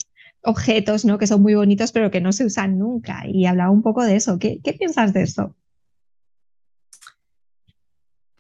objetos, 0.47 1.05
¿no? 1.05 1.19
Que 1.19 1.27
son 1.27 1.43
muy 1.43 1.55
bonitos, 1.55 1.93
pero 1.93 2.11
que 2.11 2.21
no 2.21 2.33
se 2.33 2.45
usan 2.45 2.79
nunca. 2.79 3.25
Y 3.27 3.47
hablaba 3.47 3.71
un 3.71 3.83
poco 3.83 4.05
de 4.05 4.17
eso. 4.17 4.39
¿Qué, 4.39 4.61
piensas 4.79 5.13
de 5.13 5.23
eso? 5.23 5.55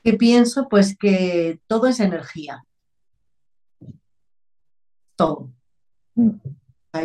¿Qué 0.02 0.12
pienso? 0.14 0.68
Pues 0.68 0.96
que 0.96 1.60
todo 1.66 1.88
es 1.88 1.98
energía. 1.98 2.64
Todo. 5.16 5.50
Mm. 6.14 6.30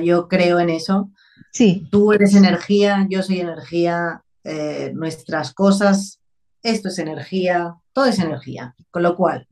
Yo 0.03 0.27
creo 0.27 0.59
en 0.59 0.69
eso. 0.69 1.09
Sí. 1.51 1.87
Tú 1.91 2.13
eres 2.13 2.35
energía, 2.35 3.07
yo 3.09 3.23
soy 3.23 3.41
energía, 3.41 4.23
eh, 4.43 4.91
nuestras 4.93 5.53
cosas, 5.53 6.21
esto 6.63 6.89
es 6.89 6.99
energía, 6.99 7.75
todo 7.91 8.05
es 8.05 8.19
energía. 8.19 8.75
Con 8.91 9.03
lo 9.03 9.17
cual, 9.17 9.47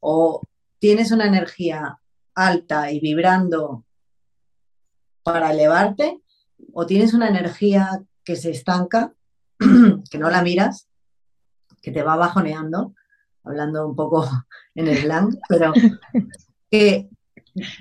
o 0.00 0.42
tienes 0.80 1.12
una 1.12 1.26
energía 1.26 1.98
alta 2.34 2.90
y 2.90 2.98
vibrando 3.00 3.84
para 5.22 5.52
elevarte 5.52 6.20
o 6.72 6.86
tienes 6.86 7.14
una 7.14 7.28
energía 7.28 8.02
que 8.24 8.36
se 8.36 8.50
estanca, 8.50 9.12
que 9.58 10.18
no 10.18 10.30
la 10.30 10.42
miras 10.42 10.90
que 11.82 11.90
te 11.90 12.02
va 12.02 12.16
bajoneando, 12.16 12.94
hablando 13.44 13.86
un 13.86 13.96
poco 13.96 14.28
en 14.74 14.88
el 14.88 14.98
slang, 14.98 15.38
pero 15.48 15.72
que 16.70 17.08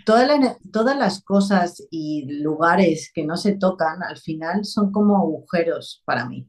todas 0.05 0.97
las 0.97 1.23
cosas 1.23 1.83
y 1.91 2.41
lugares 2.41 3.11
que 3.13 3.23
no 3.23 3.37
se 3.37 3.53
tocan 3.57 4.01
al 4.03 4.17
final 4.17 4.65
son 4.65 4.91
como 4.91 5.17
agujeros 5.17 6.01
para 6.05 6.25
mí, 6.25 6.47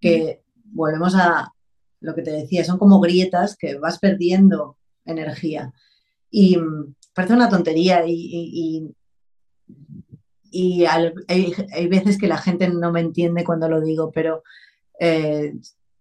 que 0.00 0.42
volvemos 0.64 1.14
a 1.14 1.52
lo 2.00 2.14
que 2.14 2.22
te 2.22 2.30
decía, 2.30 2.64
son 2.64 2.78
como 2.78 3.00
grietas 3.00 3.56
que 3.56 3.76
vas 3.76 3.98
perdiendo 3.98 4.76
energía. 5.04 5.72
Y 6.30 6.56
mm, 6.56 6.94
parece 7.12 7.34
una 7.34 7.48
tontería 7.48 8.06
y, 8.06 8.12
y, 8.14 8.94
hay, 10.88 11.88
veces 11.88 12.18
que 12.18 12.28
la 12.28 12.38
gente 12.38 12.68
no 12.68 12.92
me 12.92 13.00
entiende 13.00 13.44
cuando 13.44 13.68
lo 13.68 13.80
digo, 13.80 14.10
pero 14.12 14.42
eh, 14.98 15.54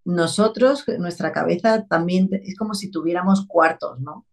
nosotros, 0.06 0.86
nuestra 0.99 1.32
cabeza 1.32 1.86
también 1.86 2.30
es 2.32 2.56
como 2.58 2.73
si 2.73 2.89
tuviéramos 2.89 3.45
cuartos, 3.45 3.99
¿no? 3.99 4.25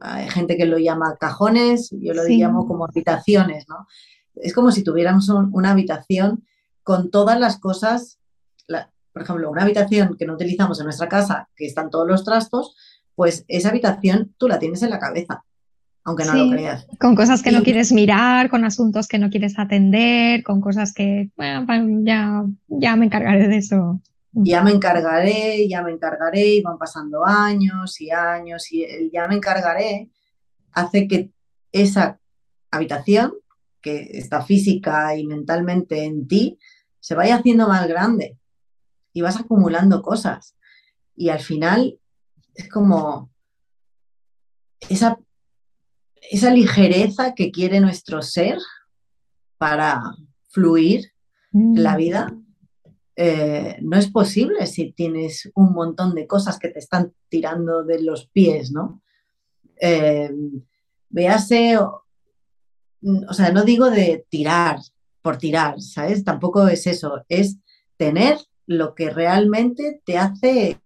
Hay 0.00 0.28
gente 0.28 0.56
que 0.56 0.66
lo 0.66 0.78
llama 0.78 1.16
cajones, 1.18 1.90
yo 1.92 2.12
lo 2.12 2.24
llamo 2.24 2.66
como 2.66 2.84
habitaciones, 2.84 3.66
¿no? 3.68 3.86
Es 4.34 4.52
como 4.52 4.70
si 4.70 4.82
tuviéramos 4.82 5.28
una 5.28 5.70
habitación 5.70 6.44
con 6.82 7.10
todas 7.10 7.40
las 7.40 7.58
cosas, 7.58 8.18
por 9.16 9.22
ejemplo, 9.22 9.50
una 9.50 9.62
habitación 9.62 10.14
que 10.18 10.26
no 10.26 10.34
utilizamos 10.34 10.78
en 10.78 10.84
nuestra 10.84 11.08
casa, 11.08 11.48
que 11.56 11.64
están 11.64 11.88
todos 11.88 12.06
los 12.06 12.22
trastos, 12.22 12.76
pues 13.14 13.46
esa 13.48 13.70
habitación 13.70 14.34
tú 14.36 14.46
la 14.46 14.58
tienes 14.58 14.82
en 14.82 14.90
la 14.90 14.98
cabeza, 14.98 15.42
aunque 16.06 16.24
no 16.24 16.34
lo 16.34 16.50
creas. 16.50 16.86
Con 16.98 17.14
cosas 17.14 17.42
que 17.42 17.52
no 17.52 17.62
quieres 17.62 17.92
mirar, 17.92 18.48
con 18.48 18.64
asuntos 18.64 19.08
que 19.08 19.18
no 19.18 19.28
quieres 19.28 19.58
atender, 19.58 20.42
con 20.42 20.62
cosas 20.62 20.94
que, 20.94 21.30
bueno, 21.36 21.66
ya, 22.04 22.44
ya 22.68 22.96
me 22.96 23.04
encargaré 23.06 23.48
de 23.48 23.58
eso 23.58 24.00
ya 24.38 24.62
me 24.62 24.70
encargaré, 24.70 25.66
ya 25.66 25.82
me 25.82 25.92
encargaré, 25.92 26.46
y 26.46 26.62
van 26.62 26.76
pasando 26.76 27.24
años 27.24 27.98
y 28.02 28.10
años, 28.10 28.70
y 28.70 28.84
el 28.84 29.10
ya 29.10 29.26
me 29.28 29.36
encargaré 29.36 30.10
hace 30.72 31.08
que 31.08 31.32
esa 31.72 32.20
habitación, 32.70 33.32
que 33.80 34.10
está 34.12 34.42
física 34.42 35.16
y 35.16 35.26
mentalmente 35.26 36.04
en 36.04 36.28
ti, 36.28 36.58
se 37.00 37.14
vaya 37.14 37.36
haciendo 37.36 37.66
más 37.66 37.88
grande 37.88 38.38
y 39.14 39.22
vas 39.22 39.40
acumulando 39.40 40.02
cosas. 40.02 40.54
Y 41.14 41.30
al 41.30 41.40
final 41.40 41.98
es 42.54 42.68
como 42.68 43.30
esa, 44.90 45.18
esa 46.30 46.50
ligereza 46.50 47.34
que 47.34 47.50
quiere 47.50 47.80
nuestro 47.80 48.22
ser 48.22 48.58
para 49.58 50.02
fluir 50.48 51.12
en 51.52 51.82
la 51.82 51.94
mm. 51.94 51.96
vida 51.96 52.36
eh, 53.18 53.78
no 53.80 53.96
es 53.96 54.10
posible 54.10 54.66
si 54.66 54.92
tienes 54.92 55.50
un 55.54 55.72
montón 55.72 56.14
de 56.14 56.26
cosas 56.26 56.58
que 56.58 56.68
te 56.68 56.80
están 56.80 57.14
tirando 57.30 57.82
de 57.82 58.02
los 58.02 58.26
pies, 58.28 58.72
¿no? 58.72 59.02
Eh, 59.80 60.30
véase, 61.08 61.78
o, 61.78 62.04
sea, 63.32 63.52
no 63.52 63.64
digo 63.64 63.88
de 63.88 64.26
tirar 64.28 64.80
por 65.22 65.38
tirar, 65.38 65.80
¿sabes? 65.80 66.24
Tampoco 66.24 66.68
es 66.68 66.86
eso, 66.86 67.24
es 67.30 67.56
tener 67.96 68.36
lo 68.66 68.94
que 68.94 69.08
realmente 69.08 70.02
te 70.04 70.18
hace 70.18 70.78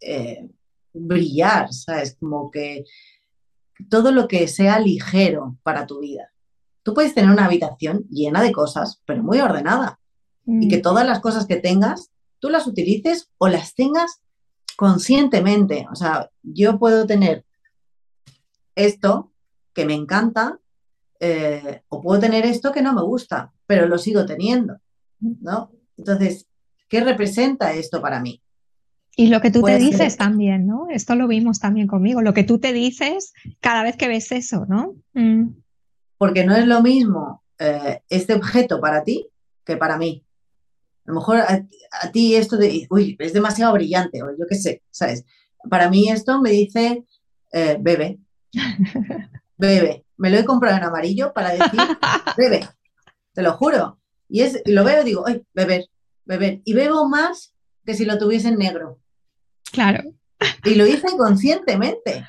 eh, 0.00 0.48
brillar, 0.94 1.70
¿sabes? 1.70 2.16
Como 2.18 2.50
que 2.50 2.84
todo 3.88 4.12
lo 4.12 4.28
que 4.28 4.48
sea 4.48 4.78
ligero 4.78 5.56
para 5.62 5.86
tu 5.86 6.00
vida. 6.00 6.32
Tú 6.82 6.94
puedes 6.94 7.14
tener 7.14 7.30
una 7.30 7.46
habitación 7.46 8.06
llena 8.08 8.42
de 8.42 8.52
cosas, 8.52 9.02
pero 9.06 9.22
muy 9.22 9.40
ordenada 9.40 9.98
y 10.46 10.68
que 10.68 10.78
mm. 10.78 10.82
todas 10.82 11.06
las 11.06 11.20
cosas 11.20 11.46
que 11.46 11.56
tengas, 11.56 12.10
tú 12.38 12.48
las 12.48 12.66
utilices 12.66 13.30
o 13.38 13.48
las 13.48 13.74
tengas 13.74 14.20
conscientemente. 14.76 15.86
O 15.90 15.96
sea, 15.96 16.30
yo 16.42 16.78
puedo 16.78 17.06
tener 17.06 17.44
esto 18.74 19.32
que 19.72 19.84
me 19.84 19.94
encanta 19.94 20.58
eh, 21.18 21.82
o 21.88 22.00
puedo 22.00 22.20
tener 22.20 22.46
esto 22.46 22.72
que 22.72 22.82
no 22.82 22.92
me 22.92 23.02
gusta, 23.02 23.52
pero 23.66 23.88
lo 23.88 23.98
sigo 23.98 24.26
teniendo, 24.26 24.78
¿no? 25.18 25.72
Entonces, 25.96 26.46
¿qué 26.88 27.00
representa 27.00 27.72
esto 27.72 28.00
para 28.00 28.20
mí? 28.20 28.42
Y 29.18 29.28
lo 29.28 29.40
que 29.40 29.50
tú 29.50 29.62
te 29.62 29.78
dices 29.78 30.18
también, 30.18 30.66
¿no? 30.66 30.88
Esto 30.90 31.14
lo 31.14 31.26
vimos 31.26 31.58
también 31.58 31.86
conmigo, 31.86 32.20
lo 32.20 32.34
que 32.34 32.44
tú 32.44 32.58
te 32.58 32.74
dices 32.74 33.32
cada 33.60 33.82
vez 33.82 33.96
que 33.96 34.08
ves 34.08 34.30
eso, 34.30 34.66
¿no? 34.68 34.94
Mm. 35.14 35.54
Porque 36.18 36.44
no 36.44 36.54
es 36.54 36.66
lo 36.66 36.82
mismo 36.82 37.42
eh, 37.58 38.02
este 38.10 38.34
objeto 38.34 38.78
para 38.78 39.04
ti 39.04 39.26
que 39.64 39.78
para 39.78 39.96
mí. 39.96 40.22
A 41.06 41.10
lo 41.10 41.14
mejor 41.14 41.38
a, 41.38 42.12
ti 42.12 42.34
esto 42.34 42.58
de, 42.58 42.86
uy, 42.90 43.16
es 43.18 43.32
demasiado 43.32 43.72
brillante, 43.72 44.22
o 44.22 44.30
yo 44.36 44.44
qué 44.46 44.56
sé, 44.56 44.82
¿sabes? 44.90 45.24
Para 45.70 45.88
mí 45.88 46.10
esto 46.10 46.42
me 46.42 46.50
dice, 46.50 47.04
eh, 47.52 47.78
bebe, 47.80 48.18
bebe. 49.56 50.04
Me 50.18 50.30
lo 50.30 50.36
he 50.36 50.44
comprado 50.44 50.76
en 50.76 50.84
amarillo 50.84 51.32
para 51.32 51.50
decir, 51.50 51.80
bebe, 52.36 52.68
te 53.32 53.42
lo 53.42 53.52
juro. 53.54 53.98
Y, 54.28 54.42
es, 54.42 54.60
lo 54.66 54.84
veo 54.84 55.00
y 55.00 55.04
digo, 55.06 55.24
ay, 55.26 55.42
beber, 55.54 55.86
beber. 56.26 56.60
Y 56.64 56.74
bebo 56.74 57.08
más 57.08 57.54
que 57.86 57.94
si 57.94 58.04
lo 58.04 58.18
tuviese 58.18 58.48
en 58.48 58.58
negro. 58.58 58.98
Claro. 59.76 60.02
Y 60.64 60.74
lo 60.74 60.86
hice 60.86 61.06
conscientemente. 61.18 62.26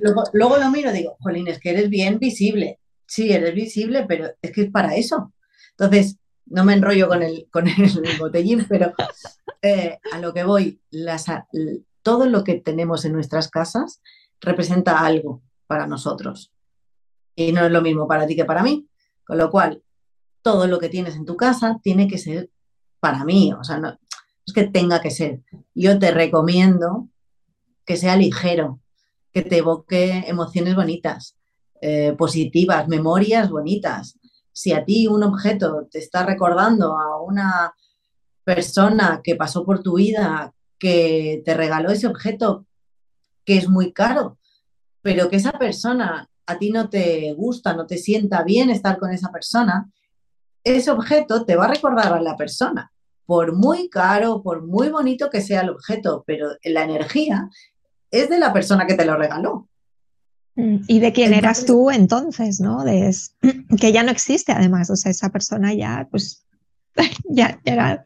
luego, 0.00 0.22
luego, 0.32 0.56
lo 0.58 0.70
miro 0.70 0.90
y 0.90 0.98
digo, 0.98 1.16
Jolín, 1.20 1.48
es 1.48 1.58
que 1.58 1.70
eres 1.70 1.90
bien 1.90 2.18
visible. 2.20 2.78
Sí, 3.04 3.32
eres 3.32 3.52
visible, 3.52 4.06
pero 4.06 4.30
es 4.40 4.52
que 4.52 4.62
es 4.62 4.70
para 4.70 4.94
eso. 4.94 5.32
Entonces, 5.72 6.18
no 6.46 6.64
me 6.64 6.74
enrollo 6.74 7.08
con 7.08 7.22
el, 7.22 7.48
con 7.50 7.66
el 7.66 7.74
botellín, 8.18 8.64
pero 8.68 8.94
eh, 9.60 9.98
a 10.12 10.18
lo 10.20 10.32
que 10.32 10.44
voy, 10.44 10.80
todo 12.02 12.26
lo 12.26 12.44
que 12.44 12.54
tenemos 12.54 13.04
en 13.04 13.12
nuestras 13.12 13.48
casas 13.48 14.00
representa 14.40 15.00
algo 15.00 15.42
para 15.66 15.88
nosotros. 15.88 16.52
Y 17.34 17.50
no 17.50 17.66
es 17.66 17.72
lo 17.72 17.82
mismo 17.82 18.06
para 18.06 18.26
ti 18.26 18.36
que 18.36 18.44
para 18.44 18.62
mí. 18.62 18.86
Con 19.24 19.38
lo 19.38 19.50
cual, 19.50 19.82
todo 20.42 20.68
lo 20.68 20.78
que 20.78 20.88
tienes 20.88 21.16
en 21.16 21.24
tu 21.24 21.36
casa 21.36 21.80
tiene 21.82 22.06
que 22.06 22.18
ser 22.18 22.50
para 23.00 23.24
mí. 23.24 23.52
O 23.52 23.64
sea, 23.64 23.78
no 23.78 23.98
es 24.46 24.52
que 24.52 24.64
tenga 24.64 25.00
que 25.00 25.10
ser. 25.10 25.42
Yo 25.74 25.98
te 25.98 26.10
recomiendo 26.10 27.08
que 27.84 27.96
sea 27.96 28.16
ligero, 28.16 28.80
que 29.32 29.42
te 29.42 29.58
evoque 29.58 30.24
emociones 30.26 30.74
bonitas, 30.74 31.36
eh, 31.80 32.14
positivas, 32.16 32.88
memorias 32.88 33.50
bonitas, 33.50 34.18
si 34.52 34.72
a 34.72 34.84
ti 34.84 35.06
un 35.06 35.22
objeto 35.22 35.88
te 35.90 35.98
está 35.98 36.24
recordando 36.24 36.98
a 36.98 37.20
una 37.22 37.74
persona 38.44 39.20
que 39.24 39.34
pasó 39.34 39.64
por 39.64 39.82
tu 39.82 39.96
vida, 39.96 40.54
que 40.78 41.42
te 41.44 41.54
regaló 41.54 41.90
ese 41.90 42.06
objeto 42.06 42.66
que 43.44 43.56
es 43.56 43.68
muy 43.68 43.92
caro, 43.92 44.38
pero 45.00 45.28
que 45.28 45.36
esa 45.36 45.52
persona 45.52 46.28
a 46.46 46.58
ti 46.58 46.70
no 46.70 46.88
te 46.88 47.32
gusta, 47.32 47.74
no 47.74 47.86
te 47.86 47.98
sienta 47.98 48.42
bien 48.42 48.68
estar 48.70 48.98
con 48.98 49.12
esa 49.12 49.30
persona, 49.30 49.90
ese 50.64 50.90
objeto 50.90 51.44
te 51.44 51.56
va 51.56 51.64
a 51.64 51.74
recordar 51.74 52.12
a 52.12 52.20
la 52.20 52.36
persona, 52.36 52.91
por 53.26 53.54
muy 53.54 53.88
caro, 53.88 54.42
por 54.42 54.66
muy 54.66 54.88
bonito 54.88 55.30
que 55.30 55.40
sea 55.40 55.62
el 55.62 55.70
objeto, 55.70 56.24
pero 56.26 56.48
la 56.64 56.84
energía 56.84 57.48
es 58.10 58.28
de 58.28 58.38
la 58.38 58.52
persona 58.52 58.86
que 58.86 58.94
te 58.94 59.04
lo 59.04 59.16
regaló. 59.16 59.68
Mm, 60.54 60.78
y 60.86 61.00
de 61.00 61.12
quién 61.12 61.32
eras 61.32 61.64
tú 61.64 61.90
entonces, 61.90 62.60
¿no? 62.60 62.84
De, 62.84 63.14
que 63.80 63.92
ya 63.92 64.02
no 64.02 64.10
existe 64.10 64.52
además, 64.52 64.90
o 64.90 64.96
sea, 64.96 65.10
esa 65.10 65.30
persona 65.30 65.72
ya, 65.74 66.08
pues, 66.10 66.46
ya, 67.28 67.60
era, 67.64 68.04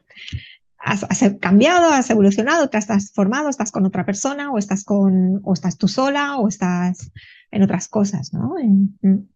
has, 0.79 1.05
cambiado, 1.41 1.91
has 1.91 2.09
evolucionado, 2.11 2.69
te 2.69 2.77
has 2.77 2.87
transformado, 2.87 3.49
estás 3.49 3.73
con 3.73 3.85
otra 3.85 4.07
persona 4.07 4.53
o 4.53 4.59
estás 4.59 4.85
con, 4.85 5.41
o 5.45 5.53
estás 5.53 5.77
tú 5.77 5.89
sola 5.89 6.37
o 6.37 6.49
estás 6.49 7.11
en 7.51 7.63
otras 7.63 7.89
cosas, 7.89 8.33
¿no? 8.33 8.55
Mm. 8.63 9.29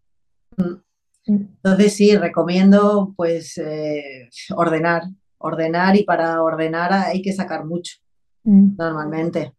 Mm. 0.57 0.83
Entonces 1.25 1.93
sí, 1.93 2.15
recomiendo 2.15 3.13
pues 3.15 3.57
eh, 3.57 4.29
ordenar, 4.55 5.03
ordenar 5.41 5.95
y 5.95 6.03
para 6.03 6.41
ordenar 6.41 6.93
hay 6.93 7.21
que 7.21 7.33
sacar 7.33 7.65
mucho, 7.65 7.97
normalmente. 8.43 9.53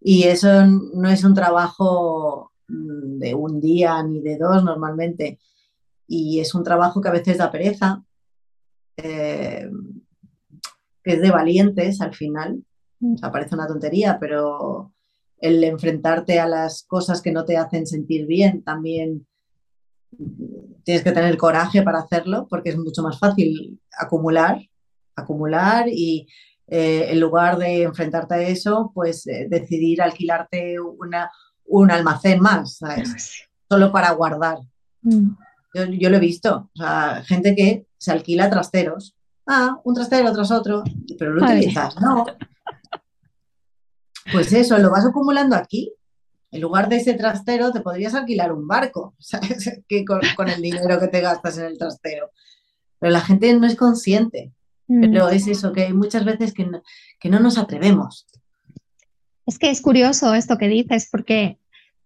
Y 0.00 0.24
eso 0.24 0.66
no 0.66 1.08
es 1.08 1.22
un 1.24 1.34
trabajo 1.34 2.52
Mm, 2.72 3.18
de 3.18 3.34
un 3.34 3.60
día 3.60 4.02
ni 4.02 4.20
de 4.20 4.38
dos 4.38 4.64
normalmente. 4.64 5.38
Y 6.06 6.40
es 6.40 6.54
un 6.54 6.64
trabajo 6.64 7.00
que 7.00 7.08
a 7.08 7.12
veces 7.12 7.38
da 7.38 7.50
pereza, 7.50 8.02
eh, 8.96 9.70
que 11.02 11.12
es 11.12 11.20
de 11.20 11.30
valientes 11.30 12.00
al 12.00 12.14
final. 12.14 12.62
Mm. 13.00 13.16
parece 13.32 13.54
una 13.54 13.66
tontería, 13.66 14.18
pero 14.20 14.92
el 15.38 15.62
enfrentarte 15.64 16.38
a 16.38 16.46
las 16.46 16.84
cosas 16.84 17.20
que 17.20 17.32
no 17.32 17.44
te 17.44 17.56
hacen 17.56 17.86
sentir 17.86 18.26
bien 18.26 18.62
también 18.62 19.26
tienes 20.84 21.02
que 21.02 21.10
tener 21.10 21.36
coraje 21.36 21.82
para 21.82 21.98
hacerlo 22.00 22.46
porque 22.48 22.70
es 22.70 22.78
mucho 22.78 23.02
más 23.02 23.18
fácil 23.18 23.80
acumular, 23.98 24.60
acumular 25.16 25.86
y 25.88 26.26
eh, 26.66 27.06
en 27.10 27.20
lugar 27.20 27.58
de 27.58 27.82
enfrentarte 27.82 28.34
a 28.34 28.40
eso, 28.42 28.92
pues 28.94 29.26
eh, 29.26 29.46
decidir 29.48 30.00
alquilarte 30.00 30.80
una, 30.80 31.30
un 31.66 31.90
almacén 31.90 32.40
más, 32.40 32.78
¿sabes? 32.78 33.48
Solo 33.68 33.92
para 33.92 34.12
guardar. 34.12 34.58
Mm. 35.02 35.30
Yo, 35.98 36.10
lo 36.10 36.16
he 36.16 36.20
visto, 36.20 36.70
o 36.74 36.78
sea, 36.78 37.22
gente 37.24 37.54
que 37.54 37.86
se 37.96 38.12
alquila 38.12 38.50
trasteros. 38.50 39.16
Ah, 39.46 39.80
un 39.84 39.94
trastero 39.94 40.32
tras 40.32 40.50
otro, 40.50 40.84
pero 41.18 41.32
lo 41.32 41.44
utilizas, 41.44 41.98
¿no? 42.00 42.26
Pues 44.30 44.52
eso, 44.52 44.78
lo 44.78 44.90
vas 44.90 45.04
acumulando 45.06 45.56
aquí. 45.56 45.92
En 46.50 46.60
lugar 46.60 46.88
de 46.88 46.96
ese 46.96 47.14
trastero, 47.14 47.72
te 47.72 47.80
podrías 47.80 48.14
alquilar 48.14 48.52
un 48.52 48.68
barco, 48.68 49.14
¿sabes? 49.18 49.82
Que 49.88 50.04
con, 50.04 50.48
el 50.48 50.62
dinero 50.62 51.00
que 51.00 51.08
te 51.08 51.20
gastas 51.20 51.58
en 51.58 51.64
el 51.64 51.78
trastero. 51.78 52.30
Pero 52.98 53.12
la 53.12 53.20
gente 53.20 53.52
no 53.54 53.66
es 53.66 53.74
consciente. 53.74 54.52
Mm. 54.88 55.00
Pero 55.00 55.28
es 55.28 55.46
eso, 55.46 55.72
que 55.72 55.84
hay 55.84 55.92
muchas 55.92 56.24
veces 56.24 56.52
que 56.52 56.68
que 57.18 57.28
no 57.28 57.40
nos 57.40 57.58
atrevemos. 57.58 58.26
Es 59.46 59.58
que 59.58 59.70
es 59.70 59.80
curioso 59.80 60.34
esto 60.34 60.58
que 60.58 60.68
dices, 60.68 61.08
porque 61.10 61.58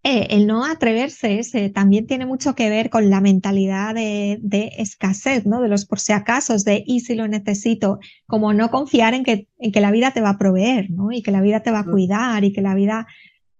eh, 0.08 0.28
el 0.30 0.46
no 0.46 0.64
atreverse 0.64 1.42
también 1.74 2.06
tiene 2.06 2.26
mucho 2.26 2.54
que 2.54 2.70
ver 2.70 2.90
con 2.90 3.10
la 3.10 3.20
mentalidad 3.20 3.92
de, 3.92 4.70
escasez, 4.78 5.46
¿no? 5.46 5.60
De 5.60 5.68
los 5.68 5.84
por 5.84 5.98
si 5.98 6.12
acaso, 6.12 6.56
de 6.58 6.84
y 6.86 7.00
si 7.00 7.16
lo 7.16 7.26
necesito, 7.26 7.98
como 8.28 8.52
no 8.52 8.70
confiar 8.70 9.14
en 9.14 9.24
que, 9.24 9.48
en 9.58 9.72
que 9.72 9.80
la 9.80 9.90
vida 9.90 10.12
te 10.12 10.20
va 10.20 10.30
a 10.30 10.38
proveer, 10.38 10.92
¿no? 10.92 11.10
Y 11.10 11.22
que 11.22 11.32
la 11.32 11.40
vida 11.40 11.60
te 11.60 11.72
va 11.72 11.80
a 11.80 11.84
cuidar 11.84 12.44
y 12.44 12.52
que 12.52 12.62
la 12.62 12.76
vida 12.76 13.08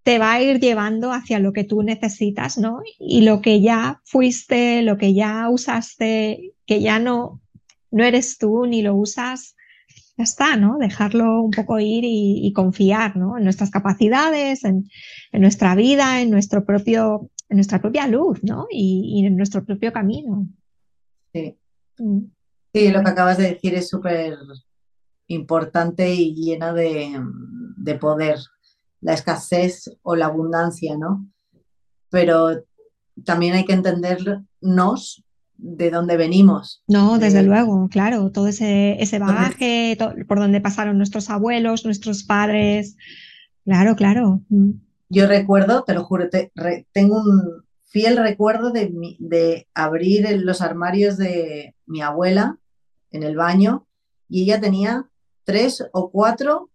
te 0.05 0.21
va 0.21 0.35
a 0.35 0.41
ir 0.41 0.61
llevando 0.61 1.13
hacia 1.13 1.41
lo 1.41 1.53
que 1.53 1.65
tú 1.65 1.83
necesitas, 1.83 2.59
¿no? 2.59 2.79
Y 3.01 3.23
lo 3.23 3.41
que 3.41 3.61
ya 3.61 4.01
fuiste, 4.05 4.83
lo 4.83 4.99
que 4.99 5.15
ya 5.15 5.51
usaste, 5.51 6.53
que 6.65 6.81
ya 6.81 7.01
no, 7.01 7.41
no 7.91 8.05
eres 8.05 8.39
tú 8.39 8.67
ni 8.67 8.83
lo 8.83 8.95
usas, 8.95 9.57
ya 10.17 10.25
está, 10.25 10.57
¿no? 10.57 10.79
Dejarlo 10.79 11.43
un 11.43 11.51
poco 11.51 11.79
ir 11.79 12.05
y, 12.05 12.53
confiar, 12.55 13.17
¿no? 13.17 13.37
En 13.37 13.45
nuestras 13.45 13.71
capacidades, 13.71 14.65
en, 14.65 14.89
nuestra 15.33 15.75
vida, 15.75 16.21
en 16.23 16.31
nuestro 16.31 16.65
propio, 16.65 17.31
en 17.49 17.57
nuestra 17.59 17.81
propia 17.81 18.07
luz, 18.07 18.43
¿no? 18.43 18.67
Y, 18.71 19.25
en 19.27 19.37
nuestro 19.37 19.65
propio 19.65 19.93
camino. 19.93 20.49
Sí. 21.33 21.59
Mm. 21.99 22.21
Sí, 22.73 22.91
lo 22.91 23.03
que 23.03 23.11
acabas 23.11 23.39
de 23.39 23.55
decir 23.55 23.75
es 23.75 23.89
súper 23.89 24.37
importante 25.29 26.13
y 26.15 26.35
llena 26.35 26.73
de, 26.73 27.19
de 27.77 27.95
poder. 27.95 28.39
La 29.01 29.13
escasez 29.13 29.91
o 30.03 30.17
la 30.17 30.27
abundancia, 30.27 30.97
¿no? 30.97 31.31
Pero 32.11 32.65
también 33.25 33.55
hay 33.55 33.65
que 33.65 33.75
entendernos 33.75 35.25
de 35.59 35.91
dónde 35.91 36.17
venimos. 36.17 36.83
No, 36.87 37.19
desde 37.19 37.43
luego, 37.43 37.89
claro, 37.89 38.31
todo 38.31 38.49
ese, 38.49 39.03
ese 39.03 39.19
bagaje, 39.19 39.97
por 40.29 40.39
donde 40.39 40.61
pasaron 40.61 40.99
nuestros 40.99 41.31
abuelos, 41.31 41.85
nuestros 41.85 42.25
padres. 42.25 42.97
Claro, 43.65 43.97
claro. 43.97 44.43
Mm. 44.49 44.73
Yo 45.09 45.27
recuerdo, 45.27 45.85
te 45.85 45.95
lo 45.95 46.05
juro, 46.05 46.29
tengo 46.93 47.23
un 47.23 47.65
fiel 47.85 48.17
recuerdo 48.17 48.73
de, 48.73 48.93
de 49.19 49.69
abrir 49.73 50.27
los 50.43 50.61
armarios 50.61 51.17
de 51.17 51.75
mi 51.87 52.03
abuela 52.03 52.59
en 53.11 53.23
el 53.23 53.37
baño 53.37 53.87
y 54.29 54.43
ella 54.43 54.61
tenía 54.61 55.09
tres 55.45 55.85
o 55.93 56.11
cuatro 56.11 56.71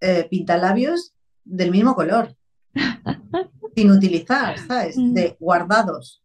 eh, 0.00 0.26
pintalabios 0.28 1.14
del 1.44 1.70
mismo 1.70 1.94
color, 1.94 2.36
sin 3.76 3.90
utilizar, 3.90 4.58
¿sabes? 4.58 4.98
Mm. 4.98 5.14
De 5.14 5.36
guardados. 5.38 6.22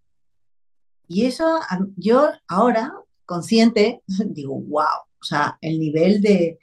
Y 1.12 1.26
eso 1.26 1.59
yo 1.97 2.30
ahora, 2.47 2.93
consciente, 3.26 4.01
digo, 4.07 4.53
wow, 4.62 5.03
o 5.20 5.24
sea, 5.24 5.57
el 5.59 5.78
nivel 5.78 6.22
de, 6.22 6.57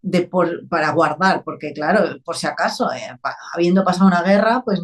de 0.00 0.22
por, 0.22 0.66
para 0.66 0.92
guardar, 0.92 1.44
porque 1.44 1.74
claro, 1.74 2.18
por 2.24 2.34
si 2.36 2.46
acaso, 2.46 2.90
eh, 2.90 3.18
habiendo 3.52 3.84
pasado 3.84 4.06
una 4.06 4.22
guerra, 4.22 4.62
pues, 4.64 4.80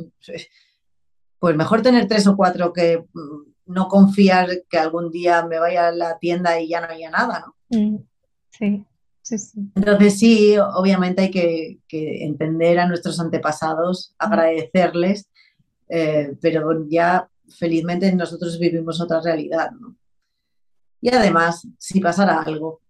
pues 1.38 1.56
mejor 1.56 1.80
tener 1.80 2.06
tres 2.06 2.26
o 2.26 2.36
cuatro 2.36 2.70
que 2.74 2.98
mm, 2.98 3.72
no 3.72 3.88
confiar 3.88 4.50
que 4.68 4.78
algún 4.78 5.10
día 5.10 5.42
me 5.46 5.58
vaya 5.58 5.88
a 5.88 5.92
la 5.92 6.18
tienda 6.18 6.60
y 6.60 6.68
ya 6.68 6.82
no 6.82 6.88
haya 6.88 7.10
nada, 7.10 7.46
¿no? 7.46 7.78
Mm, 7.78 7.96
sí, 8.50 8.84
sí, 9.22 9.38
sí. 9.38 9.60
Entonces 9.74 10.18
sí, 10.18 10.58
obviamente 10.58 11.22
hay 11.22 11.30
que, 11.30 11.80
entender 11.90 12.78
a 12.78 12.86
nuestros 12.86 13.18
antepasados, 13.20 14.14
mm. 14.20 14.24
agradecerles, 14.26 15.30
eh, 15.88 16.36
pero 16.42 16.86
ya 16.90 17.30
felizmente 17.56 18.12
nosotros 18.14 18.58
vivimos 18.58 19.00
otra 19.00 19.20
realidad, 19.20 19.70
¿no? 19.72 19.96
Y 21.00 21.14
además, 21.14 21.66
si 21.78 22.00
pasara 22.00 22.42
algo, 22.42 22.80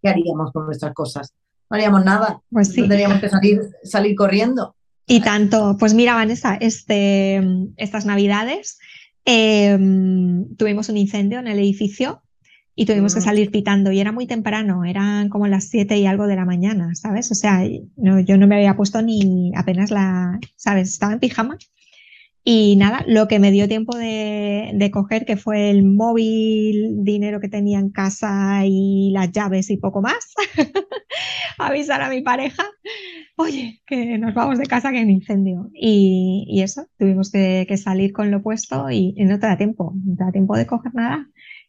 ¿qué 0.00 0.08
haríamos 0.08 0.52
con 0.52 0.66
nuestras 0.66 0.94
cosas? 0.94 1.34
No 1.68 1.76
haríamos 1.76 2.04
nada. 2.04 2.40
Pues 2.50 2.72
Tendríamos 2.72 3.20
que 3.20 3.28
salir, 3.28 3.60
salir 3.82 4.14
corriendo. 4.14 4.76
Y 5.06 5.20
tanto, 5.20 5.76
pues 5.78 5.94
mira, 5.94 6.14
Vanessa, 6.14 6.54
este, 6.54 7.42
estas 7.76 8.06
navidades 8.06 8.78
em, 9.24 10.54
tuvimos 10.56 10.88
un 10.88 10.96
incendio 10.96 11.40
en 11.40 11.48
el 11.48 11.58
edificio 11.58 12.22
y 12.76 12.86
tuvimos 12.86 13.14
que 13.14 13.20
mm. 13.20 13.24
salir 13.24 13.50
pitando 13.50 13.90
y 13.90 14.00
era 14.00 14.12
muy 14.12 14.26
temprano, 14.26 14.84
eran 14.84 15.28
como 15.28 15.48
las 15.48 15.64
siete 15.64 15.98
y 15.98 16.06
algo 16.06 16.26
de 16.26 16.36
la 16.36 16.44
mañana, 16.44 16.94
¿sabes? 16.94 17.30
O 17.32 17.34
sea, 17.34 17.62
yo 17.66 18.36
no 18.38 18.46
me 18.46 18.54
había 18.54 18.76
puesto 18.76 19.02
ni 19.02 19.52
apenas 19.56 19.90
la, 19.90 20.38
¿sabes? 20.56 20.90
Estaba 20.90 21.12
en 21.12 21.20
pijama 21.20 21.58
y 22.44 22.74
nada, 22.76 23.04
lo 23.06 23.28
que 23.28 23.38
me 23.38 23.52
dio 23.52 23.68
tiempo 23.68 23.96
de, 23.96 24.90
coger, 24.92 25.24
que 25.24 25.36
fue 25.36 25.70
el 25.70 25.84
móvil, 25.84 27.04
dinero 27.04 27.40
que 27.40 27.48
tenía 27.48 27.78
en 27.78 27.90
casa 27.90 28.62
y 28.66 29.12
las 29.12 29.30
llaves 29.30 29.70
y 29.70 29.76
poco 29.76 30.02
más, 30.02 30.34
avisar 31.58 32.02
a 32.02 32.10
mi 32.10 32.20
pareja, 32.22 32.64
oye, 33.36 33.80
que 33.86 34.18
nos 34.18 34.34
vamos 34.34 34.58
de 34.58 34.66
casa 34.66 34.90
que 34.90 34.98
hay 34.98 35.04
un 35.04 35.10
incendio. 35.10 35.70
Y, 35.72 36.60
eso, 36.62 36.88
tuvimos 36.98 37.30
que, 37.30 37.66
salir 37.76 38.12
con 38.12 38.32
lo 38.32 38.42
puesto 38.42 38.90
y, 38.90 39.14
no 39.18 39.38
te 39.38 39.46
da 39.46 39.56
tiempo, 39.56 39.94
no 40.04 40.16
te 40.16 40.24
da 40.24 40.32
tiempo 40.32 40.56
de 40.56 40.66
coger 40.66 40.94
nada. 40.94 41.28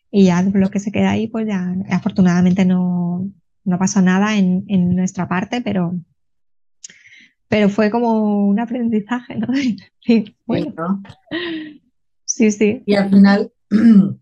Y 0.10 0.26
ya 0.26 0.42
lo 0.42 0.70
que 0.72 0.80
se 0.80 0.92
queda 0.92 1.12
ahí, 1.12 1.28
pues 1.28 1.48
ya 1.48 1.76
afortunadamente 1.90 2.66
no, 2.66 3.30
no 3.64 3.80
pasó 3.80 4.02
nada 4.02 4.38
en, 4.38 4.66
en 4.68 4.96
nuestra 4.96 5.28
parte, 5.28 5.62
pero 5.62 5.96
pero 7.54 7.70
fue 7.70 7.92
como 7.92 8.48
un 8.48 8.60
aprendizaje, 8.60 9.36
¿no? 9.36 9.48
Sí, 10.02 10.36
bueno. 10.48 11.04
sí, 12.26 12.50
sí. 12.50 12.82
Y 12.88 12.96
al 12.96 13.12
final 13.12 13.52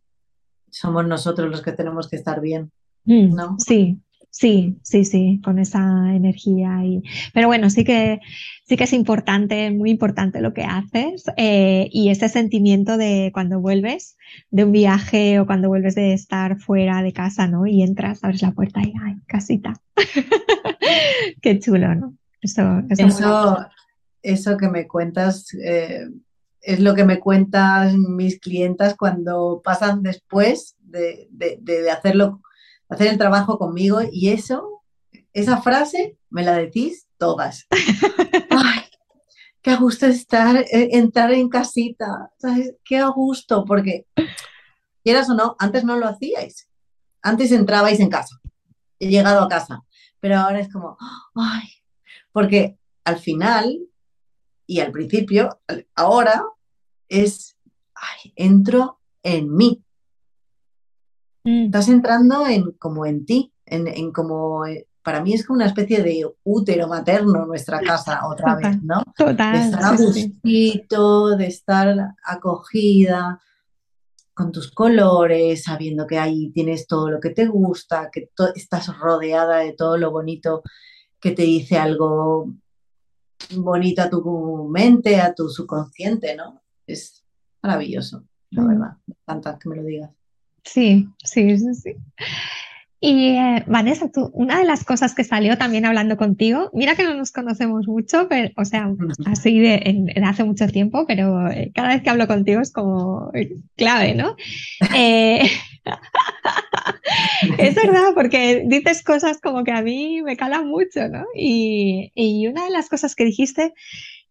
somos 0.70 1.08
nosotros 1.08 1.50
los 1.50 1.62
que 1.62 1.72
tenemos 1.72 2.10
que 2.10 2.18
estar 2.18 2.42
bien, 2.42 2.74
mm, 3.06 3.34
¿no? 3.34 3.56
Sí, 3.58 4.02
sí, 4.30 4.78
sí, 4.84 5.06
sí, 5.06 5.40
con 5.46 5.60
esa 5.60 6.14
energía. 6.14 6.84
Y... 6.84 7.04
Pero 7.34 7.48
bueno, 7.48 7.70
sí 7.70 7.86
que, 7.86 8.20
sí 8.68 8.76
que 8.76 8.84
es 8.84 8.92
importante, 8.92 9.72
muy 9.72 9.92
importante 9.92 10.42
lo 10.42 10.54
que 10.54 10.64
haces 10.64 11.24
eh, 11.38 11.88
y 11.90 12.10
ese 12.10 12.28
sentimiento 12.28 12.98
de 12.98 13.32
cuando 13.34 13.62
vuelves 13.62 14.18
de 14.50 14.66
un 14.66 14.74
viaje 14.74 15.40
o 15.40 15.46
cuando 15.46 15.70
vuelves 15.70 15.96
de 15.96 16.12
estar 16.12 16.60
fuera 16.60 17.02
de 17.02 17.14
casa, 17.14 17.48
¿no? 17.48 17.66
Y 17.66 17.82
entras, 17.82 18.26
abres 18.26 18.42
la 18.42 18.52
puerta 18.52 18.82
y, 18.82 18.92
¡ay, 19.02 19.16
casita! 19.26 19.74
Qué 21.42 21.58
chulo, 21.60 21.96
¿no? 21.96 22.18
Eso, 22.42 23.68
eso, 24.22 24.58
que 24.58 24.68
me 24.68 24.88
cuentas 24.88 25.54
eh, 25.54 26.08
es 26.62 26.80
lo 26.80 26.96
que 26.96 27.06
me 27.06 27.20
cuentan 27.20 28.16
mis 28.16 28.40
clientas 28.40 28.96
cuando 28.96 29.62
pasan 29.64 30.04
después 30.04 30.76
de, 30.80 31.28
hacerlo, 31.92 32.42
hacer 32.90 33.08
el 33.08 33.18
trabajo 33.18 33.58
conmigo 33.58 34.00
y 34.12 34.30
eso, 34.30 34.84
esa 35.34 35.62
frase 35.62 36.18
me 36.30 36.44
la 36.44 36.54
decís 36.54 37.08
todas. 37.18 37.68
Ay, 38.50 38.82
qué 39.62 39.72
a 39.72 39.78
gusto 39.78 40.06
estar, 40.06 40.58
eh, 40.58 40.90
entrar 40.92 41.32
en 41.32 41.50
casita, 41.50 42.32
¿sabes? 42.38 42.76
Qué 42.84 42.98
a 42.98 43.08
gusto, 43.08 43.66
porque 43.66 44.06
quieras 45.04 45.30
o 45.30 45.34
no, 45.34 45.56
antes 45.60 45.84
no 45.84 45.98
lo 45.98 46.08
hacíais. 46.08 46.68
Antes 47.24 47.52
entrabais 47.52 48.00
en 48.00 48.10
casa, 48.10 48.40
he 49.00 49.08
llegado 49.08 49.44
a 49.44 49.48
casa, 49.48 49.84
pero 50.20 50.38
ahora 50.38 50.60
es 50.60 50.72
como, 50.72 50.98
ay, 51.36 51.70
porque 52.32 52.78
al 53.04 53.18
final 53.18 53.80
y 54.72 54.80
al 54.80 54.92
principio, 54.92 55.60
ahora 55.96 56.46
es, 57.10 57.58
ay, 57.94 58.32
entro 58.38 59.00
en 59.22 59.54
mí. 59.54 59.84
Mm. 61.44 61.66
Estás 61.66 61.90
entrando 61.90 62.48
en 62.48 62.72
como 62.74 63.06
en 63.06 63.26
ti, 63.26 63.52
en, 63.66 64.14
como, 64.14 64.66
eh, 64.66 64.88
para 65.04 65.22
mí 65.22 65.34
es 65.34 65.46
como 65.46 65.58
una 65.58 65.66
especie 65.66 66.02
de 66.02 66.26
útero 66.44 66.88
materno 66.88 67.46
nuestra 67.46 67.82
casa 67.82 68.26
otra 68.28 68.56
vez, 68.56 68.82
¿no? 68.82 69.04
Total. 69.18 69.54
De 69.54 69.66
estar 69.66 69.84
a 69.84 69.98
gustito, 69.98 71.36
de 71.36 71.48
estar 71.48 72.16
acogida 72.24 73.42
con 74.34 74.54
tus 74.54 74.72
colores, 74.72 75.64
sabiendo 75.64 76.08
que 76.08 76.18
ahí 76.18 76.50
tienes 76.52 76.88
todo 76.88 77.10
lo 77.10 77.20
que 77.20 77.32
te 77.32 77.46
gusta, 77.46 78.10
que 78.10 78.30
estás 78.56 78.98
rodeada 78.98 79.58
de 79.58 79.74
todo 79.74 79.98
lo 79.98 80.12
bonito 80.12 80.64
que 81.22 81.32
te 81.32 81.44
dice 81.44 81.78
algo 81.78 82.52
bonito 83.56 84.02
a 84.02 84.10
tu 84.10 84.68
mente, 84.72 85.20
a 85.22 85.34
tu 85.34 85.48
subconsciente, 85.50 86.36
¿no? 86.36 86.62
Es 86.88 87.24
maravilloso, 87.62 88.24
la 88.50 88.64
mm. 88.64 88.68
verdad. 88.68 88.98
Me 89.06 89.16
encanta 89.22 89.60
que 89.60 89.70
me 89.70 89.76
lo 89.78 89.84
digas. 89.84 90.10
Sí, 90.64 91.08
sí, 91.24 91.58
sí, 91.58 91.74
sí. 91.76 91.96
Y 93.04 93.30
eh, 93.30 93.64
Vanessa, 93.66 94.12
tú, 94.12 94.30
una 94.34 94.60
de 94.60 94.66
las 94.66 94.84
cosas 94.84 95.16
que 95.16 95.24
salió 95.24 95.58
también 95.58 95.86
hablando 95.86 96.18
contigo, 96.18 96.70
mira 96.72 96.96
que 96.96 97.04
no 97.04 97.16
nos 97.16 97.32
conocemos 97.32 97.88
mucho, 97.88 98.28
pero, 98.30 98.52
o 98.56 98.64
sea, 98.64 98.94
así 99.26 99.60
de, 99.60 100.14
hace 100.24 100.44
mucho 100.44 100.68
tiempo, 100.68 101.06
pero 101.08 101.50
eh, 101.50 101.72
cada 101.74 101.90
vez 101.90 102.04
que 102.04 102.12
hablo 102.12 102.28
contigo 102.28 102.62
es 102.62 102.72
como 102.72 103.32
clave, 103.76 104.14
¿no? 104.14 104.36
Eh, 104.96 105.50
es 107.58 107.76
verdad, 107.76 108.14
porque 108.16 108.64
dices 108.66 109.04
cosas 109.04 109.40
como 109.42 109.64
que 109.64 109.72
a 109.72 109.82
mí 109.82 110.22
me 110.22 110.38
calan 110.38 110.68
mucho, 110.68 111.08
¿no? 111.08 111.26
Y, 111.36 112.12
una 112.48 112.66
de 112.66 112.72
las 112.72 112.90
cosas 112.90 113.16
que 113.16 113.26
dijiste, 113.26 113.74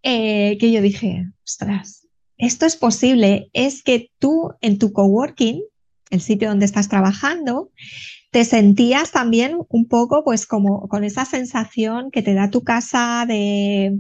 eh, 0.03 0.57
que 0.59 0.73
yo 0.73 0.83
dije, 0.83 1.27
ostras, 1.45 2.07
esto 2.39 2.67
es 2.67 2.77
posible, 2.77 3.51
es 3.53 3.83
que 3.83 4.11
tú 4.19 4.53
en 4.61 4.79
tu 4.79 4.93
coworking, 4.93 5.63
el 6.11 6.21
sitio 6.21 6.49
donde 6.49 6.65
estás 6.65 6.89
trabajando, 6.89 7.71
te 8.31 8.45
sentías 8.45 9.11
también 9.11 9.59
un 9.69 9.89
poco 9.89 10.25
pues 10.25 10.47
como 10.47 10.89
con 10.89 11.05
esa 11.05 11.25
sensación 11.25 12.11
que 12.11 12.23
te 12.23 12.35
da 12.35 12.51
tu 12.51 12.63
casa 12.63 13.25
de, 13.27 13.99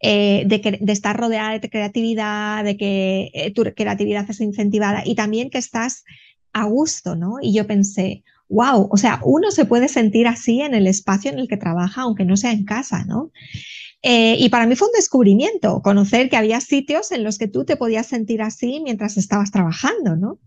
eh, 0.00 0.46
estar 0.86 1.16
rodeada 1.16 1.58
de 1.58 1.70
creatividad, 1.70 2.64
de 2.64 2.76
que 2.76 3.30
eh, 3.34 3.50
tu 3.52 3.64
creatividad 3.64 4.28
es 4.28 4.40
incentivada 4.40 5.02
y 5.04 5.14
también 5.14 5.50
que 5.50 5.58
estás 5.58 6.04
a 6.56 6.64
gusto, 6.64 7.14
¿no? 7.14 7.36
Y 7.42 7.52
yo 7.52 7.66
pensé, 7.66 8.24
wow, 8.48 8.88
o 8.90 8.96
sea, 8.96 9.20
uno 9.24 9.50
se 9.50 9.66
puede 9.66 9.88
sentir 9.88 10.26
así 10.26 10.62
en 10.62 10.74
el 10.74 10.86
espacio 10.86 11.30
en 11.30 11.38
el 11.38 11.48
que 11.48 11.58
trabaja, 11.58 12.02
aunque 12.02 12.24
no 12.24 12.36
sea 12.36 12.52
en 12.52 12.64
casa, 12.64 13.04
¿no? 13.04 13.30
Eh, 14.02 14.36
y 14.38 14.48
para 14.48 14.66
mí 14.66 14.74
fue 14.74 14.88
un 14.88 14.94
descubrimiento, 14.94 15.82
conocer 15.82 16.30
que 16.30 16.36
había 16.36 16.60
sitios 16.60 17.12
en 17.12 17.24
los 17.24 17.36
que 17.36 17.48
tú 17.48 17.64
te 17.64 17.76
podías 17.76 18.06
sentir 18.06 18.40
así 18.40 18.80
mientras 18.82 19.18
estabas 19.18 19.50
trabajando, 19.50 20.16
¿no? 20.16 20.38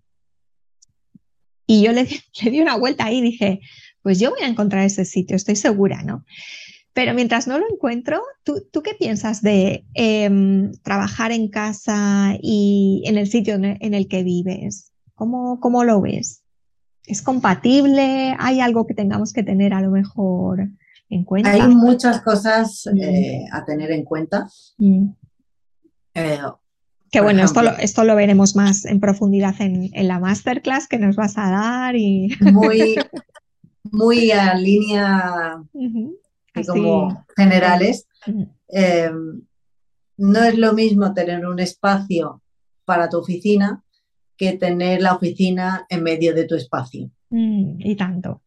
Y 1.67 1.83
yo 1.83 1.91
le, 1.91 2.05
di 2.05 2.59
una 2.61 2.75
vuelta 2.75 3.05
ahí 3.05 3.19
y 3.19 3.21
dije, 3.21 3.59
pues 4.01 4.19
yo 4.19 4.31
voy 4.31 4.41
a 4.41 4.47
encontrar 4.47 4.85
ese 4.85 5.05
sitio, 5.05 5.35
estoy 5.35 5.55
segura, 5.55 6.01
¿no? 6.01 6.25
Pero 6.93 7.13
mientras 7.13 7.47
no 7.47 7.59
lo 7.59 7.65
encuentro, 7.71 8.19
¿tú, 8.43 8.65
tú 8.71 8.81
qué 8.81 8.95
piensas 8.95 9.43
de 9.43 9.85
em, 9.93 10.71
trabajar 10.81 11.31
en 11.31 11.49
casa 11.49 12.35
y 12.41 13.03
en 13.05 13.17
el 13.19 13.27
sitio 13.27 13.53
en 13.53 13.93
el, 13.93 14.07
que 14.07 14.23
vives? 14.23 14.91
¿Cómo, 15.19 15.59
¿Cómo, 15.59 15.83
lo 15.83 15.99
ves? 15.99 16.43
¿Es 17.03 17.21
compatible? 17.21 18.33
¿Hay 18.39 18.61
algo 18.61 18.87
que 18.87 18.93
tengamos 18.93 19.33
que 19.33 19.43
tener 19.43 19.73
a 19.73 19.81
lo 19.81 19.91
mejor 19.91 20.69
en 21.09 21.25
cuenta? 21.25 21.51
Hay 21.51 21.67
muchas 21.67 22.21
cosas 22.21 22.85
mm. 22.89 23.01
eh, 23.01 23.45
a 23.51 23.65
tener 23.65 23.91
en 23.91 24.05
cuenta. 24.05 24.47
Mm. 24.77 25.09
Eh, 26.13 26.39
que 27.11 27.19
bueno, 27.19 27.43
esto, 27.43 27.61
lo, 27.61 27.71
esto 27.71 28.05
lo 28.05 28.15
veremos 28.15 28.55
más 28.55 28.85
en 28.85 29.01
profundidad 29.01 29.55
en, 29.59 29.89
en, 29.93 30.07
la 30.07 30.19
masterclass 30.19 30.87
que 30.87 30.99
nos 30.99 31.17
vas 31.17 31.37
a 31.37 31.51
dar. 31.51 31.97
Y... 31.97 32.29
Muy, 32.39 32.95
muy 33.83 34.31
a 34.31 34.53
línea 34.53 35.61
como 36.65 37.25
generales, 37.35 38.07
eh, 38.69 39.11
no 40.17 40.43
es 40.43 40.57
lo 40.57 40.73
mismo 40.73 41.13
tener 41.13 41.45
un 41.45 41.59
espacio 41.59 42.41
para 42.85 43.09
tu 43.09 43.17
oficina 43.17 43.83
que 44.39 44.57
tener 44.57 45.01
la 45.01 45.15
oficina 45.15 45.85
en 45.89 46.01
medio 46.01 46.33
de 46.33 46.45
tu 46.45 46.55
espacio. 46.55 47.11
Mm, 47.29 47.75
y 47.79 47.95
tanto. 47.97 48.41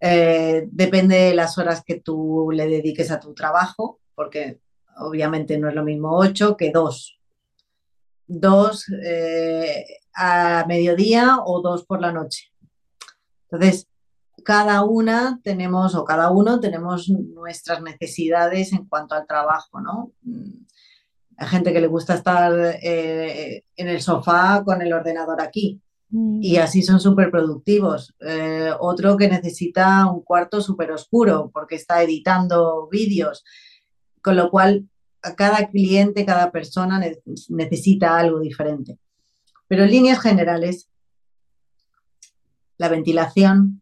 Eh, 0.00 0.68
depende 0.70 1.16
de 1.16 1.34
las 1.34 1.58
horas 1.58 1.82
que 1.84 2.00
tú 2.00 2.50
le 2.52 2.68
dediques 2.68 3.10
a 3.10 3.18
tu 3.18 3.34
trabajo, 3.34 3.98
porque 4.14 4.60
obviamente 4.96 5.58
no 5.58 5.68
es 5.68 5.74
lo 5.74 5.82
mismo 5.82 6.16
ocho 6.16 6.56
que 6.56 6.70
dos. 6.70 7.18
Dos 8.28 8.86
eh, 9.04 9.84
a 10.14 10.64
mediodía 10.68 11.38
o 11.44 11.60
dos 11.60 11.84
por 11.84 12.00
la 12.00 12.12
noche. 12.12 12.52
Entonces, 13.50 13.88
cada 14.44 14.84
una 14.84 15.40
tenemos 15.42 15.96
o 15.96 16.04
cada 16.04 16.30
uno 16.30 16.60
tenemos 16.60 17.08
nuestras 17.08 17.82
necesidades 17.82 18.72
en 18.72 18.86
cuanto 18.86 19.16
al 19.16 19.26
trabajo, 19.26 19.80
¿no? 19.80 20.12
Hay 21.38 21.46
gente 21.46 21.72
que 21.72 21.80
le 21.80 21.86
gusta 21.86 22.14
estar 22.14 22.52
eh, 22.82 23.64
en 23.76 23.88
el 23.88 24.00
sofá 24.00 24.62
con 24.64 24.82
el 24.82 24.92
ordenador 24.92 25.40
aquí 25.40 25.80
mm. 26.10 26.42
y 26.42 26.56
así 26.56 26.82
son 26.82 26.98
súper 26.98 27.30
productivos. 27.30 28.12
Eh, 28.20 28.72
otro 28.80 29.16
que 29.16 29.28
necesita 29.28 30.06
un 30.06 30.22
cuarto 30.22 30.60
súper 30.60 30.90
oscuro 30.90 31.50
porque 31.54 31.76
está 31.76 32.02
editando 32.02 32.88
vídeos, 32.90 33.44
con 34.20 34.34
lo 34.34 34.50
cual 34.50 34.88
cada 35.36 35.68
cliente, 35.68 36.26
cada 36.26 36.50
persona 36.50 37.00
necesita 37.48 38.18
algo 38.18 38.40
diferente. 38.40 38.98
Pero 39.68 39.84
en 39.84 39.90
líneas 39.90 40.20
generales, 40.20 40.88
la 42.78 42.88
ventilación, 42.88 43.80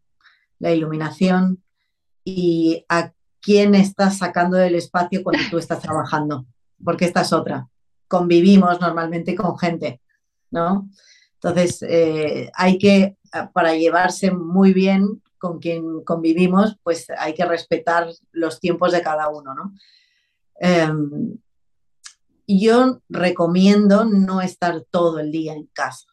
la 0.59 0.71
iluminación 0.73 1.63
y 2.23 2.85
a 2.87 3.13
quién 3.41 3.73
estás 3.73 4.17
sacando 4.17 4.57
del 4.57 4.75
espacio 4.75 5.23
cuando 5.23 5.41
tú 5.49 5.57
estás 5.57 5.81
trabajando, 5.81 6.45
porque 6.83 7.05
esta 7.05 7.21
es 7.21 7.33
otra. 7.33 7.67
Convivimos 8.07 8.79
normalmente 8.79 9.35
con 9.35 9.57
gente, 9.57 10.01
¿no? 10.51 10.89
Entonces, 11.35 11.83
eh, 11.83 12.49
hay 12.55 12.77
que, 12.77 13.17
para 13.53 13.75
llevarse 13.75 14.31
muy 14.31 14.73
bien 14.73 15.21
con 15.37 15.59
quien 15.59 16.03
convivimos, 16.03 16.77
pues 16.83 17.07
hay 17.17 17.33
que 17.33 17.45
respetar 17.45 18.09
los 18.31 18.59
tiempos 18.59 18.91
de 18.91 19.01
cada 19.01 19.29
uno, 19.29 19.53
¿no? 19.53 19.73
Em, 20.59 21.37
yo 22.47 23.01
recomiendo 23.09 24.05
no 24.05 24.41
estar 24.41 24.81
todo 24.89 25.19
el 25.19 25.31
día 25.31 25.53
en 25.53 25.67
casa, 25.67 26.07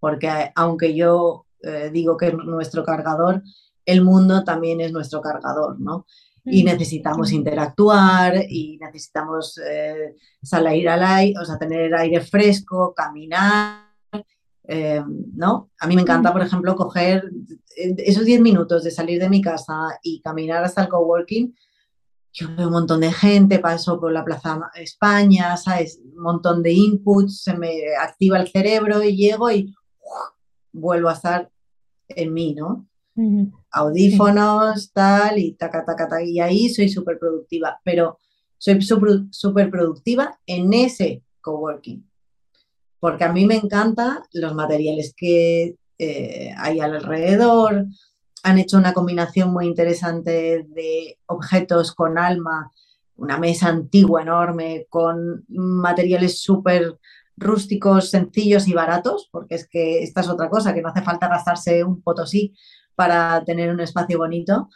porque 0.00 0.52
aunque 0.56 0.94
yo 0.94 1.46
eh, 1.62 1.90
digo 1.92 2.16
que 2.16 2.32
nuestro 2.32 2.84
cargador, 2.84 3.42
el 3.86 4.02
mundo 4.02 4.44
también 4.44 4.80
es 4.80 4.92
nuestro 4.92 5.20
cargador, 5.20 5.78
¿no? 5.80 6.06
Y 6.46 6.62
necesitamos 6.62 7.32
interactuar 7.32 8.44
y 8.48 8.76
necesitamos 8.78 9.58
eh, 9.66 10.14
salir 10.42 10.88
al 10.90 11.02
aire, 11.02 11.38
o 11.40 11.44
sea, 11.44 11.56
tener 11.56 11.94
aire 11.94 12.20
fresco, 12.20 12.92
caminar, 12.94 13.84
eh, 14.66 15.02
¿no? 15.34 15.70
A 15.78 15.86
mí 15.86 15.94
me 15.94 16.02
encanta, 16.02 16.32
por 16.32 16.42
ejemplo, 16.42 16.74
coger 16.76 17.30
esos 17.76 18.24
10 18.24 18.40
minutos 18.40 18.84
de 18.84 18.90
salir 18.90 19.20
de 19.20 19.28
mi 19.28 19.42
casa 19.42 19.98
y 20.02 20.20
caminar 20.20 20.64
hasta 20.64 20.82
el 20.82 20.88
coworking. 20.88 21.54
Yo 22.32 22.48
veo 22.56 22.66
un 22.66 22.72
montón 22.72 23.00
de 23.00 23.12
gente, 23.12 23.58
paso 23.58 24.00
por 24.00 24.12
la 24.12 24.24
Plaza 24.24 24.70
España, 24.74 25.56
¿sabes? 25.56 26.00
Un 26.02 26.22
montón 26.22 26.62
de 26.62 26.72
inputs, 26.72 27.42
se 27.42 27.56
me 27.56 27.94
activa 28.00 28.38
el 28.38 28.48
cerebro 28.48 29.02
y 29.02 29.16
llego 29.16 29.50
y 29.50 29.74
vuelvo 30.72 31.08
a 31.08 31.14
estar 31.14 31.50
en 32.08 32.32
mí, 32.32 32.54
¿no? 32.54 32.86
Audífonos, 33.76 34.92
tal, 34.92 35.38
y 35.38 35.52
taca, 35.54 35.84
taca, 35.84 36.08
taca, 36.08 36.22
y 36.22 36.38
ahí 36.40 36.68
soy 36.68 36.88
súper 36.88 37.18
productiva, 37.18 37.80
pero 37.84 38.20
soy 38.56 38.80
súper 38.80 39.70
productiva 39.70 40.38
en 40.46 40.72
ese 40.72 41.22
coworking, 41.40 42.08
porque 43.00 43.24
a 43.24 43.32
mí 43.32 43.46
me 43.46 43.56
encantan 43.56 44.20
los 44.32 44.54
materiales 44.54 45.12
que 45.16 45.76
eh, 45.98 46.54
hay 46.56 46.80
alrededor, 46.80 47.86
han 48.44 48.58
hecho 48.58 48.76
una 48.76 48.92
combinación 48.92 49.52
muy 49.52 49.66
interesante 49.66 50.66
de 50.68 51.18
objetos 51.26 51.92
con 51.92 52.16
alma, 52.16 52.70
una 53.16 53.38
mesa 53.38 53.68
antigua 53.68 54.22
enorme 54.22 54.86
con 54.88 55.44
materiales 55.48 56.40
súper 56.40 56.98
rústicos, 57.36 58.10
sencillos 58.10 58.68
y 58.68 58.74
baratos, 58.74 59.28
porque 59.32 59.56
es 59.56 59.68
que 59.68 60.02
esta 60.02 60.20
es 60.20 60.28
otra 60.28 60.48
cosa, 60.48 60.74
que 60.74 60.82
no 60.82 60.90
hace 60.90 61.02
falta 61.02 61.28
gastarse 61.28 61.82
un 61.84 62.02
potosí 62.02 62.54
para 62.94 63.44
tener 63.44 63.70
un 63.70 63.80
espacio 63.80 64.18
bonito. 64.18 64.68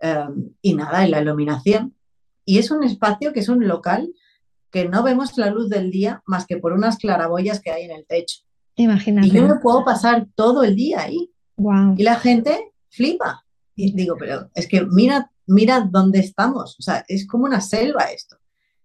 Em, 0.00 0.54
y 0.62 0.74
nada, 0.74 1.04
en 1.04 1.10
la 1.10 1.20
iluminación. 1.20 1.94
Y 2.44 2.58
es 2.58 2.70
un 2.70 2.82
espacio 2.82 3.32
que 3.32 3.40
es 3.40 3.48
un 3.48 3.68
local 3.68 4.12
que 4.70 4.88
no 4.88 5.02
vemos 5.02 5.36
la 5.36 5.50
luz 5.50 5.68
del 5.68 5.90
día 5.90 6.22
más 6.26 6.46
que 6.46 6.56
por 6.56 6.72
unas 6.72 6.96
claraboyas 6.96 7.60
que 7.60 7.70
hay 7.70 7.84
en 7.84 7.90
el 7.90 8.06
techo. 8.06 8.40
Imagínate. 8.76 9.28
Y 9.28 9.30
yo 9.30 9.46
me 9.46 9.56
puedo 9.56 9.84
pasar 9.84 10.26
todo 10.34 10.62
el 10.64 10.74
día 10.76 11.00
ahí. 11.00 11.30
Y 11.96 12.02
la 12.02 12.16
gente 12.16 12.72
flipa. 12.88 13.44
Y 13.74 13.92
digo, 13.92 14.16
pero 14.18 14.48
es 14.54 14.66
que 14.66 14.86
mira, 14.86 15.30
mira 15.46 15.86
dónde 15.90 16.20
estamos. 16.20 16.76
O 16.78 16.82
sea, 16.82 17.04
es 17.08 17.26
como 17.26 17.44
una 17.44 17.60
selva 17.60 18.04
esto. 18.04 18.36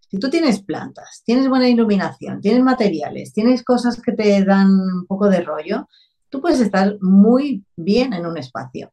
Si 0.10 0.20
tú 0.20 0.30
tienes 0.30 0.62
plantas, 0.62 1.24
tienes 1.26 1.48
buena 1.48 1.68
iluminación, 1.68 2.42
tienes 2.42 2.64
materiales, 2.64 3.34
tienes 3.34 3.64
cosas 3.64 4.02
que 4.02 4.12
te 4.12 4.44
dan 4.44 4.70
un 4.70 5.06
poco 5.08 5.30
de 5.30 5.42
rollo, 5.42 5.88
tú 6.36 6.42
puedes 6.42 6.60
estar 6.60 6.98
muy 7.02 7.64
bien 7.78 8.14
en 8.14 8.26
un 8.26 8.38
espacio. 8.38 8.92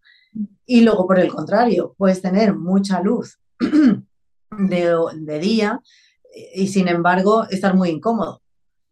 Y 0.64 0.82
luego, 0.82 1.07
por 1.07 1.18
el 1.18 1.28
contrario, 1.28 1.95
puedes 1.99 2.22
tener 2.22 2.55
mucha 2.55 3.03
luz 3.03 3.38
de, 4.51 5.38
día 5.40 5.80
y 6.55 6.68
sin 6.68 6.86
embargo 6.86 7.45
estar 7.51 7.74
muy 7.74 7.90
incómodo, 7.90 8.43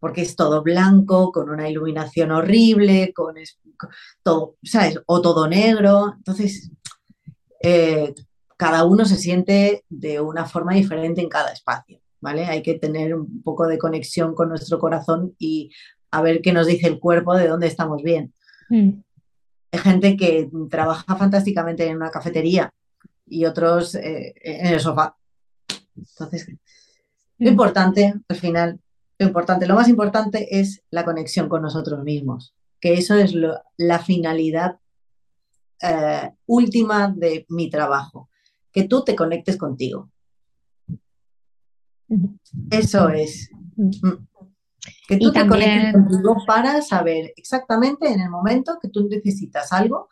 porque 0.01 0.23
es 0.23 0.35
todo 0.35 0.63
blanco, 0.63 1.31
con 1.31 1.49
una 1.49 1.69
iluminación 1.69 2.33
horrible, 2.33 3.13
con, 3.15 3.37
todo, 4.25 4.57
¿sabes? 4.65 5.01
O 5.07 5.23
todo 5.23 5.47
negro. 5.49 6.15
Entonces, 6.17 6.73
eh, 7.63 8.13
cada 8.57 8.85
uno 8.85 9.05
se 9.05 9.17
siente 9.17 9.85
de 9.89 10.21
una 10.21 10.45
forma 10.45 10.75
diferente 10.75 11.21
en 11.21 11.29
cada 11.29 11.53
espacio. 11.53 12.01
¿vale? 12.21 12.47
Hay 12.47 12.63
que 12.63 12.75
tener 12.75 13.15
un 13.15 13.43
poco 13.43 13.69
de 13.69 13.79
conexión 13.79 14.35
con 14.35 14.49
nuestro 14.49 14.79
corazón 14.79 15.35
y 15.39 15.71
a 16.11 16.21
ver 16.23 16.43
qué 16.43 16.53
nos 16.53 16.67
dice 16.67 16.89
el 16.89 16.99
cuerpo 16.99 17.37
de 17.37 17.49
dónde 17.49 17.69
estamos 17.69 18.03
bien. 18.03 18.35
Mm. 18.71 19.03
Hay 19.73 19.79
gente 19.79 20.17
que 20.17 20.51
trabaja 20.71 21.15
fantásticamente 21.17 21.87
en 21.87 21.97
una 21.97 22.11
cafetería 22.11 22.73
y 23.27 23.45
otros 23.45 23.95
eh, 23.95 24.35
en 24.43 24.67
el 24.67 24.81
sofá. 24.81 25.17
Entonces, 25.97 26.49
lo 27.39 27.51
importante, 27.51 28.15
al 28.29 28.37
final, 28.37 28.81
lo 29.19 29.27
importante, 29.27 29.67
lo 29.67 29.75
más 29.75 29.89
importante 29.89 30.59
es 30.59 30.83
la 30.91 31.05
conexión 31.05 31.49
con 31.49 31.63
nosotros 31.63 32.03
mismos. 32.03 32.55
que 32.81 32.95
eso 32.95 33.15
es 33.15 33.35
la 33.77 33.99
finalidad 33.99 34.79
eh, 35.83 36.31
última 36.47 37.13
de 37.15 37.45
mi 37.51 37.69
trabajo, 37.69 38.31
que 38.73 38.85
tú 38.85 39.05
te 39.05 39.15
conectes 39.15 39.59
contigo. 39.59 40.11
Eso 42.71 43.11
es. 43.11 43.51
Mm. 43.77 44.27
Que 45.09 45.19
tú 45.19 45.33
te 45.33 45.47
conectes 45.47 45.93
contigo 45.93 46.37
para 46.47 46.81
saber 46.83 47.33
exactamente 47.37 48.11
en 48.11 48.21
el 48.21 48.31
momento 48.31 48.79
que 48.81 48.89
tú 48.89 49.07
necesitas 49.09 49.73
algo, 49.73 50.09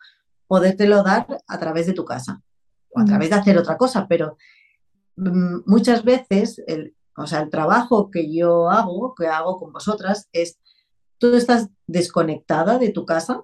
podértelo 0.47 1.03
dar 1.03 1.27
a 1.47 1.59
través 1.59 1.87
de 1.87 1.93
tu 1.93 2.05
casa 2.05 2.41
o 2.91 2.99
a 2.99 3.05
través 3.05 3.29
de 3.29 3.35
hacer 3.35 3.57
otra 3.57 3.77
cosa, 3.77 4.07
pero 4.07 4.37
mm, 5.15 5.59
muchas 5.65 6.03
veces 6.03 6.61
el, 6.67 6.95
o 7.15 7.27
sea, 7.27 7.41
el 7.41 7.49
trabajo 7.49 8.09
que 8.09 8.33
yo 8.33 8.69
hago, 8.69 9.13
que 9.15 9.27
hago 9.27 9.57
con 9.59 9.73
vosotras, 9.73 10.27
es 10.33 10.59
tú 11.17 11.35
estás 11.35 11.69
desconectada 11.85 12.79
de 12.79 12.89
tu 12.89 13.05
casa, 13.05 13.43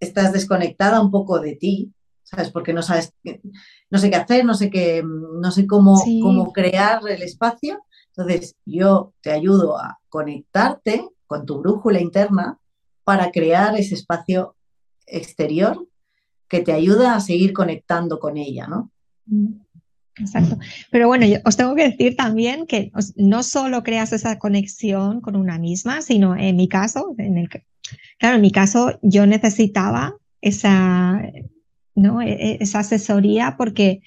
estás 0.00 0.32
desconectada 0.32 1.00
un 1.00 1.10
poco 1.10 1.38
de 1.38 1.54
ti, 1.56 1.92
¿sabes? 2.24 2.50
Porque 2.50 2.72
no 2.72 2.82
sabes, 2.82 3.14
no 3.90 3.98
sé 3.98 4.10
qué 4.10 4.16
hacer, 4.16 4.44
no 4.44 4.54
sé 4.54 4.70
qué, 4.70 5.02
no 5.04 5.50
sé 5.50 5.66
cómo, 5.66 6.02
cómo 6.22 6.52
crear 6.52 7.00
el 7.08 7.22
espacio. 7.22 7.84
Entonces, 8.16 8.56
yo 8.66 9.14
te 9.22 9.30
ayudo 9.30 9.78
a 9.78 9.98
conectarte 10.08 11.08
con 11.26 11.46
tu 11.46 11.60
brújula 11.60 12.00
interna 12.00 12.58
para 13.04 13.30
crear 13.30 13.74
ese 13.78 13.94
espacio 13.94 14.54
exterior 15.06 15.86
que 16.48 16.60
te 16.60 16.72
ayuda 16.72 17.14
a 17.14 17.20
seguir 17.20 17.52
conectando 17.54 18.18
con 18.18 18.36
ella, 18.36 18.66
¿no? 18.66 18.90
Mm, 19.24 19.54
exacto. 20.16 20.58
Pero 20.90 21.08
bueno, 21.08 21.26
os 21.44 21.56
tengo 21.56 21.74
que 21.74 21.88
decir 21.88 22.14
también 22.14 22.66
que 22.66 22.92
no 23.16 23.42
solo 23.42 23.82
creas 23.82 24.12
esa 24.12 24.38
conexión 24.38 25.22
con 25.22 25.36
una 25.36 25.58
misma, 25.58 26.02
sino 26.02 26.36
en 26.36 26.56
mi 26.56 26.68
caso, 26.68 27.14
en 27.16 27.38
el 27.38 27.48
claro, 28.18 28.36
en 28.36 28.42
mi 28.42 28.50
caso 28.50 28.98
yo 29.02 29.26
necesitaba 29.26 30.16
esa, 30.42 31.22
¿no? 31.94 32.20
E, 32.20 32.32
e, 32.32 32.58
esa 32.60 32.80
asesoría 32.80 33.56
porque 33.56 34.02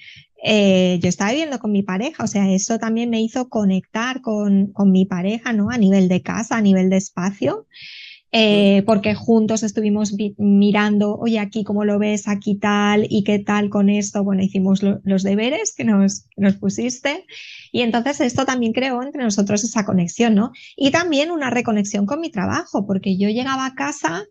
eh, 0.48 1.00
yo 1.02 1.08
estaba 1.08 1.32
viviendo 1.32 1.58
con 1.58 1.72
mi 1.72 1.82
pareja, 1.82 2.22
o 2.22 2.28
sea, 2.28 2.48
eso 2.52 2.78
también 2.78 3.10
me 3.10 3.20
hizo 3.20 3.48
conectar 3.48 4.20
con, 4.20 4.68
con 4.68 4.92
mi 4.92 5.04
pareja, 5.04 5.52
¿no? 5.52 5.70
A 5.70 5.76
nivel 5.76 6.08
de 6.08 6.22
casa, 6.22 6.56
a 6.56 6.60
nivel 6.60 6.88
de 6.88 6.98
espacio. 6.98 7.66
Eh, 8.30 8.82
porque 8.86 9.14
juntos 9.14 9.62
estuvimos 9.62 10.14
mirando, 10.36 11.16
oye, 11.16 11.38
aquí 11.38 11.64
cómo 11.64 11.84
lo 11.84 11.98
ves, 11.98 12.28
aquí 12.28 12.54
tal, 12.56 13.06
y 13.08 13.24
qué 13.24 13.38
tal 13.40 13.70
con 13.70 13.88
esto. 13.88 14.22
Bueno, 14.22 14.42
hicimos 14.42 14.82
los 14.82 15.22
deberes 15.24 15.74
que 15.74 15.84
nos, 15.84 16.26
nos 16.36 16.54
pusiste. 16.56 17.24
Y 17.72 17.82
entonces 17.82 18.20
esto 18.20 18.44
también 18.44 18.72
creó 18.72 19.02
entre 19.02 19.24
nosotros 19.24 19.64
esa 19.64 19.84
conexión, 19.84 20.34
¿no? 20.36 20.52
Y 20.76 20.92
también 20.92 21.32
una 21.32 21.50
reconexión 21.50 22.06
con 22.06 22.20
mi 22.20 22.30
trabajo, 22.30 22.86
porque 22.86 23.16
yo 23.16 23.28
llegaba 23.30 23.66
a 23.66 23.74
casa 23.74 24.24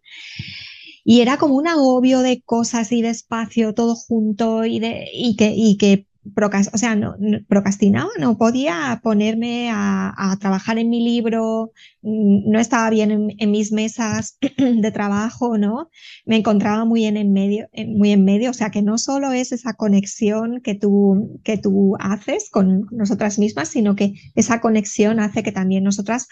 y 1.05 1.21
era 1.21 1.37
como 1.37 1.55
un 1.55 1.67
agobio 1.67 2.21
de 2.21 2.41
cosas 2.41 2.91
y 2.91 3.01
de 3.01 3.09
espacio 3.09 3.73
todo 3.73 3.95
junto 3.95 4.65
y, 4.65 4.79
de, 4.79 5.07
y, 5.13 5.35
que, 5.37 5.53
y 5.55 5.77
que 5.77 6.07
no, 6.25 7.15
procrastinaba, 7.47 8.09
no 8.19 8.37
podía 8.37 8.99
ponerme 9.03 9.69
a, 9.71 10.37
trabajar 10.39 10.77
en 10.77 10.89
mi 10.89 11.03
libro, 11.03 11.71
mm, 12.01 12.49
no 12.49 12.59
estaba 12.59 12.89
bien 12.89 13.33
en, 13.37 13.51
mis 13.51 13.71
mesas 13.71 14.37
de 14.57 14.91
trabajo, 14.91 15.57
¿no? 15.57 15.89
Me 16.25 16.37
encontraba 16.37 16.85
muy 16.85 17.05
en, 17.05 17.31
medio, 17.31 17.67
muy 17.87 18.11
en 18.11 18.25
medio, 18.25 18.49
o 18.49 18.53
sea, 18.53 18.69
que 18.69 18.81
no 18.81 18.97
solo 18.97 19.31
es 19.31 19.51
esa 19.51 19.73
conexión 19.73 20.61
que 20.61 20.75
tú, 20.75 21.39
que 21.43 21.57
tú 21.57 21.95
haces 21.99 22.49
con 22.49 22.87
nosotras 22.91 23.39
mismas, 23.39 23.69
sino 23.69 23.95
que 23.95 24.13
esa 24.35 24.61
conexión 24.61 25.19
hace 25.19 25.43
que 25.43 25.51
también 25.51 25.83
nosotras 25.83 26.27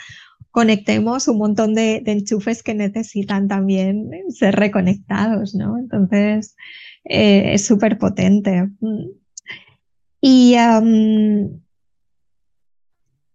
conectemos 0.51 1.27
un 1.27 1.39
montón 1.39 1.73
de, 1.73 2.03
enchufes 2.05 2.61
que 2.61 2.75
necesitan 2.75 3.47
también 3.47 4.09
ser 4.29 4.55
reconectados, 4.55 5.55
¿no? 5.55 5.77
Entonces, 5.79 6.55
eh, 7.05 7.53
es 7.53 7.65
súper 7.65 7.97
potente. 7.97 8.69
Y 10.25 10.55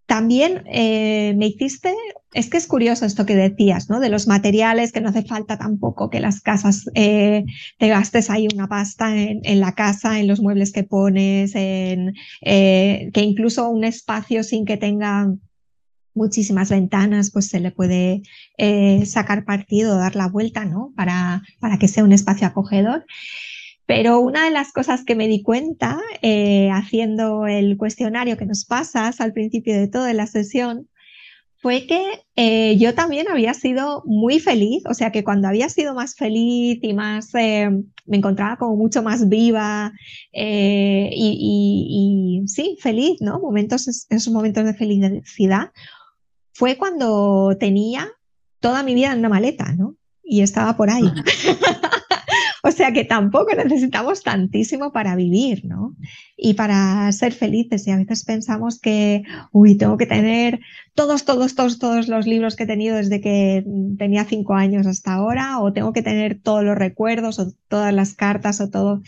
también 0.07 0.62
eh, 0.72 1.34
me 1.36 1.49
hiciste, 1.49 1.95
es 2.32 2.49
que 2.49 2.57
es 2.57 2.66
curioso 2.66 3.05
esto 3.05 3.26
que 3.26 3.36
decías, 3.36 3.91
¿no? 3.91 4.01
De 4.01 4.09
los 4.09 4.26
materiales, 4.26 4.91
que 4.91 5.03
no 5.03 5.11
hace 5.11 5.22
falta 5.22 5.59
tampoco 5.59 6.09
que 6.09 6.18
las 6.18 6.41
casas 6.41 6.86
eh, 6.95 7.45
te 7.78 7.89
gastes 7.89 8.30
ahí 8.30 8.49
una 8.51 8.68
pasta 8.68 9.14
en, 9.14 9.61
la 9.61 9.74
casa, 9.74 10.18
en 10.18 10.28
los 10.28 10.41
muebles 10.41 10.72
que 10.72 10.82
pones, 10.82 11.55
en 11.55 12.14
eh, 12.41 13.11
que 13.12 13.20
incluso 13.20 13.68
un 13.68 13.84
espacio 13.84 14.43
sin 14.43 14.64
que 14.64 14.78
tenga 14.78 15.30
muchísimas 16.14 16.70
ventanas, 16.70 17.30
pues 17.30 17.49
se 17.49 17.61
le 17.61 17.70
puede 17.70 18.22
sacar 19.05 19.45
partido, 19.45 19.99
dar 19.99 20.16
la 20.16 20.28
vuelta, 20.28 20.64
¿no? 20.64 20.95
Para, 20.97 21.43
para 21.61 21.78
que 21.78 21.86
sea 21.86 22.03
un 22.03 22.12
espacio 22.12 22.47
acogedor. 22.47 23.05
Pero 23.89 24.20
una 24.20 24.45
de 24.45 24.51
las 24.51 24.70
cosas 24.70 25.03
que 25.03 25.14
me 25.14 25.28
di 25.28 25.43
cuenta 25.43 25.99
eh, 26.20 26.68
haciendo 26.70 27.47
el 27.47 27.78
cuestionario 27.78 28.36
que 28.36 28.45
nos 28.45 28.66
pasas 28.66 29.18
al 29.22 29.32
principio 29.32 29.74
de 29.74 29.89
toda 29.89 30.12
la 30.12 30.26
sesión 30.26 30.91
fue 31.57 31.86
que 31.86 32.03
eh, 32.36 32.76
yo 32.76 32.93
también 32.93 33.28
había 33.28 33.55
sido 33.55 34.03
muy 34.05 34.41
feliz, 34.41 34.82
o 34.84 34.93
sea 34.93 35.11
que 35.11 35.24
cuando 35.24 35.49
había 35.49 35.70
sido 35.70 35.95
más 35.95 36.16
feliz 36.16 36.80
y 36.82 36.93
más, 36.93 37.34
eh, 37.34 37.70
me 38.05 38.18
encontraba 38.18 38.59
como 38.59 38.76
mucho 38.76 39.03
más 39.03 39.26
viva 39.26 39.91
y, 40.34 41.22
sí, 42.47 42.76
feliz, 42.80 43.16
¿no? 43.22 43.41
Momentos, 43.41 43.89
esos 43.89 44.32
momentos 44.34 44.66
de 44.66 44.74
felicidad, 44.74 45.72
fue 46.53 46.76
cuando 46.76 47.57
tenía 47.59 48.07
toda 48.61 48.82
mi 48.82 48.95
vida 48.95 49.14
en 49.14 49.20
una 49.20 49.30
maleta, 49.30 49.72
¿no? 49.72 49.97
Y 50.22 50.43
estaba 50.43 50.76
por 50.76 50.91
ahí. 50.91 51.11
O 52.69 52.71
sea 52.71 52.93
que 52.93 53.05
tampoco 53.05 53.55
necesitamos 53.57 54.23
tantísimo 54.23 54.93
para 54.93 55.16
vivir, 55.16 55.64
¿no? 55.64 55.97
Y 56.37 56.53
para 56.53 57.11
ser 57.12 57.33
felices. 57.33 57.87
Y 57.87 57.93
a 57.93 57.97
veces 57.97 58.25
pensamos 58.25 58.79
que, 58.79 59.23
uy, 59.53 59.77
tengo 59.77 59.97
que 59.97 60.05
tener 60.05 60.61
todos, 60.95 61.25
todos, 61.25 61.55
todos, 61.55 61.79
todos 61.79 62.09
los 62.09 62.27
libros 62.27 62.57
que 62.57 62.64
he 62.64 62.66
tenido 62.66 62.97
desde 62.97 63.23
que 63.23 63.64
tenía 63.97 64.27
cinco 64.27 64.53
años 64.53 64.87
hasta 64.87 65.14
ahora, 65.14 65.61
o 65.61 65.73
tengo 65.73 65.95
que 65.95 66.03
tener 66.03 66.41
todos 66.43 66.62
los 66.62 66.77
recuerdos, 66.77 67.39
o 67.39 67.51
todas 67.69 67.95
las 67.95 68.12
cartas, 68.14 68.61
o 68.61 68.69
todo. 68.69 69.01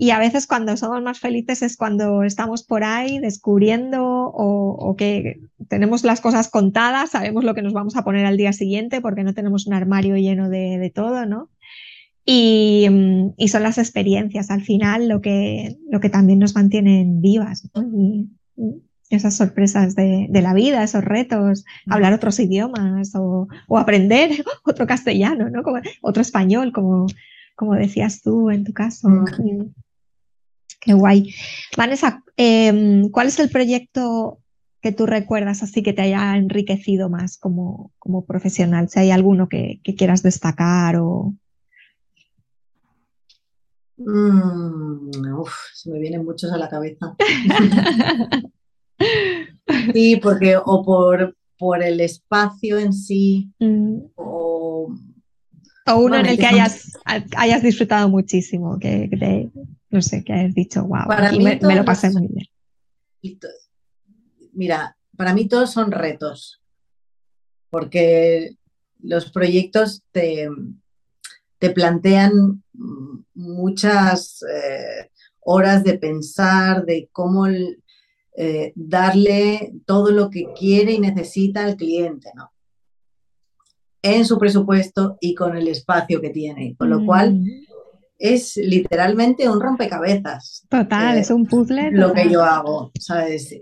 Y 0.00 0.12
a 0.12 0.18
veces 0.18 0.46
cuando 0.46 0.78
somos 0.78 1.02
más 1.02 1.20
felices 1.20 1.60
es 1.60 1.76
cuando 1.76 2.22
estamos 2.22 2.62
por 2.62 2.84
ahí 2.84 3.18
descubriendo 3.18 4.02
o, 4.02 4.96
que 4.96 5.40
tenemos 5.68 6.04
las 6.04 6.22
cosas 6.22 6.48
contadas, 6.48 7.10
sabemos 7.10 7.44
lo 7.44 7.54
que 7.54 7.60
nos 7.60 7.74
vamos 7.74 7.96
a 7.96 8.04
poner 8.04 8.24
al 8.24 8.38
día 8.38 8.54
siguiente 8.54 9.02
porque 9.02 9.24
no 9.24 9.34
tenemos 9.34 9.66
un 9.66 9.74
armario 9.74 10.16
lleno 10.16 10.48
de, 10.48 10.90
todo, 10.94 11.26
¿no? 11.26 11.50
Mm, 12.30 13.30
y, 13.36 13.48
son 13.48 13.64
las 13.64 13.78
experiencias 13.78 14.50
al 14.50 14.62
final 14.62 15.08
lo 15.08 15.20
que, 15.20 15.76
lo 15.90 15.98
que 15.98 16.10
también 16.10 16.38
nos 16.38 16.54
mantienen 16.54 17.20
vivas. 17.20 17.68
Y, 17.74 18.28
esas 19.08 19.36
sorpresas 19.36 19.96
de, 19.96 20.28
la 20.30 20.54
vida, 20.54 20.84
esos 20.84 21.02
retos, 21.02 21.64
hablar 21.88 22.12
otros 22.12 22.38
idiomas 22.38 23.12
o, 23.16 23.48
aprender 23.76 24.30
otro 24.64 24.86
castellano, 24.86 25.50
¿no? 25.50 25.64
Como, 25.64 25.80
otro 26.02 26.22
español, 26.22 26.72
como, 26.72 27.06
como 27.56 27.74
decías 27.74 28.22
tú 28.22 28.50
en 28.50 28.62
tu 28.62 28.72
caso. 28.72 29.08
Qué 30.80 30.92
guay. 30.92 31.34
Vanessa, 31.76 32.22
em, 32.36 33.10
¿cuál 33.10 33.26
es 33.26 33.40
el 33.40 33.50
proyecto 33.50 34.38
que 34.80 34.92
tú 34.92 35.06
recuerdas 35.06 35.64
así 35.64 35.82
que 35.82 35.92
te 35.92 36.02
haya 36.02 36.36
enriquecido 36.36 37.10
más 37.10 37.36
como, 37.36 37.90
como 37.98 38.24
profesional? 38.24 38.88
Si 38.88 39.00
hay 39.00 39.10
alguno 39.10 39.48
que, 39.48 39.80
que 39.82 39.96
quieras 39.96 40.22
destacar 40.22 40.96
o, 40.96 41.34
Mm, 44.02 45.10
se 45.74 45.90
me 45.90 45.98
vienen 45.98 46.24
muchos 46.24 46.50
a 46.52 46.56
la 46.56 46.70
cabeza. 46.70 47.14
sí, 49.92 50.16
porque 50.16 50.56
o 50.56 50.82
por, 50.82 51.36
por 51.58 51.82
el 51.82 52.00
espacio 52.00 52.78
en 52.78 52.94
sí, 52.94 53.52
mm. 53.58 53.98
o, 54.14 54.94
uno 55.92 56.16
en 56.16 56.26
el 56.26 56.38
que 56.38 56.46
hayas, 56.46 56.98
hayas 57.36 57.62
disfrutado 57.62 58.08
muchísimo, 58.08 58.78
que, 58.78 59.50
no 59.90 60.00
sé, 60.00 60.24
que 60.24 60.32
hayas 60.32 60.54
dicho, 60.54 60.84
wow, 60.84 61.06
para 61.06 61.32
mí 61.32 61.44
me, 61.44 61.58
lo 61.58 61.84
pasé 61.84 62.10
muy 62.10 62.28
bien. 62.28 63.38
Mira, 64.52 64.96
para 65.16 65.34
mí 65.34 65.48
todos 65.48 65.72
son 65.72 65.90
retos, 65.90 66.62
porque 67.70 68.56
los 69.02 69.30
proyectos 69.30 70.04
te, 70.12 70.48
te 71.60 71.70
plantean 71.70 72.64
muchas 73.34 74.42
eh, 74.42 75.10
horas 75.40 75.84
de 75.84 75.98
pensar, 75.98 76.86
de 76.86 77.10
cómo 77.12 77.46
eh, 77.46 78.72
darle 78.74 79.74
todo 79.84 80.10
lo 80.10 80.30
que 80.30 80.46
quiere 80.58 80.92
y 80.92 81.00
necesita 81.00 81.64
al 81.64 81.76
cliente, 81.76 82.30
¿no? 82.34 82.50
En 84.02 84.24
su 84.24 84.38
presupuesto 84.38 85.18
y 85.20 85.34
con 85.34 85.54
el 85.54 85.68
espacio 85.68 86.22
que 86.22 86.30
tiene. 86.30 86.74
Con 86.78 86.88
lo 86.88 87.04
cual 87.04 87.44
es 88.18 88.56
literalmente 88.56 89.46
un 89.46 89.60
rompecabezas. 89.60 90.66
Total, 90.70 91.18
eh, 91.18 91.20
es 91.20 91.30
un 91.30 91.44
puzzle. 91.44 91.90
Lo 91.90 92.14
que 92.14 92.30
yo 92.30 92.42
hago, 92.42 92.90
¿sabes? 92.98 93.54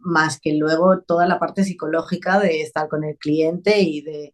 más 0.00 0.40
que 0.40 0.54
luego 0.54 1.02
toda 1.02 1.26
la 1.26 1.38
parte 1.38 1.64
psicológica 1.64 2.40
de 2.40 2.62
estar 2.62 2.88
con 2.88 3.04
el 3.04 3.18
cliente 3.18 3.82
y 3.82 4.00
de 4.00 4.32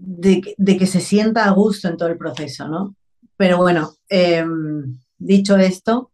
de, 0.00 0.76
que 0.78 0.86
se 0.86 1.00
sienta 1.00 1.44
a 1.44 1.50
gusto 1.50 1.88
en 1.88 1.96
todo 1.96 2.08
el 2.08 2.18
proceso, 2.18 2.68
¿no? 2.68 2.94
Pero 3.36 3.58
bueno, 3.58 3.92
em, 4.08 4.98
dicho 5.18 5.56
esto, 5.56 6.10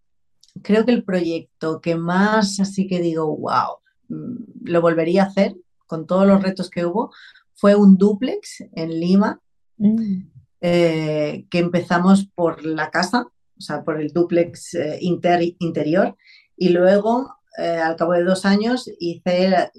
creo 0.63 0.85
que 0.85 0.93
el 0.93 1.05
proyecto 1.05 1.81
que 1.81 1.97
más 1.97 2.61
así 2.61 2.87
que 2.87 3.01
digo, 3.01 3.37
wow, 3.37 3.79
mm, 4.09 4.69
lo 4.71 4.81
volvería 4.81 5.25
a 5.25 5.27
hacer 5.27 5.55
con 5.87 6.07
todos 6.07 6.27
los 6.27 6.43
retos 6.43 6.71
que 6.71 6.85
hubo, 6.87 7.13
fue 7.55 7.75
un 7.75 7.97
duplex 7.97 8.65
en 8.73 9.01
Lima, 9.01 9.41
mm. 9.77 10.23
eh, 10.61 11.47
que 11.51 11.59
empezamos 11.59 12.27
por 12.35 12.65
la 12.65 12.91
casa, 12.91 13.27
o 13.57 13.61
sea, 13.61 13.85
por 13.85 14.01
el 14.01 14.13
duplex 14.13 14.75
eh, 14.75 14.99
interior, 15.01 16.17
y 16.57 16.71
luego, 16.71 17.37
eh, 17.59 17.79
al 17.79 17.97
cabo 17.97 18.13
de 18.13 18.25
dos 18.25 18.45
años, 18.45 18.91
hice 18.99 19.51
la, 19.51 19.71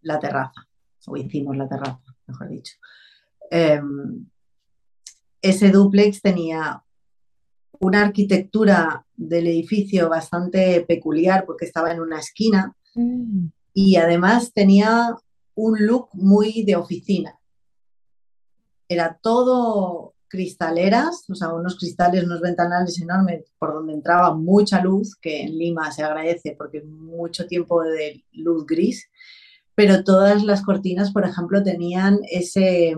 la 0.00 0.18
terraza, 0.18 0.66
o 1.06 1.16
hicimos 1.16 1.56
la 1.56 1.68
terraza, 1.68 2.00
mejor 2.26 2.48
dicho. 2.48 2.74
Em, 3.54 4.24
ese 5.42 5.70
duplex 5.70 6.22
tenía 6.22 6.82
una 7.80 8.00
arquitectura 8.00 9.04
del 9.14 9.46
edificio 9.46 10.08
bastante 10.08 10.80
peculiar 10.88 11.44
porque 11.44 11.66
estaba 11.66 11.92
en 11.92 12.00
una 12.00 12.18
esquina 12.18 12.74
mm. 12.94 13.48
y 13.74 13.96
además 13.96 14.54
tenía 14.54 15.14
un 15.54 15.86
look 15.86 16.08
muy 16.14 16.64
de 16.64 16.76
oficina. 16.76 17.38
Era 18.88 19.18
todo 19.20 20.14
cristaleras, 20.28 21.28
o 21.28 21.34
sea, 21.34 21.52
unos 21.52 21.76
cristales, 21.76 22.24
unos 22.24 22.40
ventanales 22.40 22.98
enormes 23.02 23.52
por 23.58 23.74
donde 23.74 23.92
entraba 23.92 24.34
mucha 24.34 24.82
luz, 24.82 25.14
que 25.14 25.42
en 25.42 25.58
Lima 25.58 25.92
se 25.92 26.02
agradece 26.02 26.54
porque 26.56 26.78
es 26.78 26.86
mucho 26.86 27.46
tiempo 27.46 27.82
de 27.82 28.24
luz 28.32 28.64
gris, 28.64 29.10
pero 29.74 30.04
todas 30.04 30.42
las 30.42 30.62
cortinas, 30.62 31.12
por 31.12 31.26
ejemplo, 31.26 31.62
tenían 31.62 32.20
ese 32.30 32.96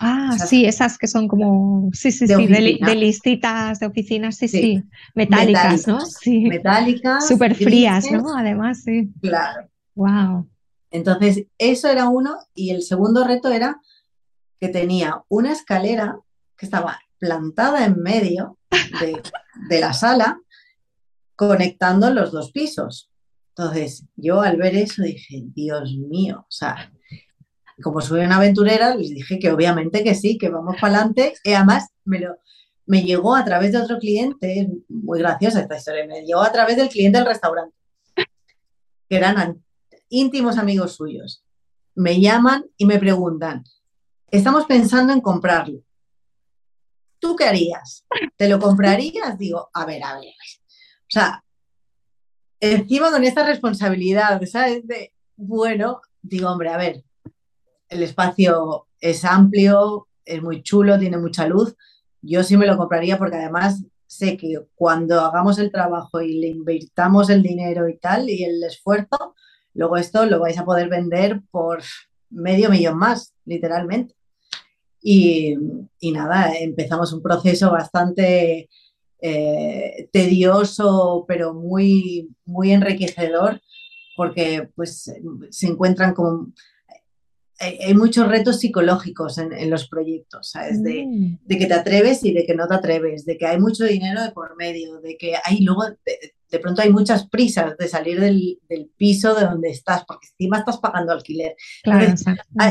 ah, 0.00 0.36
sí, 0.38 0.64
esas 0.64 0.98
que 0.98 1.06
son 1.06 1.28
como, 1.28 1.90
sí, 1.92 2.12
sí, 2.12 2.26
de 2.26 2.36
sí, 2.36 2.46
de, 2.46 2.94
listitas 2.94 3.80
de 3.80 3.86
oficinas, 3.86 4.36
sí, 4.36 4.48
sí, 4.48 4.82
metálicas, 5.14 5.86
¿no? 5.86 6.00
Sí. 6.00 6.40
Metálicas. 6.40 7.26
Súper 7.26 7.54
frías, 7.54 8.10
¿no? 8.10 8.36
Además, 8.36 8.82
sí. 8.84 9.10
Claro. 9.20 9.68
Wow. 9.94 10.48
Entonces, 10.90 11.46
eso 11.58 11.88
era 11.88 12.08
uno 12.08 12.38
y 12.54 12.70
el 12.70 12.82
segundo 12.82 13.24
reto 13.24 13.50
era 13.50 13.80
que 14.60 14.68
tenía 14.68 15.22
una 15.28 15.52
escalera 15.52 16.18
que 16.56 16.66
estaba 16.66 16.98
plantada 17.18 17.84
en 17.84 18.00
medio 18.00 18.58
de, 19.00 19.20
de 19.68 19.80
la 19.80 19.92
sala 19.92 20.40
conectando 21.36 22.10
los 22.10 22.32
dos 22.32 22.52
pisos. 22.52 23.10
Entonces, 23.56 24.04
yo 24.16 24.40
al 24.40 24.56
ver 24.56 24.76
eso 24.76 25.02
dije, 25.02 25.42
Dios 25.54 25.96
mío, 25.96 26.40
o 26.40 26.50
sea, 26.50 26.92
como 27.82 28.00
soy 28.00 28.20
una 28.20 28.36
aventurera, 28.36 28.94
les 28.94 29.10
dije 29.10 29.38
que 29.38 29.52
obviamente 29.52 30.02
que 30.02 30.14
sí, 30.14 30.38
que 30.38 30.48
vamos 30.48 30.76
para 30.80 30.94
adelante. 30.94 31.34
Y 31.44 31.52
además 31.52 31.88
me, 32.04 32.20
lo, 32.20 32.36
me 32.86 33.02
llegó 33.02 33.36
a 33.36 33.44
través 33.44 33.72
de 33.72 33.78
otro 33.78 33.98
cliente, 33.98 34.68
muy 34.88 35.18
graciosa 35.18 35.60
esta 35.60 35.76
historia, 35.76 36.06
me 36.06 36.22
llegó 36.22 36.40
a 36.40 36.50
través 36.50 36.76
del 36.76 36.88
cliente 36.88 37.18
del 37.18 37.26
restaurante, 37.26 37.76
que 39.08 39.16
eran 39.16 39.62
íntimos 40.08 40.56
amigos 40.56 40.96
suyos. 40.96 41.44
Me 41.94 42.20
llaman 42.20 42.64
y 42.76 42.86
me 42.86 42.98
preguntan, 42.98 43.62
estamos 44.30 44.64
pensando 44.64 45.12
en 45.12 45.20
comprarlo. 45.20 45.80
¿Tú 47.18 47.36
qué 47.36 47.44
harías? 47.44 48.06
¿Te 48.36 48.48
lo 48.48 48.58
comprarías? 48.58 49.36
Digo, 49.36 49.68
a 49.74 49.84
ver, 49.84 50.02
a 50.04 50.14
ver. 50.14 50.28
O 50.30 51.10
sea, 51.10 51.44
encima 52.60 53.10
con 53.10 53.24
esta 53.24 53.44
responsabilidad, 53.44 54.40
¿sabes? 54.46 54.86
De, 54.86 55.12
bueno, 55.36 56.00
digo, 56.22 56.50
hombre, 56.50 56.70
a 56.70 56.76
ver, 56.76 57.04
el 57.88 58.02
espacio 58.02 58.86
es 59.00 59.24
amplio, 59.24 60.08
es 60.24 60.42
muy 60.42 60.62
chulo, 60.62 60.98
tiene 60.98 61.18
mucha 61.18 61.46
luz. 61.46 61.74
Yo 62.22 62.42
sí 62.42 62.56
me 62.56 62.66
lo 62.66 62.76
compraría 62.76 63.18
porque 63.18 63.36
además 63.36 63.82
sé 64.06 64.36
que 64.36 64.58
cuando 64.74 65.20
hagamos 65.20 65.58
el 65.58 65.70
trabajo 65.70 66.20
y 66.20 66.40
le 66.40 66.48
invirtamos 66.48 67.30
el 67.30 67.42
dinero 67.42 67.88
y 67.88 67.98
tal 67.98 68.28
y 68.28 68.42
el 68.44 68.62
esfuerzo, 68.64 69.34
luego 69.74 69.96
esto 69.96 70.26
lo 70.26 70.40
vais 70.40 70.58
a 70.58 70.64
poder 70.64 70.88
vender 70.88 71.42
por 71.50 71.82
medio 72.30 72.70
millón 72.70 72.98
más, 72.98 73.34
literalmente. 73.44 74.14
Y, 75.00 75.56
nada, 76.12 76.52
empezamos 76.58 77.12
un 77.12 77.22
proceso 77.22 77.70
bastante 77.70 78.68
eh, 79.20 80.08
tedioso, 80.12 81.24
pero 81.28 81.54
muy, 81.54 82.28
muy 82.44 82.72
enriquecedor, 82.72 83.60
porque 84.16 84.68
pues 84.74 85.12
se 85.50 85.66
encuentran 85.66 86.14
con 86.14 86.54
hay, 87.60 87.94
muchos 87.94 88.28
retos 88.28 88.60
psicológicos 88.60 89.38
en, 89.38 89.70
los 89.70 89.88
proyectos, 89.88 90.50
¿sabes? 90.50 90.78
Mm. 90.78 91.38
De, 91.44 91.58
que 91.58 91.66
te 91.66 91.74
atreves 91.74 92.24
y 92.24 92.32
de 92.32 92.46
que 92.46 92.54
no 92.54 92.68
te 92.68 92.74
atreves, 92.74 93.24
de 93.24 93.36
que 93.36 93.46
hay 93.46 93.58
mucho 93.58 93.84
dinero 93.84 94.22
de 94.22 94.30
por 94.30 94.56
medio, 94.56 95.00
de 95.00 95.16
que 95.16 95.34
hay 95.44 95.60
luego, 95.60 95.82
de, 95.84 96.58
pronto 96.60 96.82
hay 96.82 96.90
muchas 96.90 97.28
prisas 97.28 97.76
de 97.76 97.88
salir 97.88 98.20
del, 98.20 98.60
piso 98.96 99.34
de 99.34 99.44
donde 99.44 99.70
estás, 99.70 100.04
porque 100.06 100.28
encima 100.28 100.58
estás 100.58 100.78
pagando 100.78 101.12
alquiler. 101.12 101.56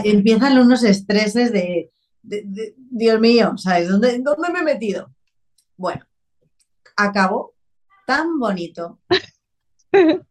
empiezan 0.04 0.58
unos 0.58 0.84
estreses 0.84 1.52
de, 1.52 1.92
Dios 2.24 3.20
mío, 3.20 3.54
¿sabes? 3.58 3.90
¿Dónde, 3.90 4.20
¿Dónde 4.20 4.50
me 4.52 4.60
he 4.60 4.64
metido? 4.64 5.14
Bueno, 5.76 6.06
acabó 6.96 7.54
tan 8.06 8.40
bonito. 8.40 9.00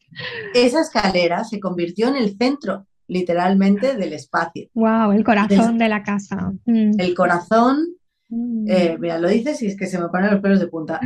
Esa 0.54 0.80
escalera 0.80 1.44
se 1.44 1.60
convirtió 1.60 2.08
en 2.08 2.16
el 2.16 2.36
centro 2.36 2.86
literalmente 3.08 3.96
del 3.96 4.12
espacio. 4.12 4.68
Wow, 4.74 5.12
el 5.12 5.24
corazón 5.24 5.78
de 5.78 5.88
la 5.88 6.02
casa. 6.02 6.52
Mm. 6.64 6.98
El 6.98 7.14
corazón, 7.14 7.86
mm. 8.28 8.70
eh, 8.70 8.96
mira, 8.98 9.18
lo 9.18 9.28
dices 9.28 9.62
y 9.62 9.66
es 9.66 9.76
que 9.76 9.86
se 9.86 9.98
me 9.98 10.08
ponen 10.08 10.30
los 10.30 10.40
pelos 10.40 10.60
de 10.60 10.68
punta. 10.68 11.00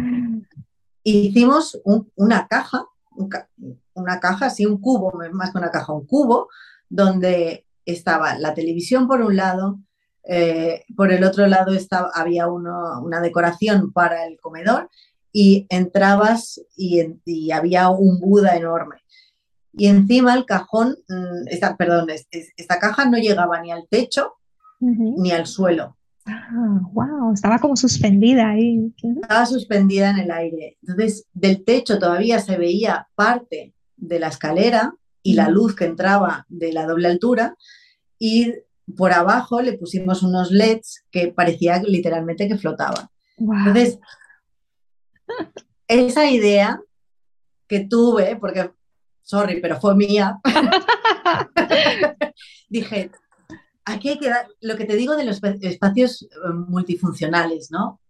Hicimos 1.02 1.80
una 2.14 2.46
caja, 2.46 2.86
una 3.94 4.20
caja, 4.20 4.46
así 4.46 4.66
un 4.66 4.80
cubo, 4.80 5.12
más 5.32 5.52
que 5.52 5.58
una 5.58 5.70
caja, 5.70 5.92
un 5.92 6.06
cubo, 6.06 6.48
donde 6.88 7.66
estaba 7.84 8.38
la 8.38 8.54
televisión 8.54 9.06
por 9.06 9.22
un 9.22 9.36
lado, 9.36 9.80
eh, 10.24 10.84
por 10.96 11.12
el 11.12 11.24
otro 11.24 11.46
lado 11.46 11.72
estaba, 11.72 12.10
había 12.14 12.46
una 12.48 13.20
decoración 13.20 13.92
para 13.92 14.26
el 14.26 14.38
comedor 14.38 14.90
y 15.32 15.66
entrabas 15.70 16.60
y 16.76 17.50
había 17.50 17.88
un 17.88 18.20
Buda 18.20 18.56
enorme 18.56 18.99
y 19.80 19.86
encima 19.86 20.34
el 20.34 20.44
cajón, 20.44 20.98
mm, 21.08 21.48
esta, 21.48 21.74
perdón, 21.74 22.08
esta 22.10 22.78
caja 22.78 23.06
no 23.06 23.16
llegaba 23.16 23.62
ni 23.62 23.72
al 23.72 23.88
techo 23.88 24.34
ni 24.78 25.32
al 25.32 25.46
suelo. 25.46 25.96
wow, 26.92 27.30
ah, 27.30 27.30
estaba 27.32 27.58
como 27.58 27.76
suspendida 27.76 28.50
ahí. 28.50 28.92
Estaba 29.22 29.46
suspendida 29.46 30.10
en 30.10 30.18
el 30.18 30.30
aire. 30.32 30.76
Entonces, 30.82 31.24
del 31.32 31.64
techo 31.64 31.98
todavía 31.98 32.40
se 32.40 32.58
veía 32.58 33.08
parte 33.14 33.72
de 33.96 34.18
la 34.20 34.28
escalera 34.28 34.92
y 35.22 35.32
la 35.32 35.48
luz 35.48 35.74
que 35.74 35.86
entraba 35.86 36.44
de 36.50 36.74
la 36.74 36.86
doble 36.86 37.08
altura 37.08 37.56
y 38.18 38.52
por 38.98 39.14
abajo 39.14 39.62
le 39.62 39.78
pusimos 39.78 40.22
unos 40.22 40.50
LEDs 40.50 41.06
que 41.10 41.28
parecía 41.28 41.82
literalmente 41.82 42.48
que 42.48 42.58
flotaban. 42.58 43.08
Entonces, 43.38 43.98
esa 45.88 46.30
idea 46.30 46.82
que 47.66 47.80
tuve, 47.80 48.36
porque 48.36 48.72
sorry, 49.30 49.60
pero 49.60 49.80
fue 49.80 49.94
mía, 49.94 50.40
dije, 52.68 53.12
aquí 53.84 54.08
hay 54.08 54.18
que 54.18 54.28
dar, 54.28 54.48
lo 54.60 54.76
que 54.76 54.86
te 54.86 54.96
digo 54.96 55.14
de 55.16 55.24
los 55.24 55.40
espacios 55.60 56.22
eh, 56.22 56.28
multifuncionales, 56.52 57.70
¿no? 57.70 58.00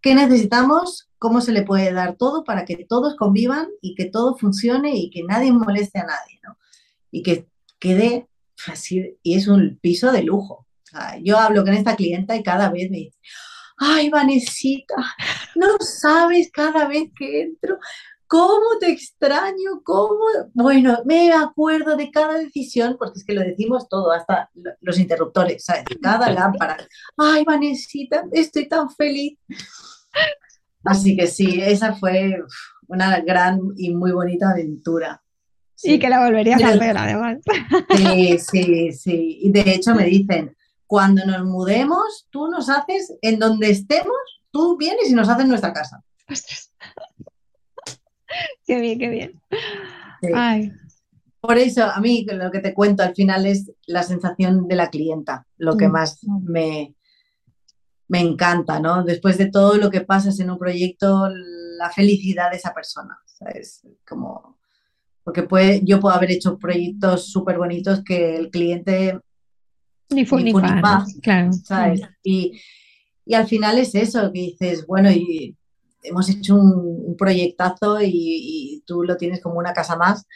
¿Qué 0.00 0.14
necesitamos? 0.14 1.10
¿Cómo 1.18 1.40
se 1.40 1.52
le 1.52 1.62
puede 1.62 1.92
dar 1.92 2.16
todo 2.16 2.44
para 2.44 2.64
que 2.64 2.84
todos 2.88 3.16
convivan 3.16 3.68
y 3.80 3.96
que 3.96 4.04
todo 4.04 4.36
funcione 4.36 4.96
y 4.96 5.10
que 5.10 5.24
nadie 5.24 5.52
moleste 5.52 5.98
a 5.98 6.04
nadie, 6.04 6.38
¿no? 6.44 6.56
Y 7.10 7.22
que 7.24 7.48
quede 7.80 8.28
así, 8.68 9.18
y 9.22 9.34
es 9.34 9.48
un 9.48 9.78
piso 9.82 10.12
de 10.12 10.22
lujo. 10.22 10.66
yo 11.22 11.38
hablo 11.38 11.64
con 11.64 11.74
esta 11.74 11.96
clienta 11.96 12.36
y 12.36 12.42
cada 12.44 12.70
vez 12.70 12.88
me 12.88 12.98
dice, 12.98 13.18
ay, 13.78 14.10
Vanesita, 14.10 14.94
no 15.56 15.76
sabes 15.80 16.50
cada 16.52 16.86
vez 16.86 17.10
que 17.16 17.42
entro, 17.42 17.78
¿Cómo 18.32 18.78
te 18.80 18.90
extraño? 18.90 19.82
¿Cómo? 19.84 20.24
Bueno, 20.54 21.02
me 21.04 21.34
acuerdo 21.34 21.96
de 21.96 22.10
cada 22.10 22.38
decisión, 22.38 22.96
porque 22.98 23.18
es 23.18 23.26
que 23.26 23.34
lo 23.34 23.42
decimos 23.42 23.90
todo, 23.90 24.10
hasta 24.10 24.50
los 24.80 24.98
interruptores, 24.98 25.66
¿sabes? 25.66 25.84
Cada 26.00 26.30
lámpara. 26.30 26.78
Ay, 27.18 27.44
Vanesita, 27.44 28.24
estoy 28.32 28.70
tan 28.70 28.88
feliz. 28.88 29.38
Así 30.82 31.14
que 31.14 31.26
sí, 31.26 31.60
esa 31.60 31.94
fue 31.94 32.38
una 32.88 33.20
gran 33.20 33.60
y 33.76 33.94
muy 33.94 34.12
bonita 34.12 34.48
aventura. 34.52 35.22
Sí. 35.74 35.92
Y 35.92 35.98
que 35.98 36.08
la 36.08 36.24
volverías 36.24 36.62
a 36.62 36.68
hacer, 36.68 36.96
además. 36.96 37.36
Sí, 37.94 38.38
sí, 38.38 38.92
sí. 38.92 39.40
Y 39.42 39.52
de 39.52 39.74
hecho 39.74 39.94
me 39.94 40.06
dicen, 40.06 40.56
cuando 40.86 41.26
nos 41.26 41.44
mudemos, 41.44 42.28
tú 42.30 42.48
nos 42.48 42.70
haces, 42.70 43.12
en 43.20 43.38
donde 43.38 43.68
estemos, 43.68 44.16
tú 44.50 44.78
vienes 44.78 45.10
y 45.10 45.12
nos 45.12 45.28
haces 45.28 45.46
nuestra 45.46 45.74
casa. 45.74 46.02
qué 48.66 48.80
bien, 48.80 48.98
qué 48.98 49.08
bien. 49.08 49.42
Ay. 50.34 50.72
Por 51.40 51.58
eso, 51.58 51.84
a 51.84 52.00
mí 52.00 52.24
lo 52.30 52.50
que 52.52 52.60
te 52.60 52.72
cuento 52.72 53.02
al 53.02 53.14
final 53.14 53.46
es 53.46 53.72
la 53.86 54.02
sensación 54.04 54.68
de 54.68 54.76
la 54.76 54.90
clienta, 54.90 55.46
lo 55.56 55.76
que 55.76 55.88
Mm. 55.88 55.92
más 55.92 56.20
me, 56.44 56.94
me 58.08 58.20
encanta, 58.20 58.78
¿no? 58.78 59.02
Después 59.02 59.38
de 59.38 59.50
todo 59.50 59.76
lo 59.76 59.90
que 59.90 60.02
pasas 60.02 60.38
en 60.38 60.50
un 60.50 60.58
proyecto, 60.58 61.28
la 61.78 61.90
felicidad 61.90 62.50
de 62.50 62.58
esa 62.58 62.72
persona, 62.72 63.18
¿sabes? 63.26 63.82
Como, 64.06 64.58
porque 65.24 65.42
puede, 65.42 65.80
yo 65.84 65.98
puedo 65.98 66.14
haber 66.14 66.30
hecho 66.30 66.58
proyectos 66.58 67.26
súper 67.32 67.58
bonitos 67.58 68.04
que 68.04 68.36
el 68.36 68.50
cliente, 68.50 69.18
Ni 70.10 70.24
fu 70.24 70.38
Ni. 70.38 70.52
Claro. 71.22 71.52
¿sabes? 71.52 72.02
Y, 72.22 72.60
y 73.24 73.34
al 73.34 73.48
final 73.48 73.78
es 73.78 73.94
eso, 73.96 74.30
que 74.32 74.40
dices, 74.40 74.86
bueno, 74.86 75.10
y 75.10 75.56
hemos 76.02 76.28
hecho 76.28 76.56
un, 76.56 77.16
proyectazo 77.16 77.98
y, 78.02 78.82
tú 78.86 79.04
lo 79.04 79.16
tienes 79.16 79.40
como 79.40 79.58
una 79.58 79.72
casa 79.72 79.96
más, 79.96 80.26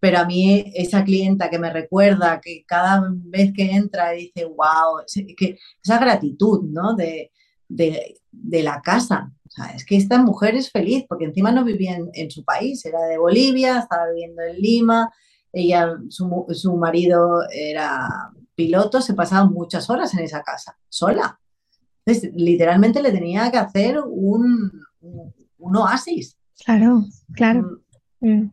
pero 0.00 0.18
a 0.18 0.26
mí 0.26 0.72
esa 0.74 1.04
clienta 1.04 1.48
que 1.48 1.58
me 1.58 1.72
recuerda, 1.72 2.40
que 2.40 2.64
cada 2.66 3.08
vez 3.10 3.52
que 3.54 3.70
entra 3.70 4.10
dice, 4.10 4.44
wow, 4.44 5.00
esa 5.06 5.98
gratitud, 5.98 6.64
¿no? 6.64 6.94
De, 6.94 7.30
de, 7.68 8.62
la 8.62 8.80
casa. 8.82 9.32
Es 9.74 9.84
que 9.84 9.96
esta 9.96 10.18
mujer 10.18 10.56
es 10.56 10.70
feliz, 10.70 11.04
porque 11.08 11.26
encima 11.26 11.52
no 11.52 11.64
vivía 11.64 11.96
en, 12.12 12.30
su 12.30 12.44
país, 12.44 12.84
era 12.84 13.00
de 13.02 13.18
Bolivia, 13.18 13.78
estaba 13.78 14.10
viviendo 14.10 14.42
en 14.42 14.56
Lima, 14.60 15.10
ella, 15.52 15.96
su, 16.08 16.46
su 16.50 16.76
marido 16.76 17.40
era 17.52 18.08
piloto, 18.54 19.00
se 19.00 19.14
pasaba 19.14 19.48
muchas 19.48 19.88
horas 19.88 20.12
en 20.14 20.20
esa 20.20 20.42
casa, 20.42 20.76
sola. 20.88 21.38
Entonces, 22.04 22.32
literalmente 22.34 23.00
le 23.00 23.12
tenía 23.12 23.50
que 23.50 23.58
hacer 23.58 24.00
un, 24.04 24.84
un, 25.66 25.76
oasis. 25.76 26.36
Claro, 26.64 27.04
claro. 27.34 27.60
Mm, 28.20 28.26
Mm, 28.26 28.50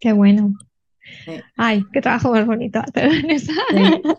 Qué 0.00 0.12
bueno. 0.12 0.52
Sí. 1.24 1.32
Ay, 1.56 1.82
qué 1.92 2.00
trabajo 2.02 2.32
más 2.32 2.44
bonito 2.46 2.78
hacer, 2.80 3.08
Vanessa. 3.08 3.52
sí. 3.70 4.02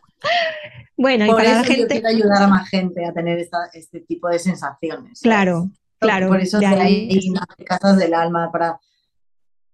Bueno, 0.98 1.26
y 1.26 1.28
Por 1.28 1.38
para 1.38 1.50
eso 1.50 1.62
la 1.62 1.68
yo 1.68 1.74
gente, 1.76 1.88
quiero 1.96 2.08
ayudar 2.08 2.44
a 2.44 2.48
más 2.48 2.70
gente 2.70 3.06
a 3.06 3.12
tener 3.14 3.38
esta- 3.40 3.70
este 3.74 4.00
tipo 4.00 4.30
de 4.30 4.40
sensaciones. 4.40 5.20
¿sabes? 5.20 5.22
claro, 5.22 5.70
claro, 6.00 6.28
Por 6.30 6.40
eso 6.40 6.58
de 6.58 6.66
ahí- 6.68 7.30
nace 7.34 7.66
Casas 7.66 7.98
del 7.98 8.14
Alma, 8.14 8.50
para, 8.52 8.80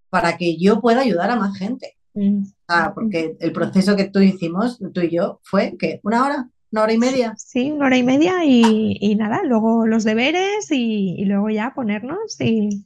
para 0.10 0.36
que 0.36 0.58
yo 0.58 0.82
pueda 0.82 1.02
ayudar 1.02 1.30
a 1.30 1.36
más 1.36 1.56
gente. 1.58 1.96
Mm, 2.16 2.44
Ah, 2.68 2.92
porque 2.96 3.38
el 3.40 3.52
proceso 3.54 3.96
que 3.96 4.06
tú 4.10 4.20
hicimos, 4.20 4.80
tú 4.94 5.02
y 5.02 5.12
yo, 5.16 5.40
fue 5.44 5.76
que 5.78 6.00
una 6.04 6.26
hora, 6.26 6.50
una 6.72 6.84
hora 6.84 6.94
y 6.94 6.98
media. 6.98 7.34
Sí, 7.38 7.72
una 7.72 7.88
hora 7.88 7.98
y 7.98 8.04
media 8.04 8.46
y, 8.46 8.98
y 9.00 9.16
nada, 9.16 9.42
luego 9.44 9.86
los 9.88 10.04
deberes 10.04 10.72
y, 10.72 11.16
y 11.18 11.26
luego 11.26 11.50
ya 11.50 11.74
ponernos 11.76 12.40
y 12.40 12.84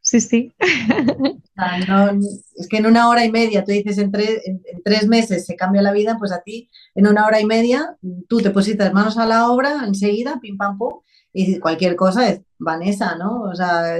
sí, 0.00 0.20
sí. 0.20 0.52
No- 1.88 2.10
es 2.56 2.68
que 2.68 2.78
en 2.78 2.86
una 2.86 3.08
hora 3.08 3.24
y 3.24 3.30
media, 3.30 3.64
tú 3.64 3.70
dices 3.70 3.98
en 3.98 4.10
tres, 4.10 4.40
en, 4.44 4.60
en 4.66 4.82
tres 4.82 5.06
meses 5.06 5.46
se 5.46 5.54
cambia 5.54 5.82
la 5.82 5.92
vida, 5.92 6.16
pues 6.18 6.32
a 6.32 6.42
ti 6.42 6.68
en 6.96 7.06
una 7.06 7.26
hora 7.26 7.40
y 7.40 7.46
media 7.46 7.96
tú 8.28 8.38
te 8.40 8.50
pusiste 8.50 8.82
las 8.82 8.92
manos 8.92 9.16
a 9.18 9.24
la 9.26 9.48
obra 9.50 9.84
enseguida, 9.86 10.40
pim 10.40 10.56
pam 10.56 10.76
pum, 10.78 10.94
y 11.32 11.58
cualquier 11.60 11.94
cosa 11.94 12.28
es 12.28 12.40
Vanessa, 12.58 13.14
¿no? 13.16 13.42
O 13.42 13.54
sea, 13.54 13.96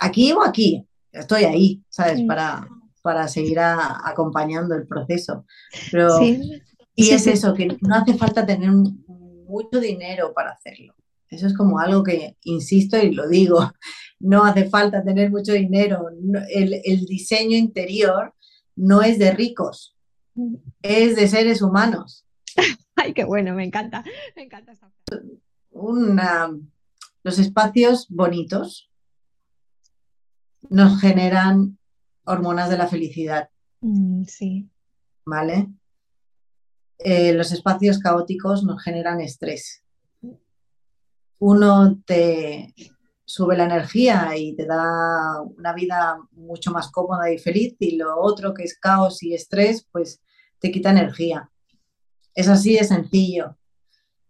aquí 0.00 0.32
o 0.32 0.42
aquí, 0.42 0.86
estoy 1.12 1.44
ahí, 1.44 1.82
¿sabes? 1.88 2.22
Para, 2.22 2.68
para 3.02 3.28
seguir 3.28 3.58
a- 3.60 4.00
acompañando 4.04 4.74
el 4.74 4.86
proceso. 4.86 5.44
Pero, 5.90 6.18
Sí, 6.18 6.60
y 6.94 7.04
sí, 7.04 7.10
es 7.14 7.24
sí. 7.24 7.30
eso, 7.30 7.54
que 7.54 7.76
no 7.80 7.94
hace 7.94 8.14
falta 8.14 8.44
tener 8.46 8.70
mucho 8.70 9.80
dinero 9.80 10.32
para 10.34 10.50
hacerlo. 10.52 10.94
Eso 11.28 11.46
es 11.46 11.56
como 11.56 11.78
algo 11.78 12.02
que 12.02 12.36
insisto 12.44 12.98
y 12.98 13.12
lo 13.12 13.26
digo, 13.28 13.72
no 14.20 14.44
hace 14.44 14.68
falta 14.68 15.02
tener 15.02 15.30
mucho 15.30 15.52
dinero. 15.52 16.06
El, 16.50 16.74
el 16.84 17.06
diseño 17.06 17.56
interior 17.56 18.34
no 18.76 19.02
es 19.02 19.18
de 19.18 19.32
ricos, 19.32 19.96
es 20.82 21.16
de 21.16 21.28
seres 21.28 21.62
humanos. 21.62 22.26
Ay, 22.96 23.14
qué 23.14 23.24
bueno, 23.24 23.54
me 23.54 23.64
encanta, 23.64 24.04
me 24.36 24.42
encanta 24.42 24.72
esta. 24.72 24.92
Una- 25.70 26.50
los 27.24 27.38
espacios 27.38 28.06
bonitos 28.10 28.90
nos 30.68 31.00
generan 31.00 31.78
hormonas 32.24 32.70
de 32.70 32.78
la 32.78 32.86
felicidad, 32.88 33.48
Mm, 33.80 34.24
Sí, 34.26 34.68
¿vale? 35.26 35.68
Eh, 37.04 37.32
los 37.32 37.52
espacios 37.52 37.98
caóticos 37.98 38.62
nos 38.64 38.82
generan 38.82 39.20
estrés. 39.20 39.82
Uno 41.38 42.00
te 42.06 42.74
sube 43.24 43.56
la 43.56 43.64
energía 43.64 44.36
y 44.36 44.54
te 44.54 44.66
da 44.66 45.40
una 45.40 45.72
vida 45.72 46.18
mucho 46.32 46.70
más 46.70 46.90
cómoda 46.90 47.32
y 47.32 47.38
feliz 47.38 47.74
y 47.80 47.96
lo 47.96 48.20
otro 48.20 48.54
que 48.54 48.64
es 48.64 48.78
caos 48.78 49.22
y 49.22 49.34
estrés, 49.34 49.86
pues 49.90 50.20
te 50.60 50.70
quita 50.70 50.90
energía. 50.90 51.50
Es 52.34 52.48
así 52.48 52.74
de 52.74 52.84
sencillo. 52.84 53.56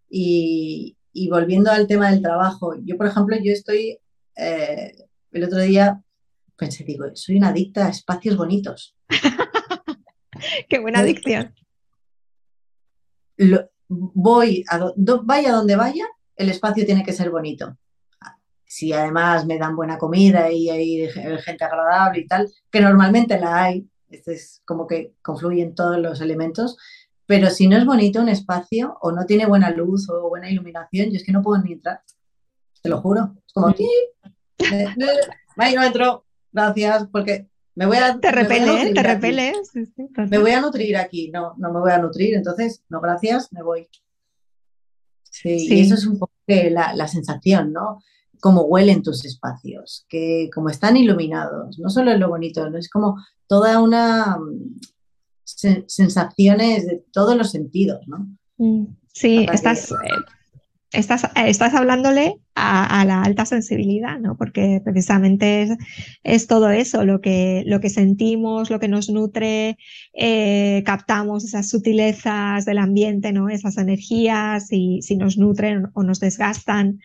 Y, 0.09 0.97
y 1.13 1.29
volviendo 1.29 1.71
al 1.71 1.87
tema 1.87 2.11
del 2.11 2.23
trabajo, 2.23 2.75
yo 2.85 2.97
por 2.97 3.07
ejemplo, 3.07 3.37
yo 3.43 3.53
estoy, 3.53 3.99
eh, 4.37 4.93
el 5.33 5.45
otro 5.45 5.59
día 5.59 6.03
pensé, 6.57 6.85
digo, 6.85 7.07
soy 7.15 7.37
una 7.37 7.49
adicta 7.49 7.87
a 7.87 7.91
espacios 7.91 8.37
bonitos. 8.37 8.97
qué 10.69 10.79
buena 10.79 11.01
adicción. 11.01 11.55
Lo- 13.49 13.69
voy 13.89 14.65
a 14.69 14.79
do- 14.79 15.23
vaya 15.25 15.53
donde 15.53 15.77
vaya, 15.77 16.07
el 16.37 16.49
espacio 16.51 16.85
tiene 16.87 17.05
que 17.05 17.13
ser 17.13 17.31
bonito. 17.31 17.77
Si 18.65 18.93
además 18.93 19.45
me 19.47 19.59
dan 19.59 19.77
buena 19.77 19.99
comida 19.99 20.51
y 20.51 20.71
hay 20.71 21.09
ge- 21.11 21.39
gente 21.39 21.65
agradable 21.65 22.21
y 22.21 22.27
tal, 22.27 22.51
que 22.71 22.81
normalmente 22.81 23.39
la 23.39 23.65
hay, 23.65 23.87
este 24.09 24.33
es 24.35 24.63
como 24.65 24.87
que 24.87 25.15
confluyen 25.21 25.75
todos 25.75 25.99
los 25.99 26.21
elementos, 26.23 26.79
pero 27.27 27.51
si 27.51 27.67
no 27.69 27.77
es 27.77 27.85
bonito 27.85 28.21
un 28.21 28.29
espacio 28.31 28.97
o 29.03 29.13
no 29.13 29.27
tiene 29.27 29.45
buena 29.47 29.71
luz 29.71 30.09
o 30.09 30.29
buena 30.29 30.51
iluminación, 30.51 31.11
yo 31.11 31.17
es 31.17 31.25
que 31.25 31.33
no 31.33 31.43
puedo 31.43 31.63
ni 31.63 31.73
entrar, 31.73 32.01
te 32.83 32.89
lo 32.89 33.01
juro. 33.01 33.35
Es 33.47 33.53
como, 33.53 33.69
Mm. 33.69 33.75
"Ti, 33.75 33.85
eh, 34.59 34.87
eh, 34.99 35.21
ahí 35.59 35.75
no 35.75 35.83
entro, 35.83 36.25
gracias, 36.51 37.07
porque 37.13 37.49
me 37.75 37.87
voy 37.87 37.97
a... 37.97 38.19
Te 38.21 38.31
me 38.33 38.33
voy 38.33 38.43
a 38.43 38.49
repele, 38.49 38.67
nutrir 38.73 38.95
te 38.95 39.01
aquí. 39.01 39.09
repele. 39.09 39.53
sí, 39.73 39.87
sí, 39.87 40.09
Me 40.31 40.39
voy 40.39 40.51
a 40.51 40.61
nutrir 40.61 40.97
aquí, 40.97 41.31
no, 41.31 41.55
no 41.59 41.73
me 41.73 41.81
voy 41.81 41.91
a 41.93 41.99
nutrir, 41.99 42.35
entonces, 42.35 42.83
no, 42.89 43.01
gracias, 43.01 43.53
me 43.53 43.63
voy. 43.63 43.89
Sí, 45.23 45.59
Sí. 45.61 45.75
y 45.79 45.81
eso 45.81 45.95
es 45.95 46.07
un 46.07 46.19
poco 46.19 46.33
la, 46.47 46.95
la 46.95 47.09
sensación, 47.09 47.73
¿no? 47.73 48.03
Cómo 48.41 48.63
huelen 48.65 49.03
tus 49.03 49.25
espacios, 49.25 50.05
que 50.09 50.51
como 50.53 50.69
están 50.69 50.97
iluminados, 50.97 51.79
no 51.79 51.89
solo 51.89 52.11
es 52.13 52.19
lo 52.19 52.29
bonito, 52.29 52.69
¿no? 52.69 52.77
Es 52.77 52.91
como 52.91 53.17
toda 53.47 53.81
una 53.81 54.37
mm, 54.37 54.81
sen- 55.47 55.85
sensaciones 55.89 56.87
de 56.87 57.05
todos 57.13 57.37
los 57.37 57.51
sentidos, 57.51 58.01
¿no? 58.07 58.27
Mm, 58.59 58.87
Sí, 59.15 59.47
estás, 59.53 59.93
eh, 59.93 59.97
estás, 60.93 61.25
eh, 61.25 61.29
estás 61.47 61.75
hablándole 61.75 62.41
a, 62.55 63.05
la 63.05 63.23
alta 63.23 63.47
sensibilidad, 63.47 64.19
¿no? 64.19 64.37
Porque 64.37 64.81
precisamente 64.85 65.63
es, 65.63 65.71
es 66.23 66.47
todo 66.47 66.71
eso, 66.71 67.05
lo 67.05 67.21
que, 67.21 67.63
lo 67.67 67.81
que 67.81 67.91
sentimos, 67.91 68.71
lo 68.71 68.79
que 68.79 68.89
nos 68.89 69.09
nutre, 69.09 69.79
eh, 70.15 70.83
captamos 70.85 71.45
esas 71.45 71.69
sutilezas 71.69 72.65
del 72.65 72.79
ambiente, 72.79 73.33
¿no? 73.33 73.49
Esas 73.49 73.79
energías, 73.79 74.71
y 74.71 75.01
si 75.03 75.17
nos 75.17 75.39
nutren 75.39 75.89
o 75.95 76.03
nos 76.03 76.21
desgastan. 76.21 77.01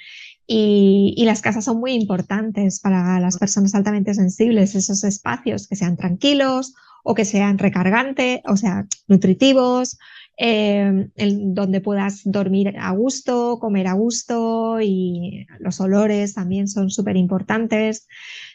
Y, 0.46 1.14
y 1.18 1.26
las 1.26 1.42
casas 1.42 1.66
son 1.66 1.80
muy 1.80 1.92
importantes 1.92 2.80
para 2.80 3.20
las 3.20 3.38
personas 3.38 3.76
altamente 3.76 4.14
sensibles, 4.14 4.76
esos 4.76 5.04
espacios 5.04 5.68
que 5.68 5.76
sean 5.76 5.98
tranquilos 5.98 6.74
o 7.04 7.16
que 7.16 7.26
sean 7.26 7.58
recargantes, 7.58 8.42
o 8.46 8.58
sea, 8.58 8.86
nutritivos, 9.08 9.98
eh, 10.38 11.10
el- 11.16 11.54
donde 11.54 11.82
puedas 11.82 12.22
dormir 12.26 12.76
a 12.80 12.92
gusto, 12.92 13.58
comer 13.60 13.88
a 13.88 13.94
gusto 13.94 14.80
y 14.82 15.48
los 15.60 15.80
olores 15.82 16.34
también 16.36 16.68
son 16.68 16.90
súper 16.90 17.18
importantes, 17.18 18.08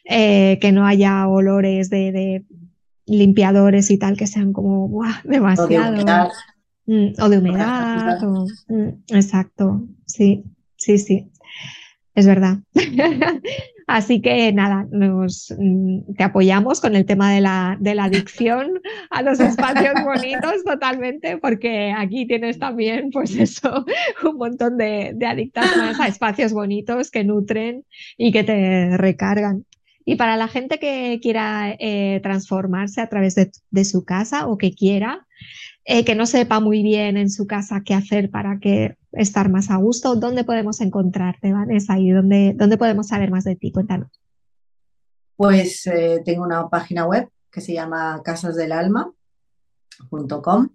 eh, 0.05 0.59
que 0.61 0.73
no 0.73 0.87
haya 0.87 1.27
olores 1.29 1.91
de, 1.91 2.13
de 2.13 2.45
limpiadores 3.07 3.91
y 3.91 3.99
tal 3.99 4.17
que 4.17 4.27
sean 4.27 4.53
como 4.53 4.89
¡buah! 4.89 5.21
O 5.25 5.29
de 5.29 5.31
demasiado 5.35 5.93
humedad, 5.93 6.29
Mm, 6.85 7.13
o 7.21 7.29
de 7.29 7.39
humedad 7.39 8.25
o- 8.25 8.47
mm, 8.69 8.89
exacto, 9.15 9.83
sí, 10.07 10.43
sí, 10.77 10.99
sí, 10.99 11.31
es 12.15 12.27
verdad. 12.27 12.59
Así 13.87 14.21
que 14.21 14.53
nada, 14.53 14.87
nos, 14.91 15.55
mm, 15.59 16.15
te 16.17 16.25
apoyamos 16.25 16.81
con 16.81 16.95
el 16.95 17.05
tema 17.05 17.33
de 17.33 17.41
la, 17.41 17.77
de 17.81 17.95
la 17.95 18.05
adicción 18.05 18.81
a 19.11 19.23
los 19.23 19.41
espacios 19.41 19.95
bonitos 20.05 20.65
totalmente, 20.65 21.39
porque 21.39 21.93
aquí 21.97 22.27
tienes 22.27 22.59
también, 22.59 23.11
pues 23.11 23.37
eso, 23.37 23.85
un 24.25 24.37
montón 24.37 24.77
de, 24.77 25.13
de 25.15 25.27
adictas 25.27 25.77
más 25.77 26.01
a 26.01 26.09
espacios 26.09 26.53
bonitos 26.53 27.11
que 27.11 27.25
nutren 27.25 27.85
y 28.17 28.33
que 28.33 28.45
te 28.45 28.97
recargan. 28.97 29.65
Y 30.05 30.17
para 30.17 30.37
la 30.37 30.49
gente 30.49 30.79
que 30.79 31.21
quiera 31.23 31.77
eh, 31.79 32.21
transformarse 32.23 33.01
a 33.01 33.09
través 33.09 33.35
de, 33.37 33.53
de 33.71 33.85
su 33.85 34.05
casa 34.05 34.49
o 34.49 34.59
que 34.59 34.73
quiera, 34.73 35.27
eh, 35.85 36.05
que 36.05 36.15
no 36.15 36.27
sepa 36.27 36.61
muy 36.61 36.83
bien 36.83 37.17
en 37.17 37.31
su 37.31 37.47
casa 37.47 37.83
qué 37.85 37.95
hacer 37.95 38.31
para 38.31 38.59
que 38.61 38.97
estar 39.13 39.51
más 39.51 39.71
a 39.71 39.77
gusto, 39.77 40.15
¿dónde 40.15 40.45
podemos 40.45 40.81
encontrarte, 40.81 41.53
Vanessa? 41.53 41.99
¿Y 41.99 42.11
dónde, 42.11 42.55
dónde 42.57 42.79
podemos 42.79 43.09
saber 43.09 43.31
más 43.31 43.45
de 43.45 43.57
ti? 43.57 43.73
Cuéntanos. 43.73 44.09
Pues 45.37 45.87
eh, 45.87 46.23
tengo 46.25 46.45
una 46.45 46.69
página 46.69 47.05
web 47.05 47.29
que 47.51 47.61
se 47.61 47.75
llama 47.75 48.23
casasdelalma.com. 48.25 50.69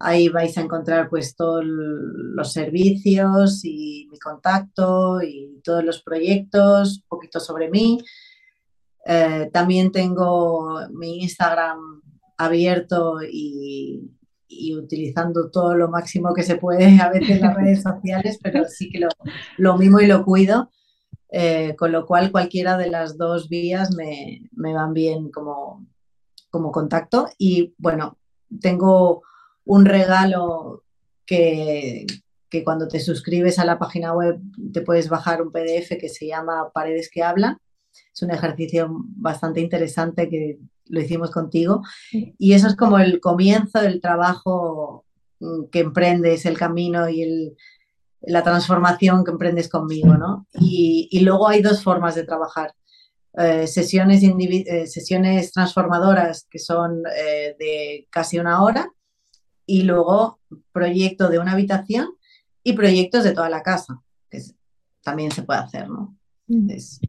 Ahí 0.00 0.28
vais 0.28 0.56
a 0.56 0.62
encontrar 0.62 1.08
pues 1.08 1.34
todos 1.34 1.64
los 1.64 2.52
servicios 2.52 3.64
y 3.64 4.06
mi 4.10 4.18
contacto 4.18 5.20
y 5.22 5.60
todos 5.62 5.84
los 5.84 6.02
proyectos, 6.02 6.98
un 6.98 7.04
poquito 7.08 7.40
sobre 7.40 7.68
mí. 7.68 7.98
Eh, 9.04 9.50
también 9.52 9.92
tengo 9.92 10.80
mi 10.90 11.22
Instagram 11.22 12.02
abierto 12.36 13.18
y, 13.22 14.17
utilizando 14.76 15.50
todo 15.50 15.74
lo 15.74 15.88
máximo 15.88 16.34
que 16.34 16.42
se 16.42 16.56
puede 16.56 16.98
a 17.00 17.10
veces 17.10 17.30
en 17.30 17.40
las 17.40 17.54
redes 17.54 17.82
sociales, 17.82 18.38
pero 18.42 18.64
sí 18.64 18.90
que 18.90 19.00
lo, 19.00 19.08
lo 19.56 19.76
mimo 19.76 20.00
y 20.00 20.06
lo 20.06 20.24
cuido. 20.24 20.70
Eh, 21.30 21.76
con 21.76 21.92
lo 21.92 22.06
cual 22.06 22.32
cualquiera 22.32 22.78
de 22.78 22.88
las 22.88 23.18
dos 23.18 23.50
vías 23.50 23.94
me, 23.94 24.48
me 24.52 24.72
van 24.72 24.94
bien 24.94 25.30
como, 25.30 25.86
como 26.50 26.72
contacto. 26.72 27.28
Y 27.36 27.74
bueno, 27.78 28.18
tengo 28.60 29.22
un 29.64 29.84
regalo 29.84 30.84
que, 31.26 32.06
que 32.48 32.64
cuando 32.64 32.88
te 32.88 33.00
suscribes 33.00 33.58
a 33.58 33.64
la 33.64 33.78
página 33.78 34.14
web 34.14 34.40
te 34.72 34.80
puedes 34.80 35.08
bajar 35.08 35.42
un 35.42 35.52
PDF 35.52 35.98
que 36.00 36.08
se 36.08 36.26
llama 36.26 36.70
Paredes 36.72 37.10
que 37.12 37.22
hablan. 37.22 37.58
Es 38.12 38.22
un 38.22 38.30
ejercicio 38.30 38.88
bastante 38.90 39.60
interesante 39.60 40.28
que 40.28 40.58
lo 40.88 41.00
hicimos 41.00 41.30
contigo. 41.30 41.82
Y 42.12 42.52
eso 42.52 42.68
es 42.68 42.76
como 42.76 42.98
el 42.98 43.20
comienzo 43.20 43.80
del 43.80 44.00
trabajo 44.00 45.04
mm, 45.40 45.64
que 45.70 45.80
emprendes, 45.80 46.46
el 46.46 46.58
camino 46.58 47.08
y 47.08 47.22
el, 47.22 47.56
la 48.22 48.42
transformación 48.42 49.24
que 49.24 49.30
emprendes 49.30 49.68
conmigo, 49.68 50.16
¿no? 50.16 50.46
Y, 50.52 51.20
luego 51.22 51.48
hay 51.48 51.62
dos 51.62 51.82
formas 51.82 52.14
de 52.14 52.24
trabajar. 52.24 52.74
Eh, 53.36 53.66
sesiones, 53.66 54.22
eh, 54.22 54.86
sesiones 54.86 55.52
transformadoras 55.52 56.46
que 56.50 56.58
son 56.58 57.02
eh, 57.16 57.54
de 57.58 58.08
casi 58.10 58.38
una 58.38 58.62
hora 58.62 58.90
y 59.64 59.82
luego 59.82 60.40
proyecto 60.72 61.28
de 61.28 61.38
una 61.38 61.52
habitación 61.52 62.14
y 62.64 62.72
proyectos 62.72 63.22
de 63.22 63.32
toda 63.32 63.48
la 63.48 63.62
casa, 63.62 64.00
que 64.30 64.42
también 65.02 65.30
se 65.30 65.42
puede 65.42 65.60
hacer, 65.60 65.88
¿no? 65.88 66.16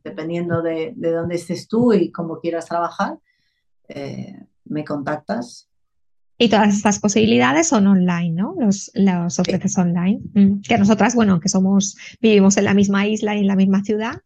dependiendo 0.04 0.62
de, 0.62 0.92
de, 0.98 1.12
dónde 1.12 1.36
estés 1.36 1.70
tú 1.70 1.94
y 1.94 2.12
cómo 2.12 2.40
quieras 2.42 2.66
trabajar, 2.66 3.18
eh, 3.90 4.40
me 4.66 4.86
contactas. 4.86 5.68
Y 6.38 6.48
todas 6.48 6.74
estas 6.74 7.00
posibilidades 7.00 7.68
son 7.68 7.88
online, 7.88 8.32
¿no? 8.32 8.56
Los, 8.58 8.92
los 8.94 9.40
ofreces 9.40 9.78
online. 9.78 10.22
Mm. 10.34 10.62
Que 10.62 10.78
nosotras, 10.78 11.14
bueno, 11.14 11.42
que 11.42 11.50
somos, 11.50 11.98
vivimos 12.22 12.56
en 12.56 12.64
la 12.64 12.74
misma 12.74 13.08
isla 13.08 13.36
y 13.36 13.40
en 13.40 13.48
la 13.48 13.58
misma 13.58 13.84
ciudad, 13.84 14.22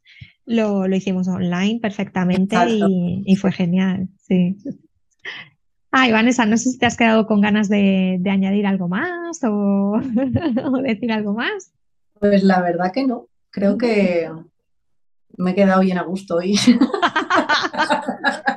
lo, 0.45 0.87
lo 0.87 0.95
hicimos 0.95 1.27
online 1.27 1.79
perfectamente 1.81 2.55
y, 2.67 3.23
y, 3.25 3.35
fue 3.35 3.51
genial, 3.51 4.09
sí. 4.19 4.57
Ay, 5.95 6.11
Vanessa, 6.11 6.47
no 6.47 6.57
sé 6.57 6.71
si 6.71 6.79
te 6.79 6.87
has 6.87 6.97
quedado 6.97 7.27
con 7.27 7.39
ganas 7.39 7.69
de, 7.69 8.19
añadir 8.25 8.65
algo 8.65 8.87
más 8.87 9.39
o, 9.43 10.01
decir 10.81 11.11
algo 11.11 11.33
más. 11.33 11.71
Pues 12.19 12.43
la 12.43 12.61
verdad 12.61 12.91
que 12.91 13.05
no. 13.05 13.27
Creo 13.51 13.77
que 13.77 14.27
me 15.37 15.51
he 15.51 15.55
quedado 15.55 15.81
bien 15.81 15.99
a 15.99 16.03
gusto 16.03 16.37
hoy. 16.37 16.57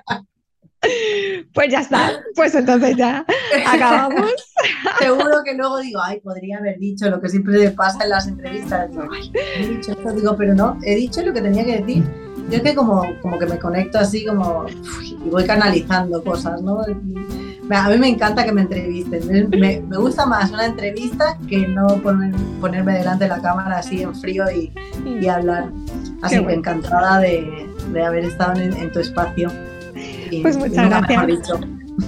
Pues 1.52 1.70
ya 1.70 1.80
está, 1.80 2.22
pues 2.34 2.54
entonces 2.54 2.96
ya 2.96 3.24
acabamos. 3.66 4.30
Seguro 4.98 5.42
que 5.42 5.54
luego 5.54 5.78
digo, 5.78 6.00
ay, 6.02 6.20
podría 6.20 6.58
haber 6.58 6.78
dicho 6.78 7.08
lo 7.08 7.20
que 7.20 7.30
siempre 7.30 7.70
pasa 7.70 8.04
en 8.04 8.10
las 8.10 8.26
entrevistas. 8.26 8.90
he 9.56 9.66
dicho 9.66 9.92
esto, 9.92 10.12
digo, 10.12 10.36
pero 10.36 10.54
no, 10.54 10.78
he 10.82 10.94
dicho 10.96 11.22
lo 11.22 11.32
que 11.32 11.40
tenía 11.40 11.64
que 11.64 11.80
decir. 11.80 12.04
Yo 12.50 12.58
es 12.58 12.62
que 12.62 12.74
como, 12.74 13.04
como 13.22 13.38
que 13.38 13.46
me 13.46 13.58
conecto 13.58 13.98
así 13.98 14.24
como 14.24 14.66
y 14.68 15.30
voy 15.30 15.44
canalizando 15.44 16.22
cosas, 16.22 16.60
¿no? 16.62 16.82
A 17.70 17.88
mí 17.88 17.98
me 17.98 18.08
encanta 18.08 18.44
que 18.44 18.52
me 18.52 18.62
entrevisten. 18.62 19.50
Me, 19.50 19.80
gusta 19.96 20.26
más 20.26 20.50
una 20.50 20.66
entrevista 20.66 21.36
que 21.48 21.66
no 21.66 21.86
ponerme 22.60 22.98
delante 22.98 23.24
de 23.24 23.30
la 23.30 23.40
cámara 23.40 23.78
así 23.78 24.02
en 24.02 24.14
frío 24.14 24.44
y, 24.50 24.72
y 25.04 25.26
hablar. 25.26 25.70
Así 26.22 26.44
que 26.44 26.52
encantada 26.52 27.18
de, 27.18 27.66
de, 27.92 28.04
haber 28.04 28.26
estado 28.26 28.60
en, 28.60 28.72
en 28.74 28.92
tu 28.92 29.00
espacio. 29.00 29.50
Pues 30.42 30.56
muchas 30.56 30.88
gracias. 30.88 31.50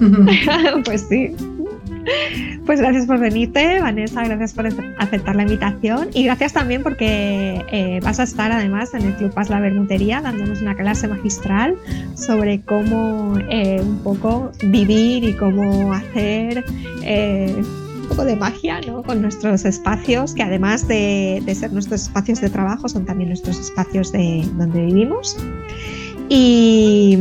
pues 0.85 1.07
sí. 1.09 1.35
Pues 2.65 2.81
gracias 2.81 3.07
por 3.07 3.19
venirte, 3.19 3.81
Vanessa, 3.81 4.25
gracias 4.25 4.53
por 4.53 4.67
aceptar 4.67 5.37
la 5.37 5.43
invitación 5.43 6.09
y 6.13 6.25
gracias 6.25 6.53
también 6.53 6.83
porque 6.83 7.65
eh, 7.73 8.01
vas 8.03 8.21
a 8.21 8.23
estar 8.25 8.53
además 8.53 8.93
en 8.95 9.03
el 9.03 9.15
Club 9.15 9.33
Paz 9.33 9.51
La 9.51 9.61
Bermutería 9.61 10.21
dándonos 10.21 10.61
una 10.61 10.75
clase 10.75 11.09
magistral 11.09 11.77
sobre 12.15 12.61
cómo 12.63 13.39
eh, 13.51 13.81
un 13.83 13.99
poco 13.99 14.53
vivir 14.65 15.25
y 15.25 15.33
cómo 15.35 15.93
hacer 15.93 16.65
eh, 17.03 17.55
un 18.03 18.09
poco 18.09 18.25
de 18.25 18.37
magia 18.37 18.81
¿no? 18.83 19.03
con 19.03 19.23
nuestros 19.23 19.65
espacios, 19.65 20.35
que 20.35 20.43
además 20.43 20.87
de, 20.89 21.43
de, 21.45 21.55
ser 21.55 21.73
nuestros 21.73 22.03
espacios 22.03 22.41
de 22.41 22.51
trabajo 22.51 22.89
son 22.89 23.05
también 23.05 23.31
nuestros 23.31 23.59
espacios 23.59 24.13
de 24.13 24.47
donde 24.57 24.87
vivimos. 24.87 25.37
Y 26.29 27.19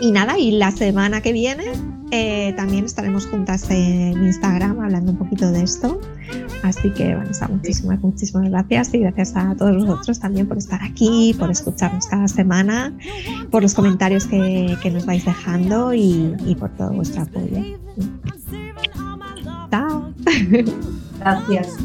y 0.00 0.12
nada, 0.12 0.38
y 0.38 0.52
la 0.52 0.70
semana 0.70 1.20
que 1.20 1.32
viene 1.32 1.64
eh, 2.12 2.52
también 2.56 2.84
estaremos 2.84 3.26
juntas 3.26 3.70
en 3.70 4.24
Instagram 4.24 4.80
hablando 4.80 5.12
un 5.12 5.18
poquito 5.18 5.52
de 5.52 5.62
esto. 5.62 6.00
Así 6.62 6.90
que, 6.90 7.14
bueno, 7.14 7.30
muchísimas, 7.50 8.00
muchísimas 8.00 8.50
gracias 8.50 8.94
y 8.94 8.98
gracias 8.98 9.36
a 9.36 9.54
todos 9.54 9.86
vosotros 9.86 10.18
también 10.18 10.48
por 10.48 10.58
estar 10.58 10.82
aquí, 10.82 11.34
por 11.38 11.50
escucharnos 11.50 12.06
cada 12.06 12.26
semana, 12.26 12.92
por 13.50 13.62
los 13.62 13.74
comentarios 13.74 14.26
que, 14.26 14.90
nos 14.92 15.06
vais 15.06 15.24
dejando 15.24 15.94
y, 15.94 16.34
y 16.46 16.54
por 16.56 16.70
todo 16.70 16.90
vuestro 16.90 17.22
apoyo. 17.22 17.78
Chao. 19.70 20.12
Gracias. 21.20 21.76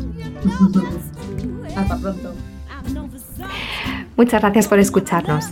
Hasta 1.76 1.98
pronto. 1.98 2.34
Muchas 4.18 4.42
gracias 4.42 4.68
por 4.68 4.80
escucharnos. 4.80 5.52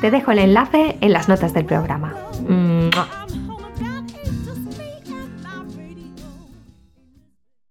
Te 0.00 0.10
dejo 0.10 0.32
el 0.32 0.38
enlace 0.38 0.98
en 1.00 1.12
las 1.12 1.28
notas 1.28 1.54
del 1.54 1.64
programa. 1.64 2.14